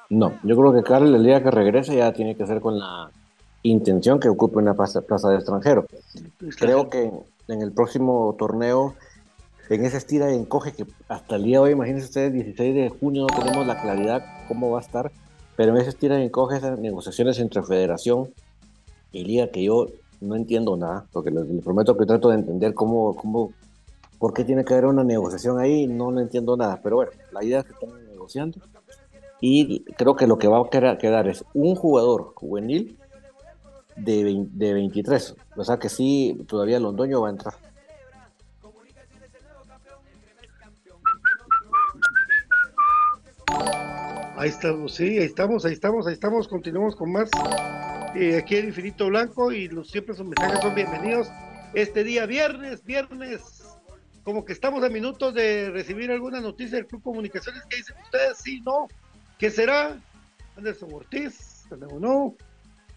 No, 0.08 0.38
yo 0.42 0.56
creo 0.56 0.72
que 0.72 0.82
Karel 0.82 1.14
el 1.14 1.24
día 1.24 1.42
que 1.42 1.50
regrese 1.50 1.96
ya 1.96 2.12
tiene 2.12 2.34
que 2.34 2.46
ser 2.46 2.60
con 2.60 2.78
la 2.78 3.10
intención 3.62 4.18
que 4.20 4.28
ocupe 4.28 4.58
una 4.58 4.74
plaza, 4.74 5.00
de 5.00 5.36
extranjero. 5.36 5.86
Creo 6.58 6.88
que 6.90 7.10
en 7.48 7.62
el 7.62 7.72
próximo 7.72 8.34
torneo, 8.38 8.94
en 9.68 9.84
esa 9.84 9.98
estira 9.98 10.32
y 10.32 10.36
encoge 10.36 10.72
que 10.72 10.86
hasta 11.08 11.36
el 11.36 11.44
día 11.44 11.58
de 11.58 11.64
hoy, 11.64 11.70
imagínense 11.72 12.06
ustedes, 12.06 12.32
16 12.32 12.74
de 12.74 12.88
junio 12.88 13.26
no 13.30 13.38
tenemos 13.38 13.66
la 13.66 13.80
claridad 13.80 14.24
cómo 14.48 14.70
va 14.70 14.78
a 14.78 14.82
estar, 14.82 15.12
pero 15.56 15.72
en 15.72 15.78
esa 15.80 15.90
estira 15.90 16.18
y 16.18 16.24
encoge 16.24 16.56
esas 16.56 16.78
negociaciones 16.78 17.38
entre 17.38 17.62
federación 17.62 18.32
y 19.12 19.24
liga 19.24 19.48
que 19.48 19.64
yo 19.64 19.88
no 20.20 20.36
entiendo 20.36 20.76
nada, 20.76 21.06
porque 21.12 21.30
les, 21.30 21.44
prometo 21.62 21.96
que 21.96 22.06
trato 22.06 22.30
de 22.30 22.36
entender 22.36 22.74
cómo, 22.74 23.14
cómo, 23.16 23.52
por 24.18 24.32
qué 24.32 24.44
tiene 24.44 24.64
que 24.64 24.72
haber 24.72 24.86
una 24.86 25.04
negociación 25.04 25.58
ahí, 25.58 25.86
no, 25.86 26.10
no 26.10 26.20
entiendo 26.20 26.56
nada, 26.56 26.80
pero 26.82 26.96
bueno, 26.96 27.12
la 27.32 27.44
idea 27.44 27.60
es 27.60 27.66
que 27.66 27.72
están 27.72 27.90
negociando. 28.08 28.58
Y 29.40 29.82
creo 29.96 30.14
que 30.14 30.28
lo 30.28 30.38
que 30.38 30.46
va 30.46 30.60
a 30.60 30.98
quedar, 30.98 31.28
es 31.28 31.44
un 31.52 31.74
jugador 31.74 32.32
juvenil 32.36 32.96
de, 33.96 34.46
de 34.52 34.72
23, 34.72 35.34
o 35.56 35.64
sea 35.64 35.78
que 35.78 35.88
sí, 35.88 36.44
todavía 36.46 36.78
Londoño 36.78 37.20
va 37.20 37.28
a 37.28 37.32
entrar. 37.32 37.54
Ahí 44.42 44.48
estamos, 44.48 44.96
sí, 44.96 45.04
ahí 45.04 45.26
estamos, 45.26 45.64
ahí 45.64 45.72
estamos, 45.72 46.04
ahí 46.08 46.14
estamos, 46.14 46.48
continuamos 46.48 46.96
con 46.96 47.12
más 47.12 47.30
eh, 48.16 48.36
aquí 48.36 48.56
en 48.56 48.66
Infinito 48.66 49.06
Blanco 49.06 49.52
y 49.52 49.68
los, 49.68 49.88
siempre 49.88 50.16
sus 50.16 50.26
mensajes 50.26 50.58
son 50.58 50.74
bienvenidos. 50.74 51.28
Este 51.74 52.02
día 52.02 52.26
viernes, 52.26 52.82
viernes, 52.84 53.62
como 54.24 54.44
que 54.44 54.52
estamos 54.52 54.82
a 54.82 54.88
minutos 54.88 55.32
de 55.32 55.70
recibir 55.70 56.10
alguna 56.10 56.40
noticia 56.40 56.76
del 56.76 56.88
Club 56.88 57.04
Comunicaciones 57.04 57.62
que 57.70 57.76
dicen 57.76 57.94
ustedes, 58.02 58.38
sí, 58.38 58.60
no, 58.62 58.88
¿qué 59.38 59.48
será? 59.48 59.96
Anderson 60.56 60.92
Ortiz, 60.92 61.64
no, 62.00 62.34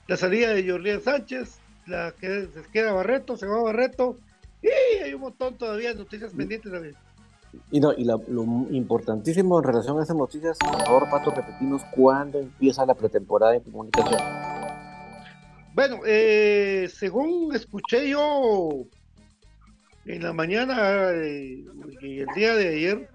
la 0.08 0.18
salida 0.18 0.50
de 0.50 0.68
Jorlián 0.68 1.04
Sánchez, 1.04 1.60
la 1.86 2.12
que 2.20 2.48
se 2.52 2.64
queda 2.74 2.92
Barreto, 2.92 3.38
se 3.38 3.46
va 3.46 3.62
Barreto, 3.62 4.18
y 4.64 4.70
hay 4.70 5.14
un 5.14 5.22
montón 5.22 5.60
todavía 5.60 5.90
de 5.90 6.00
noticias 6.00 6.34
pendientes 6.34 6.72
también. 6.72 6.96
Y, 7.72 7.80
no, 7.80 7.94
y 7.94 8.06
lo 8.06 8.44
importantísimo 8.72 9.60
en 9.60 9.64
relación 9.64 10.00
a 10.00 10.04
esas 10.04 10.16
noticias, 10.16 10.58
por 10.60 10.82
favor, 10.84 11.10
Pato, 11.10 11.32
repetimos 11.32 11.84
cuándo 11.96 12.40
empieza 12.40 12.86
la 12.86 12.94
pretemporada 12.94 13.54
de 13.54 13.62
comunicación. 13.62 14.22
Bueno, 15.74 16.00
eh, 16.06 16.90
según 16.94 17.54
escuché 17.54 18.10
yo 18.10 18.70
en 20.06 20.24
la 20.24 20.32
mañana 20.32 21.12
eh, 21.12 21.66
y 22.02 22.20
el 22.20 22.28
día 22.34 22.56
de 22.56 22.70
ayer, 22.70 23.10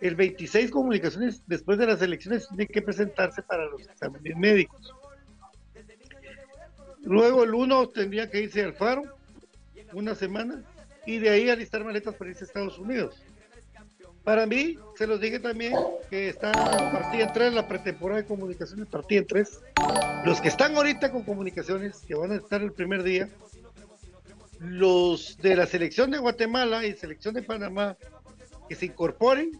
el 0.00 0.16
26 0.16 0.70
comunicaciones 0.72 1.42
después 1.46 1.78
de 1.78 1.86
las 1.86 2.02
elecciones 2.02 2.48
tiene 2.48 2.66
que 2.66 2.82
presentarse 2.82 3.42
para 3.42 3.66
los 3.66 3.82
exámenes 3.82 4.36
médicos. 4.36 4.92
Luego 7.02 7.44
el 7.44 7.54
1 7.54 7.88
tendría 7.90 8.28
que 8.28 8.42
irse 8.42 8.64
al 8.64 8.74
Faro 8.74 9.04
una 9.92 10.16
semana 10.16 10.64
y 11.06 11.18
de 11.18 11.30
ahí 11.30 11.48
alistar 11.48 11.84
maletas 11.84 12.16
para 12.16 12.30
irse 12.30 12.42
a 12.44 12.46
Estados 12.48 12.78
Unidos. 12.80 13.22
Para 14.26 14.44
mí, 14.44 14.76
se 14.96 15.06
los 15.06 15.20
dije 15.20 15.38
también 15.38 15.72
que 16.10 16.28
está 16.28 16.50
partida 16.50 17.26
en 17.26 17.32
tres, 17.32 17.54
la 17.54 17.68
pretemporada 17.68 18.22
de 18.22 18.26
comunicaciones 18.26 18.88
partida 18.88 19.20
en 19.20 19.26
tres. 19.28 19.60
Los 20.24 20.40
que 20.40 20.48
están 20.48 20.74
ahorita 20.74 21.12
con 21.12 21.22
comunicaciones, 21.22 21.98
que 21.98 22.16
van 22.16 22.32
a 22.32 22.34
estar 22.34 22.60
el 22.60 22.72
primer 22.72 23.04
día, 23.04 23.28
los 24.58 25.38
de 25.38 25.54
la 25.54 25.64
selección 25.64 26.10
de 26.10 26.18
Guatemala 26.18 26.84
y 26.84 26.94
selección 26.94 27.34
de 27.34 27.44
Panamá, 27.44 27.96
que 28.68 28.74
se 28.74 28.86
incorporen, 28.86 29.52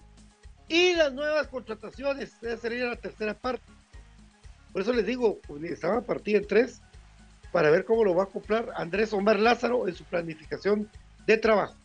y 0.67 0.95
las 0.95 1.12
nuevas 1.12 1.47
contrataciones, 1.47 2.33
esa 2.43 2.57
sería 2.57 2.87
la 2.87 2.97
tercera 2.97 3.35
parte. 3.35 3.62
Por 4.73 4.83
eso 4.83 4.93
les 4.93 5.07
digo, 5.07 5.39
estaba 5.62 6.01
partida 6.01 6.39
en 6.39 6.47
tres, 6.49 6.83
para 7.53 7.71
ver 7.71 7.85
cómo 7.85 8.03
lo 8.03 8.17
va 8.17 8.25
a 8.25 8.27
acoplar 8.27 8.73
Andrés 8.75 9.12
Omar 9.12 9.39
Lázaro 9.39 9.87
en 9.87 9.95
su 9.95 10.03
planificación 10.03 10.91
de 11.25 11.39
trabajo. 11.39 11.77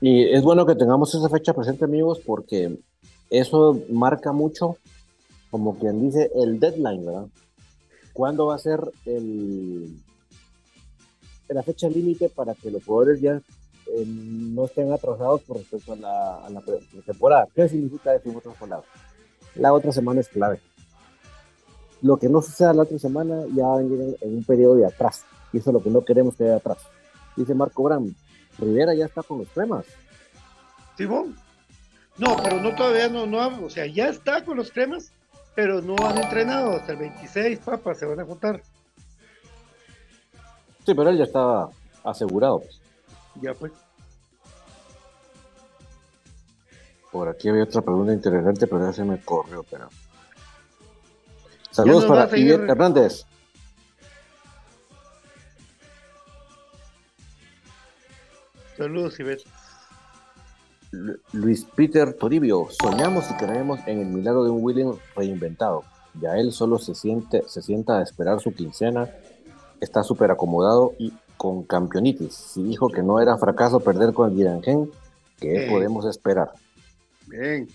Y 0.00 0.24
es 0.24 0.42
bueno 0.42 0.66
que 0.66 0.74
tengamos 0.74 1.14
esa 1.14 1.28
fecha 1.28 1.54
presente, 1.54 1.84
amigos, 1.84 2.20
porque 2.24 2.78
eso 3.30 3.80
marca 3.90 4.32
mucho, 4.32 4.76
como 5.50 5.78
quien 5.78 6.02
dice, 6.02 6.30
el 6.34 6.60
deadline, 6.60 7.06
¿verdad? 7.06 7.26
¿Cuándo 8.12 8.46
va 8.46 8.54
a 8.54 8.58
ser 8.58 8.80
el, 9.06 9.98
la 11.48 11.62
fecha 11.62 11.88
límite 11.88 12.28
para 12.28 12.54
que 12.54 12.70
los 12.70 12.84
jugadores 12.84 13.20
ya 13.20 13.40
eh, 13.86 14.04
no 14.06 14.64
estén 14.64 14.92
atrasados 14.92 15.42
por 15.42 15.58
respecto 15.58 15.92
a 15.92 15.96
la, 15.96 16.46
a 16.46 16.62
temporada? 17.04 17.48
¿Qué 17.54 17.68
significa 17.68 18.14
eso 18.14 18.30
en 18.30 18.36
otras 18.36 18.56
palabras? 18.56 18.88
La 19.54 19.72
otra 19.72 19.92
semana 19.92 20.20
es 20.20 20.28
clave. 20.28 20.60
Lo 22.02 22.16
que 22.18 22.28
no 22.28 22.42
suceda 22.42 22.74
la 22.74 22.82
otra 22.82 22.98
semana 22.98 23.44
ya 23.54 23.66
va 23.66 23.74
a 23.74 23.78
venir 23.78 24.16
en, 24.20 24.36
un 24.36 24.44
periodo 24.44 24.74
de 24.76 24.86
atrás. 24.86 25.24
Y 25.52 25.58
eso 25.58 25.70
es 25.70 25.74
lo 25.74 25.82
que 25.82 25.90
no 25.90 26.04
queremos 26.04 26.36
que 26.36 26.44
haya 26.44 26.56
atrás. 26.56 26.78
Dice 27.36 27.54
Marco 27.54 27.84
Bram, 27.84 28.14
Rivera 28.58 28.94
ya 28.94 29.06
está 29.06 29.22
con 29.22 29.38
los 29.38 29.48
cremas. 29.48 29.84
¿Simón? 30.96 31.36
No, 32.16 32.36
pero 32.42 32.60
no 32.60 32.74
todavía 32.74 33.08
no, 33.08 33.26
no, 33.26 33.64
o 33.64 33.70
sea, 33.70 33.86
ya 33.86 34.08
está 34.08 34.44
con 34.44 34.56
los 34.56 34.70
cremas, 34.70 35.10
pero 35.54 35.80
no 35.82 35.96
han 36.06 36.18
entrenado 36.18 36.76
hasta 36.76 36.92
el 36.92 36.98
26, 36.98 37.58
papas, 37.58 37.98
se 37.98 38.06
van 38.06 38.20
a 38.20 38.24
juntar. 38.24 38.62
Sí, 40.86 40.94
pero 40.94 41.10
él 41.10 41.18
ya 41.18 41.24
estaba 41.24 41.70
asegurado. 42.04 42.60
Pues. 42.60 42.80
Ya 43.40 43.54
pues. 43.54 43.72
Por 47.10 47.28
aquí 47.28 47.48
había 47.48 47.64
otra 47.64 47.82
pregunta 47.82 48.12
interesante, 48.12 48.66
pero 48.66 48.86
ya 48.86 48.92
se 48.92 49.04
me 49.04 49.20
corrió, 49.20 49.64
pero. 49.68 49.88
Saludos 51.70 52.04
para 52.04 52.36
Ivette 52.36 52.70
Hernández. 52.70 53.26
Saludos, 58.76 59.18
Ivette. 59.20 59.44
Luis 61.32 61.66
Peter 61.74 62.12
Toribio, 62.14 62.68
soñamos 62.70 63.24
y 63.30 63.34
creemos 63.34 63.80
en 63.86 64.00
el 64.00 64.06
milagro 64.06 64.44
de 64.44 64.50
un 64.50 64.62
William 64.62 64.96
reinventado. 65.16 65.84
Ya 66.20 66.36
él 66.36 66.52
solo 66.52 66.78
se 66.78 66.94
siente, 66.94 67.42
se 67.48 67.62
sienta 67.62 67.98
a 67.98 68.02
esperar 68.02 68.40
su 68.40 68.54
quincena, 68.54 69.10
está 69.80 70.04
súper 70.04 70.30
acomodado 70.30 70.94
y 70.98 71.12
con 71.36 71.64
campeonitis. 71.64 72.34
Si 72.34 72.62
dijo 72.62 72.88
que 72.88 73.02
no 73.02 73.20
era 73.20 73.36
fracaso 73.36 73.80
perder 73.80 74.12
con 74.12 74.30
el 74.30 74.36
Girangen, 74.36 74.90
¿qué 75.40 75.66
podemos 75.68 76.06
esperar? 76.06 76.52
Bien. 77.26 77.68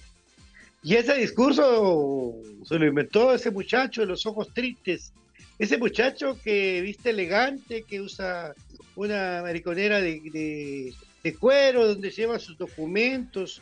Y 0.82 0.96
ese 0.96 1.16
discurso 1.16 2.36
se 2.64 2.80
lo 2.80 2.86
inventó 2.86 3.34
ese 3.34 3.52
muchacho 3.52 4.02
de 4.02 4.08
los 4.08 4.26
ojos 4.26 4.54
tristes. 4.54 5.12
Ese 5.58 5.78
muchacho 5.78 6.38
que 6.42 6.80
viste 6.82 7.10
elegante, 7.10 7.84
que 7.84 8.00
usa 8.00 8.54
una 9.00 9.42
mariconera 9.42 10.02
de 10.02 10.94
de 11.24 11.36
cuero, 11.36 11.88
donde 11.88 12.10
lleva 12.12 12.40
sus 12.40 12.58
documentos, 12.58 13.62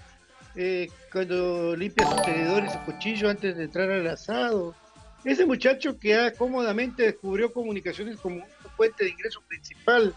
eh, 0.55 0.89
cuando 1.11 1.75
limpia 1.75 2.09
sus 2.09 2.21
tenedores 2.21 2.73
su 2.73 2.79
cuchillo 2.79 3.29
antes 3.29 3.55
de 3.55 3.63
entrar 3.63 3.89
al 3.89 4.07
asado. 4.07 4.75
Ese 5.23 5.45
muchacho 5.45 5.97
que 5.99 6.33
cómodamente 6.37 7.03
descubrió 7.03 7.51
comunicaciones 7.51 8.17
como 8.17 8.37
una 8.37 8.45
fuente 8.75 9.03
de 9.03 9.11
ingreso 9.11 9.41
principal. 9.47 10.13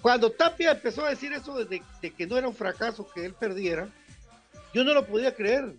Cuando 0.00 0.30
Tapia 0.30 0.72
empezó 0.72 1.04
a 1.04 1.10
decir 1.10 1.32
eso 1.32 1.64
de, 1.64 1.82
de 2.00 2.10
que 2.10 2.26
no 2.26 2.36
era 2.36 2.46
un 2.46 2.54
fracaso 2.54 3.08
que 3.12 3.24
él 3.24 3.34
perdiera, 3.34 3.88
yo 4.72 4.84
no 4.84 4.94
lo 4.94 5.06
podía 5.06 5.34
creer. 5.34 5.72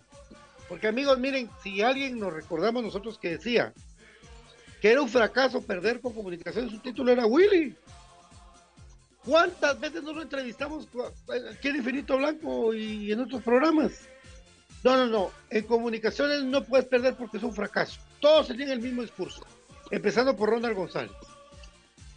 Porque 0.68 0.88
amigos, 0.88 1.18
miren, 1.18 1.48
si 1.62 1.80
alguien 1.80 2.18
nos 2.18 2.32
recordamos 2.32 2.82
nosotros 2.82 3.18
que 3.18 3.30
decía, 3.30 3.72
que 4.80 4.90
era 4.90 5.00
un 5.00 5.08
fracaso 5.08 5.62
perder 5.62 6.00
con 6.00 6.12
comunicación, 6.12 6.68
su 6.70 6.78
título 6.80 7.12
era 7.12 7.26
Willy. 7.26 7.76
¿Cuántas 9.24 9.78
veces 9.78 10.02
nos 10.02 10.16
lo 10.16 10.22
entrevistamos 10.22 10.88
aquí 11.52 11.68
en 11.68 11.76
Infinito 11.76 12.16
Blanco 12.16 12.72
y 12.72 13.12
en 13.12 13.20
otros 13.20 13.42
programas? 13.42 14.08
No, 14.82 14.96
no, 14.96 15.06
no. 15.06 15.30
En 15.50 15.64
comunicaciones 15.64 16.42
no 16.44 16.64
puedes 16.64 16.86
perder 16.86 17.14
porque 17.16 17.36
es 17.36 17.42
un 17.42 17.52
fracaso. 17.52 18.00
Todos 18.20 18.48
tenían 18.48 18.70
el 18.70 18.80
mismo 18.80 19.02
discurso, 19.02 19.44
empezando 19.90 20.34
por 20.34 20.48
Ronald 20.48 20.74
González. 20.74 21.12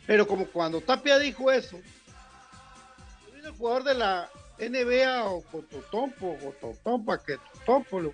Pero 0.08 0.28
como 0.28 0.46
cuando 0.48 0.82
Tapia 0.82 1.20
dijo 1.20 1.52
eso, 1.52 1.78
vino 3.34 3.48
el 3.50 3.54
jugador 3.54 3.84
de 3.84 3.94
la 3.96 4.30
NBA 4.60 5.26
o 5.26 5.42
Cototompo, 5.44 6.38
Cototompa, 6.38 7.22
que 7.22 7.38
Totompo, 7.66 8.14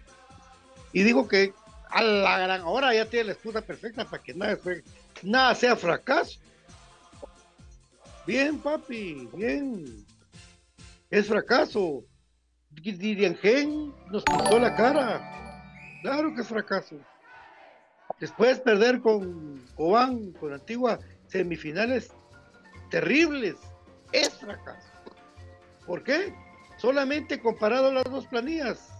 y 0.93 1.03
dijo 1.03 1.27
que 1.27 1.53
a 1.89 2.01
la 2.01 2.39
gran 2.39 2.61
hora 2.61 2.93
ya 2.93 3.05
tiene 3.05 3.25
la 3.25 3.33
excusa 3.33 3.61
perfecta 3.61 4.05
para 4.05 4.23
que 4.23 4.35
nada 5.23 5.55
sea 5.55 5.75
fracaso. 5.75 6.39
Bien, 8.29 8.59
papi, 8.59 9.27
bien. 9.33 10.05
Es 11.09 11.29
fracaso. 11.29 12.03
Dirian 12.69 13.33
Gen 13.37 13.91
nos 14.11 14.23
pintó 14.23 14.59
la 14.59 14.75
cara. 14.75 15.19
Claro 16.03 16.35
que 16.35 16.41
es 16.41 16.47
fracaso. 16.47 16.95
Después 18.19 18.59
perder 18.59 19.01
con 19.01 19.59
Cobán, 19.73 20.31
con 20.33 20.53
Antigua, 20.53 20.99
semifinales 21.25 22.11
terribles. 22.91 23.55
Es 24.11 24.37
fracaso. 24.37 24.89
¿Por 25.87 26.03
qué? 26.03 26.31
Solamente 26.77 27.41
comparado 27.41 27.91
las 27.91 28.03
dos 28.03 28.27
planillas. 28.27 28.91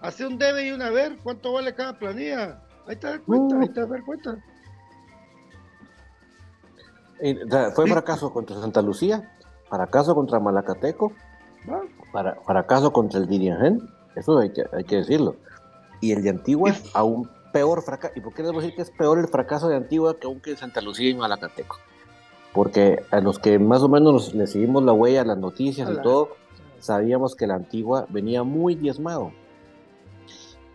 Hace 0.00 0.28
un 0.28 0.38
debe 0.38 0.68
y 0.68 0.70
un 0.70 0.80
haber. 0.80 1.16
¿Cuánto 1.24 1.54
vale 1.54 1.74
cada 1.74 1.98
planilla? 1.98 2.62
Ahí 2.86 2.94
te 2.94 3.08
das 3.08 3.20
cuenta, 3.26 3.58
ahí 3.58 3.68
te 3.68 3.80
das 3.80 4.02
cuenta. 4.06 4.38
Fue 7.74 7.86
fracaso 7.86 8.32
contra 8.32 8.60
Santa 8.60 8.82
Lucía, 8.82 9.32
fracaso 9.68 10.14
contra 10.14 10.38
Malacateco, 10.40 11.12
para, 12.12 12.36
fracaso 12.36 12.92
contra 12.92 13.20
el 13.20 13.26
Dirigen, 13.26 13.88
eso 14.14 14.38
hay 14.38 14.50
que, 14.50 14.64
hay 14.72 14.84
que 14.84 14.96
decirlo. 14.96 15.36
Y 16.00 16.12
el 16.12 16.22
de 16.22 16.30
Antigua, 16.30 16.74
aún 16.94 17.28
peor 17.52 17.82
fracaso. 17.82 18.12
¿Y 18.16 18.20
por 18.20 18.34
qué 18.34 18.42
debo 18.42 18.60
decir 18.60 18.74
que 18.74 18.82
es 18.82 18.90
peor 18.90 19.18
el 19.18 19.28
fracaso 19.28 19.68
de 19.68 19.76
Antigua 19.76 20.18
que 20.18 20.26
aunque 20.26 20.56
Santa 20.56 20.80
Lucía 20.80 21.10
y 21.10 21.14
Malacateco? 21.14 21.76
Porque 22.52 23.02
a 23.10 23.20
los 23.20 23.38
que 23.38 23.58
más 23.58 23.82
o 23.82 23.88
menos 23.88 24.34
le 24.34 24.46
seguimos 24.46 24.82
la 24.82 24.92
huella, 24.92 25.24
las 25.24 25.38
noticias 25.38 25.90
y 25.90 26.02
todo, 26.02 26.30
sabíamos 26.80 27.34
que 27.34 27.46
la 27.46 27.54
Antigua 27.54 28.06
venía 28.08 28.42
muy 28.42 28.74
diezmado. 28.74 29.32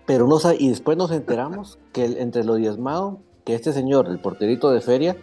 Pero 0.06 0.28
no 0.28 0.38
y 0.58 0.70
después 0.70 0.98
nos 0.98 1.12
enteramos 1.12 1.80
que 1.94 2.06
entre 2.06 2.44
lo 2.44 2.56
diezmado, 2.56 3.20
que 3.46 3.56
este 3.56 3.74
señor, 3.74 4.08
el 4.08 4.20
porterito 4.20 4.72
de 4.72 4.82
feria, 4.82 5.18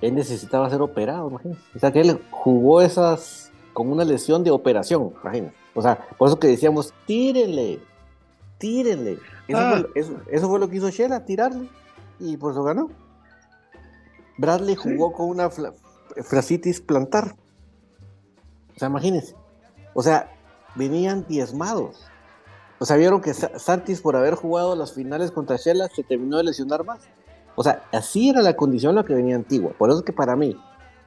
él 0.00 0.14
necesitaba 0.14 0.70
ser 0.70 0.80
operado, 0.80 1.28
imagínate. 1.28 1.60
O 1.74 1.78
sea, 1.78 1.92
que 1.92 2.00
él 2.00 2.20
jugó 2.30 2.80
esas 2.80 3.50
con 3.72 3.90
una 3.90 4.04
lesión 4.04 4.44
de 4.44 4.50
operación, 4.50 5.12
imagínate. 5.22 5.54
O 5.74 5.82
sea, 5.82 6.06
por 6.16 6.28
eso 6.28 6.38
que 6.38 6.48
decíamos, 6.48 6.92
tírenle, 7.06 7.80
tírenle. 8.58 9.18
Eso, 9.46 9.58
fue, 9.58 9.78
ah. 9.78 9.86
eso, 10.30 10.48
fue, 10.48 10.58
lo 10.58 10.68
que 10.68 10.76
hizo 10.76 10.90
Shela, 10.90 11.24
tirarle. 11.24 11.68
Y 12.20 12.36
por 12.36 12.52
eso 12.52 12.62
ganó. 12.64 12.90
Bradley 14.36 14.74
jugó 14.74 15.12
con 15.12 15.28
una 15.28 15.50
frasitis 15.50 16.80
plantar. 16.80 17.34
O 18.74 18.78
sea, 18.78 18.88
imagínense. 18.88 19.34
O 19.94 20.02
sea, 20.02 20.32
venían 20.74 21.26
diezmados. 21.28 22.04
O 22.78 22.86
sea, 22.86 22.96
vieron 22.96 23.20
que 23.20 23.34
Santis, 23.34 24.00
por 24.00 24.14
haber 24.14 24.34
jugado 24.34 24.76
las 24.76 24.92
finales 24.92 25.32
contra 25.32 25.56
Shela, 25.56 25.88
se 25.88 26.04
terminó 26.04 26.36
de 26.36 26.44
lesionar 26.44 26.84
más. 26.84 27.00
O 27.58 27.64
sea, 27.64 27.82
así 27.92 28.28
era 28.28 28.40
la 28.40 28.54
condición 28.54 28.90
en 28.90 28.96
la 28.96 29.02
que 29.02 29.14
venía 29.14 29.34
Antigua. 29.34 29.72
Por 29.76 29.90
eso 29.90 29.98
es 29.98 30.04
que 30.04 30.12
para 30.12 30.36
mí, 30.36 30.56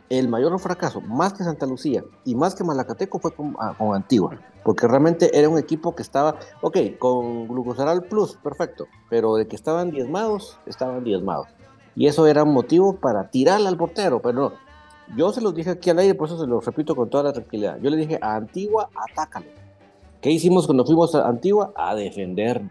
el 0.10 0.28
mayor 0.28 0.60
fracaso, 0.60 1.00
más 1.00 1.32
que 1.32 1.46
Santa 1.46 1.66
Lucía 1.66 2.04
y 2.26 2.36
más 2.36 2.56
que 2.56 2.66
Malacateco, 2.66 3.20
fue 3.20 3.32
con, 3.32 3.56
ah, 3.58 3.74
Antigua. 3.94 4.38
Porque 4.66 4.86
realmente 4.86 5.40
era 5.40 5.48
un 5.48 5.58
equipo 5.58 5.96
que 5.96 6.02
estaba, 6.02 6.36
ok, 6.60 6.78
con 7.00 7.48
Glucosaral 7.48 8.04
Plus, 8.04 8.36
perfecto. 8.36 8.88
Pero 9.10 9.36
de 9.36 9.48
que 9.48 9.56
estaban 9.56 9.92
diezmados, 9.92 10.60
estaban 10.66 11.06
diezmados. 11.06 11.48
Y 11.96 12.08
eso 12.08 12.28
era 12.28 12.44
un 12.44 12.52
motivo 12.52 12.98
para 12.98 13.30
tirarle 13.30 13.70
al 13.70 13.78
portero, 13.78 14.22
pero 14.22 14.34
no. 14.34 14.54
Yo 15.16 15.32
se 15.32 15.40
los 15.40 15.56
dije 15.56 15.70
aquí 15.70 15.90
al 15.90 16.00
aire, 16.00 16.16
por 16.16 16.28
eso 16.28 16.38
se 16.38 16.48
los 16.48 16.66
repito 16.66 16.98
con 16.98 17.10
toda 17.10 17.24
la 17.24 17.32
tranquilidad. 17.32 17.78
Yo 17.82 17.90
le 17.90 17.96
dije 17.96 18.20
a 18.22 18.36
Antigua, 18.36 18.90
atácalo. 19.10 19.46
¿Qué 20.20 20.32
hicimos 20.32 20.66
cuando 20.66 20.86
fuimos 20.86 21.16
a 21.16 21.30
Antigua? 21.30 21.72
A 21.78 21.96
defender 21.96 22.62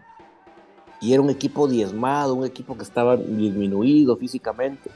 y 1.01 1.13
era 1.13 1.21
un 1.21 1.31
equipo 1.31 1.67
diezmado, 1.67 2.35
un 2.35 2.45
equipo 2.45 2.77
que 2.77 2.83
estaba 2.83 3.17
disminuido 3.17 4.15
físicamente, 4.17 4.91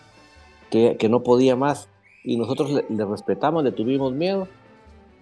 que, 0.70 1.10
no 1.10 1.24
podía 1.24 1.56
más. 1.56 1.90
Y 2.24 2.38
nosotros 2.38 2.72
le, 2.72 3.06
respetamos, 3.06 3.64
le 3.64 3.72
tuvimos 3.72 4.14
miedo 4.14 4.48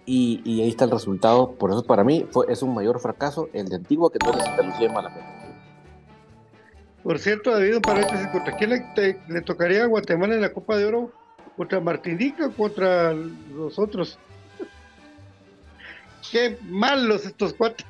y, 0.04 0.60
ahí 0.60 0.68
está 0.68 0.84
el 0.84 0.90
resultado. 0.90 1.52
Por 1.52 1.70
eso 1.70 1.84
para 1.84 2.04
mí 2.04 2.26
fue, 2.30 2.46
es 2.52 2.62
un 2.62 2.74
mayor 2.74 3.00
fracaso 3.00 3.48
el 3.54 3.68
de 3.68 3.76
Antigua 3.76 4.12
que 4.12 4.18
todo 4.18 4.34
el 4.34 4.40
Santa 4.40 4.62
Lucía 4.62 4.92
Por 7.02 7.18
cierto, 7.18 7.50
David, 7.50 7.76
un 7.76 7.82
paréntesis, 7.82 8.26
¿contra 8.28 8.54
quién 8.56 8.70
le, 8.70 9.40
tocaría 9.40 9.84
a 9.84 9.86
Guatemala 9.86 10.34
en 10.34 10.42
la 10.42 10.52
Copa 10.52 10.76
de 10.76 10.84
Oro? 10.84 11.12
¿Contra 11.56 11.80
Martinica 11.80 12.48
o 12.48 12.52
contra 12.52 13.14
los 13.14 13.78
otros? 13.78 14.18
Qué 16.30 16.58
malos 16.62 17.24
estos 17.24 17.54
cuatro. 17.54 17.86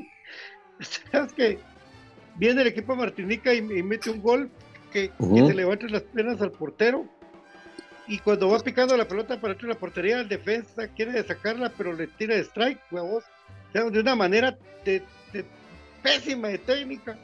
¿Sabes 1.12 1.32
que 1.32 1.67
viene 2.38 2.62
el 2.62 2.68
equipo 2.68 2.96
Martinica 2.96 3.52
y, 3.52 3.60
mete 3.60 4.10
un 4.10 4.22
gol 4.22 4.50
que, 4.92 5.10
se 5.18 5.54
levanta 5.54 5.86
las 5.88 6.02
piernas 6.02 6.40
al 6.40 6.52
portero. 6.52 7.06
Y 8.06 8.18
cuando 8.18 8.48
va 8.48 8.58
picando 8.60 8.96
la 8.96 9.06
pelota 9.06 9.38
para 9.38 9.52
entrar 9.52 9.68
la 9.68 9.78
portería, 9.78 10.20
el 10.20 10.28
defensa 10.28 10.88
quiere 10.88 11.22
sacarla, 11.24 11.70
pero 11.76 11.92
le 11.92 12.06
tira 12.06 12.36
de 12.36 12.40
strike, 12.40 12.80
huevos. 12.90 13.24
de 13.74 14.00
una 14.00 14.14
manera 14.14 14.56
de, 14.84 15.02
pésima 16.02 16.48
de 16.48 16.58
técnica. 16.58 17.18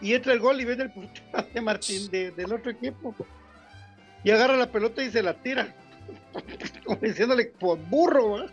Y 0.00 0.14
entra 0.14 0.32
el 0.32 0.40
gol 0.40 0.60
y 0.60 0.64
viene 0.64 0.84
el 0.84 0.90
portero 0.90 1.48
de 1.54 1.60
Martín 1.60 2.10
del 2.10 2.52
otro 2.52 2.72
equipo. 2.72 3.14
Y 4.24 4.30
agarra 4.30 4.56
la 4.56 4.72
pelota 4.72 5.02
y 5.02 5.10
se 5.10 5.22
la 5.22 5.34
tira. 5.34 5.74
Como 6.84 6.98
diciéndole 7.00 7.46
por 7.46 7.78
burro, 7.78 8.32
¿verdad? 8.32 8.52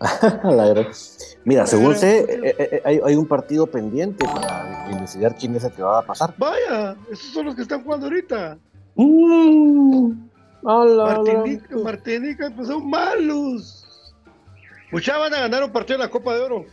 Mira, 1.44 1.66
según 1.66 1.96
sé, 1.96 2.20
eh, 2.20 2.54
eh, 2.58 2.82
hay, 2.84 3.16
un 3.16 3.26
partido 3.26 3.66
pendiente 3.66 4.24
para 4.26 4.88
investigar 4.90 5.34
quién 5.36 5.56
es 5.56 5.64
el 5.64 5.72
que 5.72 5.82
va 5.82 5.98
a 5.98 6.02
pasar. 6.02 6.34
Vaya, 6.36 6.96
esos 7.10 7.32
son 7.32 7.46
los 7.46 7.54
que 7.54 7.62
están 7.62 7.82
jugando 7.82 8.06
ahorita. 8.06 8.58
Mm, 8.94 10.12
Martinica, 10.62 11.76
Martinica, 11.78 12.52
pues 12.54 12.68
son 12.68 12.88
malos. 12.88 14.14
Mucha 14.90 15.18
van 15.18 15.34
a 15.34 15.40
ganar 15.40 15.64
un 15.64 15.72
partido 15.72 15.98
de 15.98 16.04
la 16.04 16.10
Copa 16.10 16.34
de 16.34 16.40
Oro. 16.40 16.64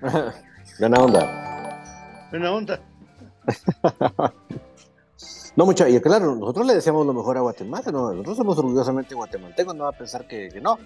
Buena 0.78 0.98
onda. 0.98 2.28
Buena 2.30 2.52
onda. 2.52 2.80
no, 5.56 5.66
mucha, 5.66 5.88
y 5.88 5.98
claro, 6.00 6.36
nosotros 6.36 6.66
le 6.66 6.74
deseamos 6.74 7.06
lo 7.06 7.14
mejor 7.14 7.38
a 7.38 7.40
Guatemala, 7.40 7.90
¿no? 7.90 8.12
nosotros 8.12 8.36
somos 8.36 8.58
orgullosamente 8.58 9.14
guatemaltecos, 9.14 9.74
no 9.74 9.84
va 9.84 9.90
a 9.90 9.98
pensar 9.98 10.26
que, 10.28 10.48
que 10.48 10.60
no. 10.60 10.78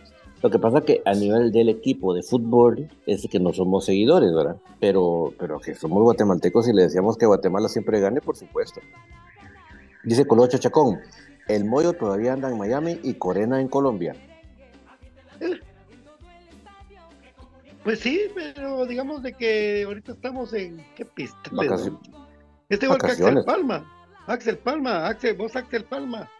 Lo 0.42 0.50
que 0.50 0.58
pasa 0.58 0.78
es 0.78 0.84
que 0.84 1.02
a 1.04 1.12
nivel 1.12 1.52
del 1.52 1.68
equipo 1.68 2.14
de 2.14 2.22
fútbol 2.22 2.88
es 3.06 3.28
que 3.30 3.38
no 3.38 3.52
somos 3.52 3.84
seguidores, 3.84 4.32
¿verdad? 4.32 4.56
Pero, 4.78 5.34
pero 5.38 5.58
que 5.58 5.74
somos 5.74 6.02
guatemaltecos 6.02 6.66
y 6.68 6.72
le 6.72 6.82
decíamos 6.82 7.18
que 7.18 7.26
Guatemala 7.26 7.68
siempre 7.68 8.00
gane, 8.00 8.20
por 8.22 8.36
supuesto. 8.36 8.80
Dice 10.02 10.26
Colocho 10.26 10.56
Chacón, 10.56 10.98
el 11.46 11.64
Moyo 11.66 11.92
todavía 11.92 12.32
anda 12.32 12.48
en 12.48 12.56
Miami 12.56 13.00
y 13.02 13.14
Corena 13.14 13.60
en 13.60 13.68
Colombia. 13.68 14.14
Pues 17.84 18.00
sí, 18.00 18.22
pero 18.34 18.86
digamos 18.86 19.22
de 19.22 19.32
que 19.32 19.84
ahorita 19.84 20.12
estamos 20.12 20.52
en 20.54 20.84
qué 20.96 21.04
pista. 21.04 21.38
Está 22.68 22.86
igual 22.86 23.00
que 23.00 23.42
Palma. 23.44 23.99
Axel 24.30 24.58
Palma, 24.58 25.08
Axel, 25.08 25.36
vos 25.36 25.56
Axel 25.56 25.84
Palma. 25.84 26.30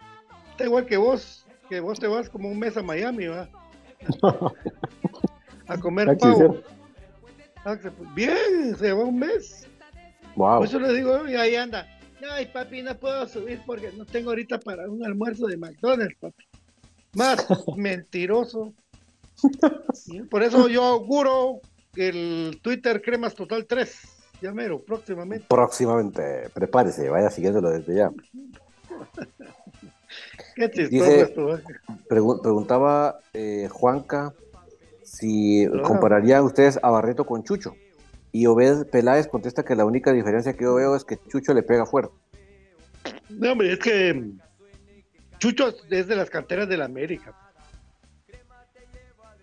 Está 0.52 0.64
igual 0.64 0.86
que 0.86 0.96
vos, 0.96 1.44
que 1.68 1.80
vos 1.80 1.98
te 1.98 2.06
vas 2.06 2.30
como 2.30 2.48
un 2.48 2.56
mes 2.56 2.76
a 2.76 2.82
Miami, 2.82 3.26
¿va? 3.26 3.48
a 5.66 5.76
comer 5.78 6.16
pavo. 6.16 6.62
Ah, 7.64 7.76
bien, 8.14 8.76
se 8.78 8.86
llevó 8.86 9.06
un 9.06 9.18
mes. 9.18 9.66
Por 10.36 10.64
eso 10.64 10.78
le 10.78 10.92
digo, 10.92 11.28
y 11.28 11.34
ahí 11.34 11.56
anda. 11.56 11.86
Ay, 12.30 12.46
papi, 12.46 12.82
no 12.82 12.96
puedo 12.96 13.26
subir 13.26 13.60
porque 13.66 13.90
no 13.92 14.06
tengo 14.06 14.30
ahorita 14.30 14.60
para 14.60 14.88
un 14.88 15.04
almuerzo 15.04 15.48
de 15.48 15.56
McDonald's, 15.56 16.16
papi. 16.20 16.44
Más 17.14 17.44
mentiroso. 17.76 18.72
Por 20.30 20.44
eso 20.44 20.68
yo 20.68 20.84
auguro 20.84 21.60
el 21.96 22.60
Twitter 22.62 23.02
Cremas 23.02 23.34
Total 23.34 23.66
3, 23.66 24.19
ya 24.40 24.52
mero, 24.52 24.80
próximamente. 24.80 25.46
Próximamente, 25.48 26.48
prepárese, 26.52 27.08
vaya 27.08 27.30
siguiéndolo 27.30 27.70
desde 27.70 27.94
ya. 27.94 28.10
¿eh? 30.56 31.34
preguntaba 32.08 33.20
eh, 33.32 33.68
Juanca 33.70 34.34
si 35.02 35.66
compararían 35.84 36.44
ustedes 36.44 36.78
a 36.82 36.90
Barreto 36.90 37.24
con 37.24 37.42
Chucho. 37.42 37.74
Y 38.32 38.46
Obed 38.46 38.86
Peláez 38.86 39.26
contesta 39.26 39.64
que 39.64 39.74
la 39.74 39.84
única 39.84 40.12
diferencia 40.12 40.52
que 40.52 40.64
yo 40.64 40.74
veo 40.74 40.94
es 40.94 41.04
que 41.04 41.18
Chucho 41.28 41.52
le 41.52 41.62
pega 41.62 41.84
fuerte. 41.84 42.14
No, 43.28 43.52
hombre, 43.52 43.72
es 43.72 43.78
que 43.78 44.30
Chucho 45.38 45.74
es 45.90 46.06
de 46.06 46.16
las 46.16 46.30
canteras 46.30 46.68
de 46.68 46.76
la 46.76 46.84
América. 46.84 47.34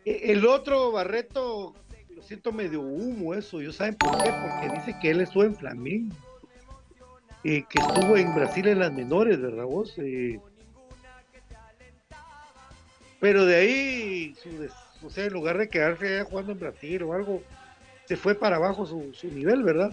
E, 0.05 0.31
el 0.31 0.45
otro 0.45 0.91
Barreto, 0.91 1.73
lo 2.17 2.23
siento 2.23 2.51
medio 2.51 2.81
humo 2.81 3.35
eso. 3.35 3.61
¿Yo 3.61 3.71
saben 3.71 3.93
por 3.93 4.11
qué? 4.23 4.31
Porque 4.31 4.75
dice 4.75 4.99
que 4.99 5.11
él 5.11 5.21
estuvo 5.21 5.43
en 5.43 5.55
Flamengo. 5.55 6.15
y 7.43 7.61
que 7.63 7.79
estuvo 7.79 8.17
en 8.17 8.33
Brasil 8.33 8.67
en 8.67 8.79
las 8.79 8.91
menores, 8.91 9.39
¿verdad 9.39 9.65
vos? 9.65 9.93
Eh, 9.97 10.39
pero 13.19 13.45
de 13.45 13.55
ahí, 13.55 14.35
o 15.03 15.09
sea, 15.11 15.25
en 15.25 15.33
lugar 15.33 15.59
de 15.59 15.69
quedarse 15.69 16.23
jugando 16.23 16.51
en 16.53 16.59
Brasil 16.59 17.03
o 17.03 17.13
algo, 17.13 17.43
se 18.05 18.17
fue 18.17 18.33
para 18.33 18.55
abajo 18.55 18.85
su, 18.85 19.13
nivel, 19.31 19.63
¿verdad? 19.63 19.91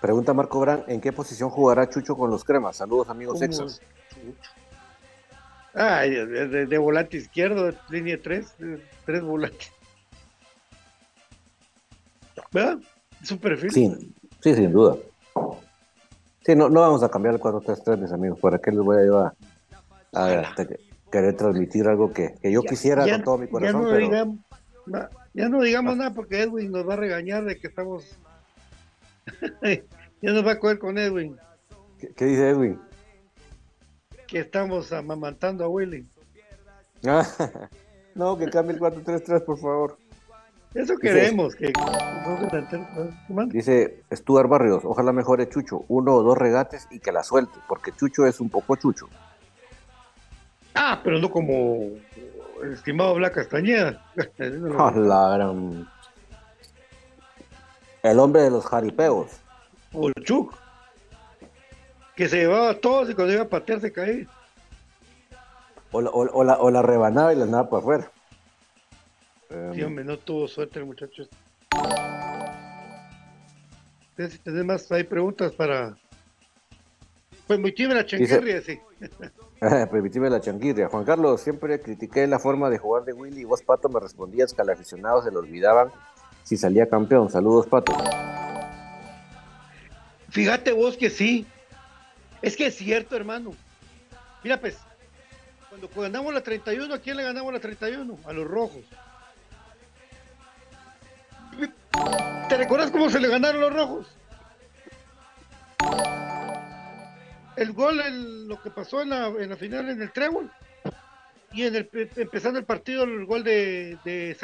Pregunta 0.00 0.34
Marco 0.34 0.60
Brand, 0.60 0.84
¿en 0.88 1.00
qué 1.00 1.12
posición 1.12 1.50
jugará 1.50 1.88
Chucho 1.88 2.16
con 2.16 2.30
los 2.30 2.44
cremas? 2.44 2.76
Saludos 2.76 3.08
amigos 3.08 3.40
exos. 3.42 3.80
Ah, 5.74 6.02
de, 6.02 6.78
volante 6.78 7.16
izquierdo, 7.16 7.72
línea 7.90 8.18
3, 8.20 8.54
tres 9.04 9.22
volantes. 9.22 9.70
¿Verdad? 12.52 12.78
Es 13.22 13.30
un 13.30 13.38
perfil. 13.38 13.70
Sí, 13.70 14.14
sí, 14.40 14.54
sin 14.54 14.72
duda. 14.72 14.96
Sí, 16.44 16.56
no, 16.56 16.68
no 16.68 16.80
vamos 16.80 17.02
a 17.02 17.10
cambiar 17.10 17.34
el 17.34 17.40
4-3-3, 17.40 17.98
mis 17.98 18.12
amigos. 18.12 18.38
¿Para 18.40 18.58
qué 18.58 18.70
les 18.70 18.80
voy 18.80 18.96
a 18.96 19.00
llevar 19.00 19.34
a, 20.14 20.54
querer 21.12 21.36
transmitir 21.36 21.86
algo 21.86 22.12
que, 22.12 22.34
yo 22.42 22.62
quisiera 22.62 23.06
con 23.06 23.22
todo 23.22 23.38
mi 23.38 23.48
corazón? 23.48 23.82
Ya 23.82 23.88
no, 23.88 23.96
digamos, 23.96 24.38
ya 25.34 25.48
no 25.48 25.60
digamos 25.60 25.96
nada 25.96 26.14
porque 26.14 26.42
Edwin 26.42 26.72
nos 26.72 26.88
va 26.88 26.94
a 26.94 26.96
regañar 26.96 27.44
de 27.44 27.58
que 27.58 27.66
estamos. 27.66 28.18
ya 29.62 30.32
nos 30.32 30.46
va 30.46 30.52
a 30.52 30.58
coger 30.58 30.78
con 30.78 30.96
Edwin. 30.96 31.36
¿Qué, 31.98 32.24
dice 32.24 32.48
Edwin? 32.48 32.80
Que 34.28 34.40
estamos 34.40 34.92
amamantando 34.92 35.64
a 35.64 35.68
Willy. 35.68 36.06
no, 38.14 38.38
que 38.38 38.50
cambie 38.50 38.74
el 38.74 38.80
4-3-3, 38.80 39.44
por 39.44 39.58
favor. 39.58 39.98
Eso 40.74 40.96
queremos. 40.96 41.56
que... 41.56 41.72
Dice 43.48 44.02
Stuart 44.12 44.48
Barrios, 44.48 44.84
ojalá 44.84 45.12
mejore 45.12 45.48
Chucho, 45.48 45.84
uno 45.88 46.14
o 46.14 46.22
dos 46.22 46.36
regates 46.36 46.86
y 46.90 47.00
que 47.00 47.10
la 47.10 47.22
suelte, 47.22 47.58
porque 47.66 47.92
Chucho 47.92 48.26
es 48.26 48.38
un 48.38 48.50
poco 48.50 48.76
Chucho. 48.76 49.08
Ah, 50.74 51.00
pero 51.02 51.18
no 51.18 51.30
como 51.30 51.96
el 52.62 52.72
estimado 52.72 53.14
Black 53.14 53.34
Castañeda. 53.34 54.04
El 58.02 58.18
hombre 58.20 58.42
de 58.42 58.50
los 58.50 58.64
jaripeos. 58.64 59.28
O 59.92 60.08
el 60.08 60.14
Chuck. 60.22 60.54
Que 62.18 62.28
se 62.28 62.38
llevaba 62.38 62.70
a 62.70 62.74
todos 62.74 63.08
y 63.08 63.14
cuando 63.14 63.32
iba 63.32 63.42
a 63.44 63.48
patear 63.48 63.80
se 63.80 63.92
caía. 63.92 64.26
O 65.92 66.00
la, 66.00 66.10
o, 66.10 66.42
la, 66.42 66.58
o 66.58 66.68
la 66.68 66.82
rebanaba 66.82 67.32
y 67.32 67.36
la 67.36 67.44
andaba 67.44 67.70
para 67.70 67.80
afuera. 67.80 68.12
Sí, 69.72 69.82
hombre, 69.84 70.04
no 70.04 70.18
tuvo 70.18 70.48
suerte 70.48 70.80
el 70.80 70.86
muchacho. 70.86 71.28
Si 74.16 74.38
tenés 74.38 74.64
más, 74.64 74.90
hay 74.90 75.04
preguntas 75.04 75.52
para. 75.52 75.96
Permitime 77.46 77.94
la 77.94 78.04
chanquirria, 78.04 78.62
sí. 78.62 78.80
Permitime 79.60 80.28
la 80.28 80.40
chanquirria. 80.40 80.88
Juan 80.88 81.04
Carlos, 81.04 81.40
siempre 81.40 81.80
critiqué 81.80 82.26
la 82.26 82.40
forma 82.40 82.68
de 82.68 82.78
jugar 82.78 83.04
de 83.04 83.12
Willy 83.12 83.42
y 83.42 83.44
vos, 83.44 83.62
Pato, 83.62 83.88
me 83.88 84.00
respondías 84.00 84.52
que 84.52 84.60
al 84.60 84.70
aficionado 84.70 85.22
se 85.22 85.30
lo 85.30 85.38
olvidaban 85.38 85.92
si 86.42 86.56
salía 86.56 86.88
campeón. 86.88 87.30
Saludos, 87.30 87.68
Pato. 87.68 87.92
Fíjate 90.30 90.72
vos 90.72 90.96
que 90.96 91.10
sí. 91.10 91.46
Es 92.42 92.56
que 92.56 92.66
es 92.66 92.76
cierto, 92.76 93.16
hermano. 93.16 93.54
Mira, 94.42 94.58
pues, 94.60 94.78
cuando 95.68 95.88
ganamos 95.88 96.32
la 96.32 96.42
31, 96.42 96.94
¿a 96.94 96.98
quién 96.98 97.16
le 97.16 97.24
ganamos 97.24 97.52
la 97.52 97.60
31? 97.60 98.18
A 98.24 98.32
los 98.32 98.46
rojos. 98.46 98.84
¿Te 102.48 102.56
recuerdas 102.56 102.90
cómo 102.90 103.10
se 103.10 103.20
le 103.20 103.28
ganaron 103.28 103.60
los 103.60 103.72
rojos? 103.72 104.06
El 107.56 107.72
gol, 107.72 108.48
lo 108.48 108.62
que 108.62 108.70
pasó 108.70 109.02
en 109.02 109.10
la, 109.10 109.56
final 109.56 109.88
en 109.90 110.00
el 110.00 110.12
trébol 110.12 110.50
y 111.52 111.64
en 111.64 111.74
el, 111.74 111.90
empezando 112.16 112.58
el 112.58 112.64
partido 112.64 113.02
el 113.02 113.26
gol 113.26 113.42
de, 113.42 113.98
de. 114.04 114.36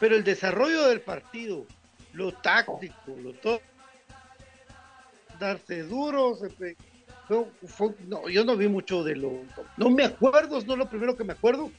Pero 0.00 0.16
el 0.16 0.24
desarrollo 0.24 0.88
del 0.88 1.02
partido, 1.02 1.66
lo 2.14 2.32
táctico, 2.32 3.14
lo 3.22 3.34
todo, 3.34 3.60
darse 5.38 5.82
duro, 5.82 6.36
no, 8.06 8.28
yo 8.28 8.44
no 8.44 8.56
vi 8.56 8.68
mucho 8.68 9.02
de 9.02 9.16
lo, 9.16 9.42
no 9.76 9.90
me 9.90 10.04
acuerdo, 10.04 10.60
no 10.62 10.76
lo 10.76 10.88
primero 10.88 11.16
que 11.16 11.24
me 11.24 11.32
acuerdo 11.32 11.70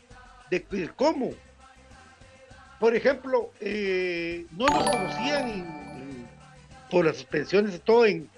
de 0.50 0.90
cómo, 0.96 1.32
por 2.80 2.96
ejemplo, 2.96 3.52
eh, 3.60 4.46
no 4.52 4.68
nos 4.68 4.90
conocían 4.90 6.28
por 6.90 7.06
las 7.06 7.18
suspensiones, 7.18 7.82
todo 7.82 8.06
en, 8.06 8.30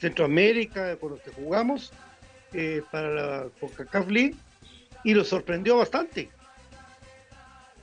Centroamérica, 0.00 0.94
con 0.96 1.10
los 1.10 1.20
que 1.20 1.32
jugamos 1.32 1.92
eh, 2.52 2.82
para 2.92 3.08
la 3.08 3.46
CONCACAF 3.58 4.08
League, 4.08 4.36
y 5.02 5.12
los 5.12 5.28
sorprendió 5.28 5.76
bastante, 5.76 6.30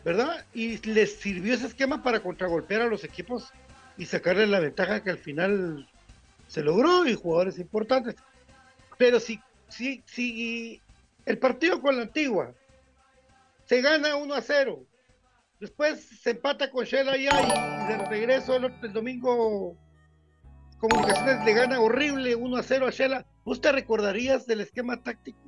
¿verdad? 0.06 0.46
Y 0.54 0.78
les 0.88 1.18
sirvió 1.18 1.54
ese 1.54 1.68
esquema 1.68 2.04
para 2.04 2.22
contragolpear 2.22 2.84
a 2.84 2.86
los 2.86 3.04
equipos 3.04 3.52
y 3.98 4.06
sacarle 4.06 4.48
la 4.48 4.62
ventaja 4.62 5.04
que 5.04 5.10
al 5.10 5.18
final 5.18 5.90
se 6.48 6.64
logró 6.64 7.06
y 7.06 7.16
jugadores 7.16 7.60
importantes. 7.60 8.16
Pero 8.98 9.20
si, 9.20 9.40
si, 9.70 10.04
si 10.06 10.82
el 11.26 11.38
partido 11.38 11.82
con 11.82 11.98
la 11.98 12.04
antigua 12.04 12.54
se 13.66 13.82
gana 13.82 14.16
1 14.16 14.34
a 14.34 14.42
0 14.42 14.86
Después 15.60 16.02
se 16.22 16.32
empata 16.32 16.70
con 16.70 16.86
Shell 16.86 17.08
allá 17.08 17.32
y 17.42 17.88
de 17.88 18.06
regreso 18.08 18.58
el, 18.58 18.94
domingo 18.94 19.78
Comunicaciones 20.80 21.46
le 21.46 21.54
gana 21.54 21.80
horrible 21.80 22.36
1 22.36 22.58
a 22.58 22.62
0 22.64 22.88
a 22.88 22.92
Shela. 22.92 23.26
¿Vos 23.46 23.62
te 23.62 23.72
recordarías 23.72 24.46
del 24.46 24.62
esquema 24.62 25.02
táctico? 25.02 25.40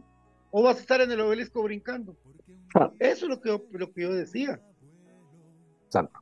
¿O 0.51 0.63
vas 0.63 0.77
a 0.77 0.79
estar 0.79 1.01
en 1.01 1.11
el 1.11 1.19
obelisco 1.19 1.61
brincando? 1.61 2.15
Ah. 2.73 2.91
Eso 2.99 3.25
es 3.25 3.29
lo 3.29 3.41
que, 3.41 3.61
lo 3.71 3.91
que 3.91 4.01
yo 4.01 4.13
decía. 4.13 4.59
Santo. 5.89 6.19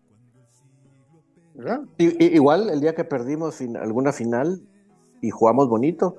¿Verdad? 1.56 1.82
igual 1.98 2.70
el 2.70 2.82
día 2.82 2.94
que 2.96 3.06
perdimos 3.06 3.62
alguna 3.62 4.12
final 4.12 4.62
y 5.22 5.30
jugamos 5.30 5.70
bonito, 5.70 6.18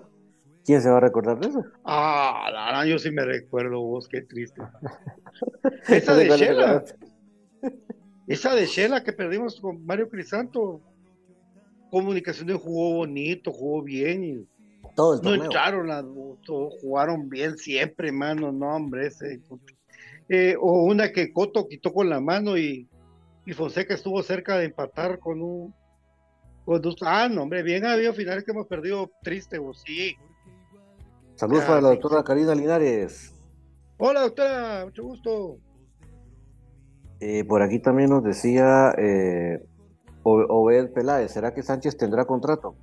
¿quién 0.64 0.80
se 0.80 0.90
va 0.90 0.96
a 0.96 1.00
recordar 1.00 1.38
de 1.38 1.48
eso? 1.48 1.64
Ah, 1.84 2.84
yo 2.86 2.98
sí 2.98 3.10
me 3.10 3.24
recuerdo 3.24 3.80
vos, 3.80 4.08
qué 4.08 4.22
triste. 4.22 4.62
Esa 5.88 6.16
de 6.16 6.28
Shela. 6.30 6.84
Esa 8.26 8.54
de 8.54 8.66
Shela 8.66 9.04
que 9.04 9.12
perdimos 9.12 9.60
con 9.60 9.84
Mario 9.84 10.08
Crisanto, 10.08 10.80
comunicación 11.90 12.56
jugó 12.58 12.94
bonito, 12.94 13.52
jugó 13.52 13.82
bien 13.82 14.24
y 14.24 14.48
todo 14.94 15.20
no 15.22 15.34
entraron, 15.34 15.88
jugaron 16.80 17.28
bien 17.28 17.58
siempre, 17.58 18.10
mano, 18.10 18.50
no, 18.52 18.76
hombre, 18.76 19.08
ese. 19.08 19.40
Eh, 20.28 20.56
o 20.58 20.84
una 20.84 21.12
que 21.12 21.32
Coto 21.32 21.68
quitó 21.68 21.92
con 21.92 22.08
la 22.08 22.20
mano 22.20 22.56
y, 22.56 22.88
y 23.46 23.52
Fonseca 23.52 23.94
estuvo 23.94 24.22
cerca 24.22 24.58
de 24.58 24.66
empatar 24.66 25.20
con 25.20 25.40
un, 25.40 25.74
con 26.64 26.82
dos, 26.82 26.96
ah, 27.02 27.28
no, 27.30 27.44
hombre, 27.44 27.62
bien 27.62 27.86
ha 27.86 27.92
habido 27.92 28.12
finales 28.12 28.44
que 28.44 28.50
hemos 28.50 28.66
perdido 28.66 29.10
triste, 29.22 29.58
o 29.58 29.72
sí. 29.72 30.16
Saludos 31.36 31.64
para 31.64 31.80
la 31.80 31.88
doctora 31.90 32.24
Karina 32.24 32.54
Linares. 32.54 33.32
Hola, 33.98 34.22
doctora, 34.22 34.84
mucho 34.84 35.04
gusto. 35.04 35.58
Eh, 37.20 37.44
por 37.44 37.62
aquí 37.62 37.78
también 37.78 38.10
nos 38.10 38.24
decía 38.24 38.92
eh, 38.98 39.64
Obed 40.22 40.92
Peláez, 40.92 41.30
¿será 41.30 41.54
que 41.54 41.62
Sánchez 41.62 41.96
tendrá 41.96 42.24
contrato? 42.26 42.74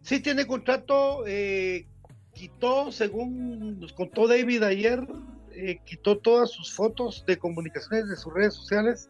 Sí, 0.00 0.20
tiene 0.20 0.46
contrato. 0.46 1.26
Eh, 1.26 1.86
quitó, 2.32 2.90
según 2.90 3.78
nos 3.78 3.92
contó 3.92 4.26
David 4.26 4.62
ayer, 4.62 5.06
eh, 5.52 5.78
quitó 5.84 6.18
todas 6.18 6.50
sus 6.50 6.74
fotos 6.74 7.24
de 7.26 7.38
comunicaciones 7.38 8.08
de 8.08 8.16
sus 8.16 8.32
redes 8.34 8.54
sociales, 8.54 9.08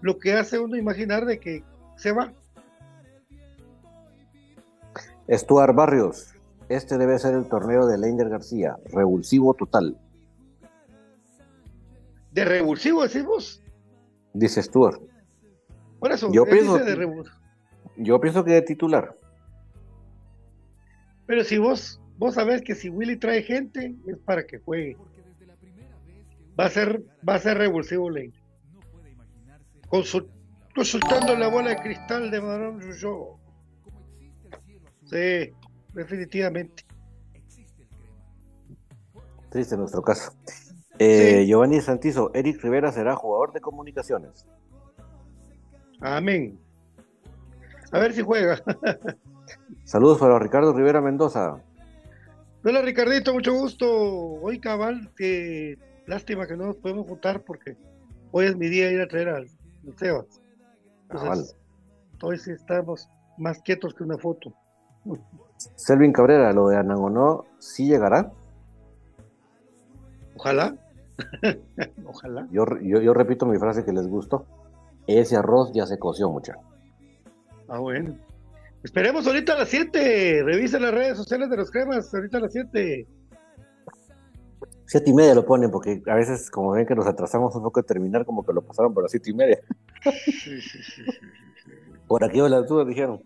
lo 0.00 0.18
que 0.18 0.34
hace 0.34 0.58
uno 0.58 0.76
imaginar 0.76 1.26
de 1.26 1.38
que 1.38 1.64
se 1.96 2.12
va. 2.12 2.32
Stuart 5.28 5.74
Barrios, 5.74 6.34
este 6.68 6.98
debe 6.98 7.18
ser 7.18 7.34
el 7.34 7.46
torneo 7.46 7.86
de 7.86 7.98
Leinder 7.98 8.28
García, 8.28 8.76
revulsivo 8.86 9.54
total. 9.54 9.96
¿De 12.32 12.44
revulsivo 12.44 13.02
decimos? 13.02 13.62
Dice 14.32 14.62
Stuart. 14.62 15.00
Por 15.98 16.12
eso, 16.12 16.32
yo 16.32 16.44
pienso, 16.46 16.78
yo 17.96 18.20
pienso 18.20 18.44
que 18.44 18.52
de 18.52 18.62
titular. 18.62 19.14
Pero 21.26 21.44
si 21.44 21.58
vos, 21.58 22.00
vos 22.18 22.34
sabés 22.34 22.62
que 22.62 22.74
si 22.74 22.88
Willy 22.88 23.16
trae 23.16 23.42
gente, 23.42 23.94
es 24.06 24.18
para 24.18 24.46
que 24.46 24.58
juegue. 24.58 24.96
Va 26.58 26.64
a 26.64 26.70
ser, 26.70 27.02
va 27.28 27.34
a 27.34 27.38
ser 27.38 27.58
revulsivo 27.58 28.10
Consultando 29.90 31.34
la 31.36 31.48
bola 31.48 31.70
de 31.70 31.76
cristal 31.76 32.30
de 32.30 32.40
Madame 32.40 32.80
Jojo. 32.98 33.40
Sí, 35.04 35.52
definitivamente. 35.92 36.84
Triste 39.50 39.76
nuestro 39.76 40.00
caso. 40.00 40.32
Eh, 40.98 41.44
Giovanni 41.46 41.80
Santizo, 41.80 42.30
Eric 42.34 42.62
Rivera 42.62 42.92
será 42.92 43.16
jugador 43.16 43.52
de 43.52 43.60
comunicaciones. 43.60 44.46
Amén. 46.00 46.58
A 47.90 47.98
ver 47.98 48.12
si 48.12 48.22
juega. 48.22 48.62
Saludos 49.84 50.18
para 50.18 50.38
Ricardo 50.38 50.72
Rivera 50.72 51.00
Mendoza. 51.00 51.60
Hola 52.62 52.82
Ricardito, 52.82 53.32
mucho 53.32 53.54
gusto. 53.54 53.90
Hoy 53.90 54.60
cabal, 54.60 55.10
que 55.16 55.78
lástima 56.06 56.46
que 56.46 56.56
no 56.56 56.66
nos 56.66 56.76
podemos 56.76 57.08
juntar 57.08 57.42
porque 57.42 57.76
hoy 58.30 58.46
es 58.46 58.56
mi 58.56 58.68
día 58.68 58.86
de 58.86 58.94
ir 58.94 59.00
a 59.00 59.08
traer 59.08 59.30
al, 59.30 59.50
Sebas. 59.96 60.40
Entonces, 61.10 61.56
hoy 62.22 62.38
sí 62.38 62.52
estamos 62.52 63.08
más 63.38 63.60
quietos 63.62 63.94
que 63.94 64.04
una 64.04 64.18
foto. 64.18 64.54
Selvin 65.76 66.12
Cabrera, 66.12 66.52
lo 66.52 66.68
de 66.68 66.76
Anangonó, 66.76 67.46
¿sí 67.58 67.86
llegará? 67.86 68.32
Ojalá. 70.36 70.74
Ojalá. 72.04 72.46
Yo, 72.50 72.64
yo, 72.80 73.14
repito 73.14 73.46
mi 73.46 73.58
frase 73.58 73.84
que 73.84 73.92
les 73.92 74.06
gustó. 74.06 74.46
Ese 75.06 75.36
arroz 75.36 75.72
ya 75.74 75.86
se 75.86 75.98
coció, 75.98 76.30
mucha. 76.30 76.56
Ah, 77.68 77.78
bueno. 77.78 78.16
Esperemos 78.82 79.26
ahorita 79.26 79.54
a 79.54 79.58
las 79.58 79.68
7. 79.68 80.42
Revisen 80.44 80.82
las 80.82 80.94
redes 80.94 81.16
sociales 81.16 81.50
de 81.50 81.56
los 81.56 81.70
cremas. 81.70 82.12
Ahorita 82.14 82.38
a 82.38 82.40
las 82.42 82.52
7. 82.52 83.06
Siete 84.90 85.08
y 85.08 85.12
media 85.14 85.36
lo 85.36 85.46
ponen, 85.46 85.70
porque 85.70 86.02
a 86.08 86.16
veces, 86.16 86.50
como 86.50 86.72
ven 86.72 86.84
que 86.84 86.96
nos 86.96 87.06
atrasamos 87.06 87.54
un 87.54 87.62
poco 87.62 87.80
de 87.80 87.86
terminar, 87.86 88.26
como 88.26 88.44
que 88.44 88.52
lo 88.52 88.60
pasaron 88.60 88.92
por 88.92 89.04
las 89.04 89.12
siete 89.12 89.30
y 89.30 89.34
media. 89.34 89.60
por 92.08 92.24
aquí 92.24 92.40
las 92.40 92.66
dudas 92.66 92.88
dijeron. 92.88 93.22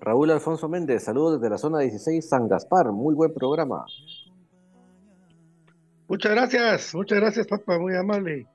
Raúl 0.00 0.30
Alfonso 0.30 0.68
Méndez, 0.68 1.02
saludos 1.02 1.40
desde 1.40 1.50
la 1.50 1.58
zona 1.58 1.80
16, 1.80 2.28
San 2.28 2.46
Gaspar. 2.46 2.92
Muy 2.92 3.16
buen 3.16 3.34
programa. 3.34 3.84
Muchas 6.06 6.30
gracias, 6.30 6.94
muchas 6.94 7.18
gracias, 7.18 7.48
papá, 7.48 7.80
muy 7.80 7.96
amable. 7.96 8.46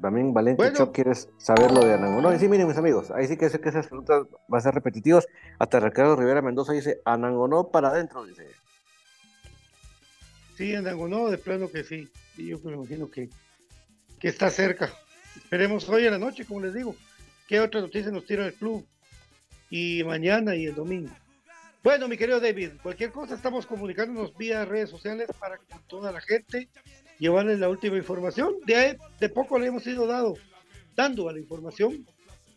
También 0.00 0.32
Valente 0.32 0.72
¿quieres 0.94 1.28
saber 1.36 1.72
lo 1.72 1.84
de 1.84 1.92
Anangonó? 1.92 2.32
Y 2.32 2.38
sí, 2.38 2.48
miren, 2.48 2.68
mis 2.68 2.78
amigos, 2.78 3.10
ahí 3.10 3.26
sí 3.26 3.36
que 3.36 3.50
sé 3.50 3.60
que 3.60 3.68
esas 3.68 3.88
preguntas 3.88 4.22
van 4.48 4.58
a 4.60 4.62
ser 4.62 4.72
repetitivas. 4.72 5.26
Hasta 5.58 5.78
Ricardo 5.78 6.16
Rivera 6.16 6.40
Mendoza 6.40 6.72
dice, 6.72 7.02
Anangonó 7.04 7.68
para 7.68 7.88
adentro, 7.88 8.24
dice. 8.24 8.46
Sí, 10.58 10.74
Anangonó, 10.74 11.30
de 11.30 11.38
plano 11.38 11.70
que 11.70 11.84
sí. 11.84 12.08
Y 12.36 12.48
yo 12.48 12.58
me 12.64 12.72
imagino 12.72 13.08
que, 13.08 13.28
que 14.18 14.26
está 14.26 14.50
cerca. 14.50 14.92
Esperemos 15.36 15.88
hoy 15.88 16.04
a 16.08 16.10
la 16.10 16.18
noche, 16.18 16.44
como 16.44 16.60
les 16.60 16.74
digo. 16.74 16.96
¿Qué 17.46 17.60
otra 17.60 17.80
noticia 17.80 18.10
nos 18.10 18.26
tira 18.26 18.44
el 18.44 18.54
club? 18.54 18.84
Y 19.70 20.02
mañana 20.02 20.56
y 20.56 20.66
el 20.66 20.74
domingo. 20.74 21.12
Bueno, 21.84 22.08
mi 22.08 22.16
querido 22.16 22.40
David, 22.40 22.70
cualquier 22.82 23.12
cosa 23.12 23.36
estamos 23.36 23.66
comunicándonos 23.66 24.36
vía 24.36 24.64
redes 24.64 24.90
sociales 24.90 25.28
para 25.38 25.58
que 25.58 25.76
toda 25.86 26.10
la 26.10 26.20
gente 26.20 26.68
llevarles 27.20 27.60
la 27.60 27.68
última 27.68 27.96
información. 27.96 28.56
De, 28.66 28.98
de 29.20 29.28
poco 29.28 29.60
le 29.60 29.68
hemos 29.68 29.86
ido 29.86 30.08
dado, 30.08 30.34
dando 30.96 31.28
a 31.28 31.32
la 31.34 31.38
información 31.38 32.04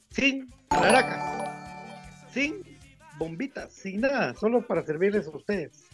sin 0.10 0.52
alharacas, 0.70 2.34
sin 2.34 2.64
bombitas, 3.20 3.72
sin 3.72 4.02
nada, 4.02 4.34
solo 4.34 4.66
para 4.66 4.84
servirles 4.84 5.28
a 5.28 5.38
ustedes. 5.38 5.90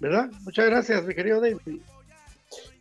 ¿Verdad? 0.00 0.30
Muchas 0.44 0.66
gracias, 0.66 1.04
mi 1.04 1.14
querido 1.14 1.40
David. 1.40 1.80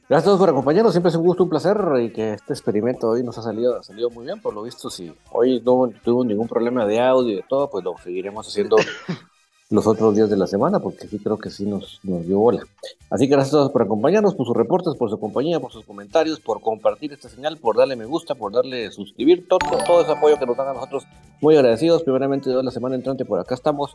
Gracias 0.09 0.23
a 0.23 0.25
todos 0.25 0.39
por 0.39 0.49
acompañarnos, 0.49 0.93
siempre 0.93 1.09
es 1.09 1.15
un 1.17 1.25
gusto, 1.25 1.43
un 1.43 1.49
placer 1.49 1.77
y 2.01 2.11
que 2.11 2.33
este 2.33 2.53
experimento 2.53 3.09
hoy 3.09 3.23
nos 3.23 3.37
ha 3.37 3.41
salido, 3.41 3.77
ha 3.77 3.83
salido 3.83 4.09
muy 4.09 4.23
bien, 4.23 4.39
por 4.41 4.53
lo 4.53 4.63
visto, 4.63 4.89
si 4.89 5.13
hoy 5.31 5.61
no 5.65 5.91
tuvimos 6.01 6.25
ningún 6.27 6.47
problema 6.47 6.85
de 6.85 7.01
audio 7.01 7.33
y 7.33 7.35
de 7.35 7.43
todo, 7.43 7.69
pues 7.69 7.83
lo 7.83 7.93
seguiremos 8.01 8.47
haciendo 8.47 8.77
los 9.69 9.85
otros 9.85 10.15
días 10.15 10.29
de 10.29 10.37
la 10.37 10.47
semana, 10.47 10.79
porque 10.79 11.09
sí 11.09 11.19
creo 11.19 11.37
que 11.37 11.49
sí 11.49 11.65
nos, 11.65 11.99
nos 12.03 12.25
dio 12.25 12.39
bola. 12.39 12.65
Así 13.09 13.27
que 13.27 13.33
gracias 13.33 13.53
a 13.53 13.57
todos 13.57 13.71
por 13.71 13.81
acompañarnos, 13.81 14.33
por 14.35 14.45
sus 14.45 14.55
reportes, 14.55 14.95
por 14.95 15.09
su 15.09 15.19
compañía, 15.19 15.59
por 15.59 15.73
sus 15.73 15.83
comentarios, 15.83 16.39
por 16.39 16.61
compartir 16.61 17.11
esta 17.11 17.27
señal, 17.27 17.57
por 17.57 17.75
darle 17.75 17.97
me 17.97 18.05
gusta, 18.05 18.33
por 18.33 18.53
darle 18.53 18.89
suscribir, 18.91 19.45
todo, 19.49 19.59
todo 19.85 20.01
ese 20.03 20.13
apoyo 20.13 20.39
que 20.39 20.45
nos 20.45 20.55
dan 20.55 20.69
a 20.69 20.73
nosotros, 20.73 21.03
muy 21.41 21.57
agradecidos. 21.57 22.03
Primeramente, 22.03 22.49
de 22.49 22.63
la 22.63 22.71
semana 22.71 22.95
entrante 22.95 23.25
por 23.25 23.41
acá 23.41 23.55
estamos 23.55 23.93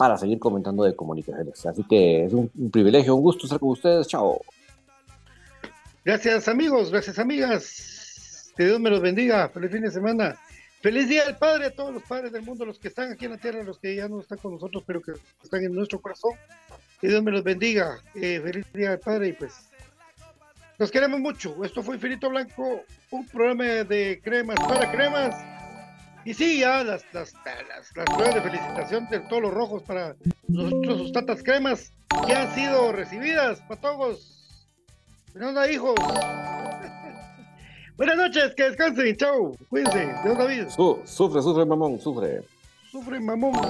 para 0.00 0.16
seguir 0.16 0.38
comentando 0.38 0.82
de 0.82 0.96
comunicaciones. 0.96 1.66
Así 1.66 1.84
que 1.84 2.24
es 2.24 2.32
un 2.32 2.48
privilegio, 2.70 3.14
un 3.14 3.20
gusto 3.20 3.44
estar 3.44 3.60
con 3.60 3.68
ustedes. 3.68 4.08
Chao. 4.08 4.40
Gracias 6.02 6.48
amigos, 6.48 6.90
gracias 6.90 7.18
amigas. 7.18 8.50
Que 8.56 8.64
Dios 8.64 8.80
me 8.80 8.88
los 8.88 9.02
bendiga. 9.02 9.50
Feliz 9.50 9.70
fin 9.70 9.82
de 9.82 9.90
semana. 9.90 10.38
Feliz 10.80 11.06
Día 11.06 11.26
del 11.26 11.36
Padre 11.36 11.66
a 11.66 11.70
todos 11.74 11.92
los 11.92 12.02
padres 12.02 12.32
del 12.32 12.40
mundo, 12.40 12.64
los 12.64 12.78
que 12.78 12.88
están 12.88 13.12
aquí 13.12 13.26
en 13.26 13.32
la 13.32 13.36
tierra, 13.36 13.62
los 13.62 13.78
que 13.78 13.94
ya 13.94 14.08
no 14.08 14.20
están 14.20 14.38
con 14.38 14.54
nosotros, 14.54 14.82
pero 14.86 15.02
que 15.02 15.12
están 15.42 15.62
en 15.64 15.74
nuestro 15.74 16.00
corazón. 16.00 16.32
Que 16.98 17.08
Dios 17.08 17.22
me 17.22 17.30
los 17.30 17.44
bendiga. 17.44 17.98
Eh, 18.14 18.40
feliz 18.42 18.64
Día 18.72 18.92
del 18.92 19.00
Padre 19.00 19.28
y 19.28 19.32
pues 19.34 19.52
los 20.78 20.90
queremos 20.90 21.20
mucho. 21.20 21.62
Esto 21.62 21.82
fue 21.82 21.96
Infinito 21.96 22.30
Blanco, 22.30 22.84
un 23.10 23.26
programa 23.26 23.64
de 23.64 24.18
cremas 24.24 24.58
para 24.60 24.90
cremas. 24.90 25.59
Y 26.30 26.34
sí, 26.34 26.60
ya 26.60 26.84
las, 26.84 27.04
las, 27.12 27.34
las, 27.44 27.96
las 27.96 28.06
pruebas 28.06 28.36
de 28.36 28.40
felicitación 28.40 29.08
de 29.10 29.18
todos 29.18 29.42
los 29.42 29.52
rojos 29.52 29.82
para 29.82 30.14
nosotros, 30.46 30.98
sus 30.98 31.12
tatas 31.12 31.42
cremas, 31.42 31.92
ya 32.28 32.42
han 32.42 32.54
sido 32.54 32.92
recibidas 32.92 33.60
para 33.62 33.80
todos 33.80 34.62
Fernanda, 35.32 35.68
hijos. 35.68 35.96
Buenas 37.96 38.16
noches, 38.16 38.54
que 38.54 38.62
descansen, 38.62 39.16
chao. 39.16 39.56
Cuídense. 39.70 40.14
Dios 40.22 40.38
David. 40.38 40.68
sufre, 41.04 41.42
sufre, 41.42 41.64
mamón, 41.64 41.98
sufre. 41.98 42.44
Sufre, 42.92 43.18
mamón. 43.18 43.60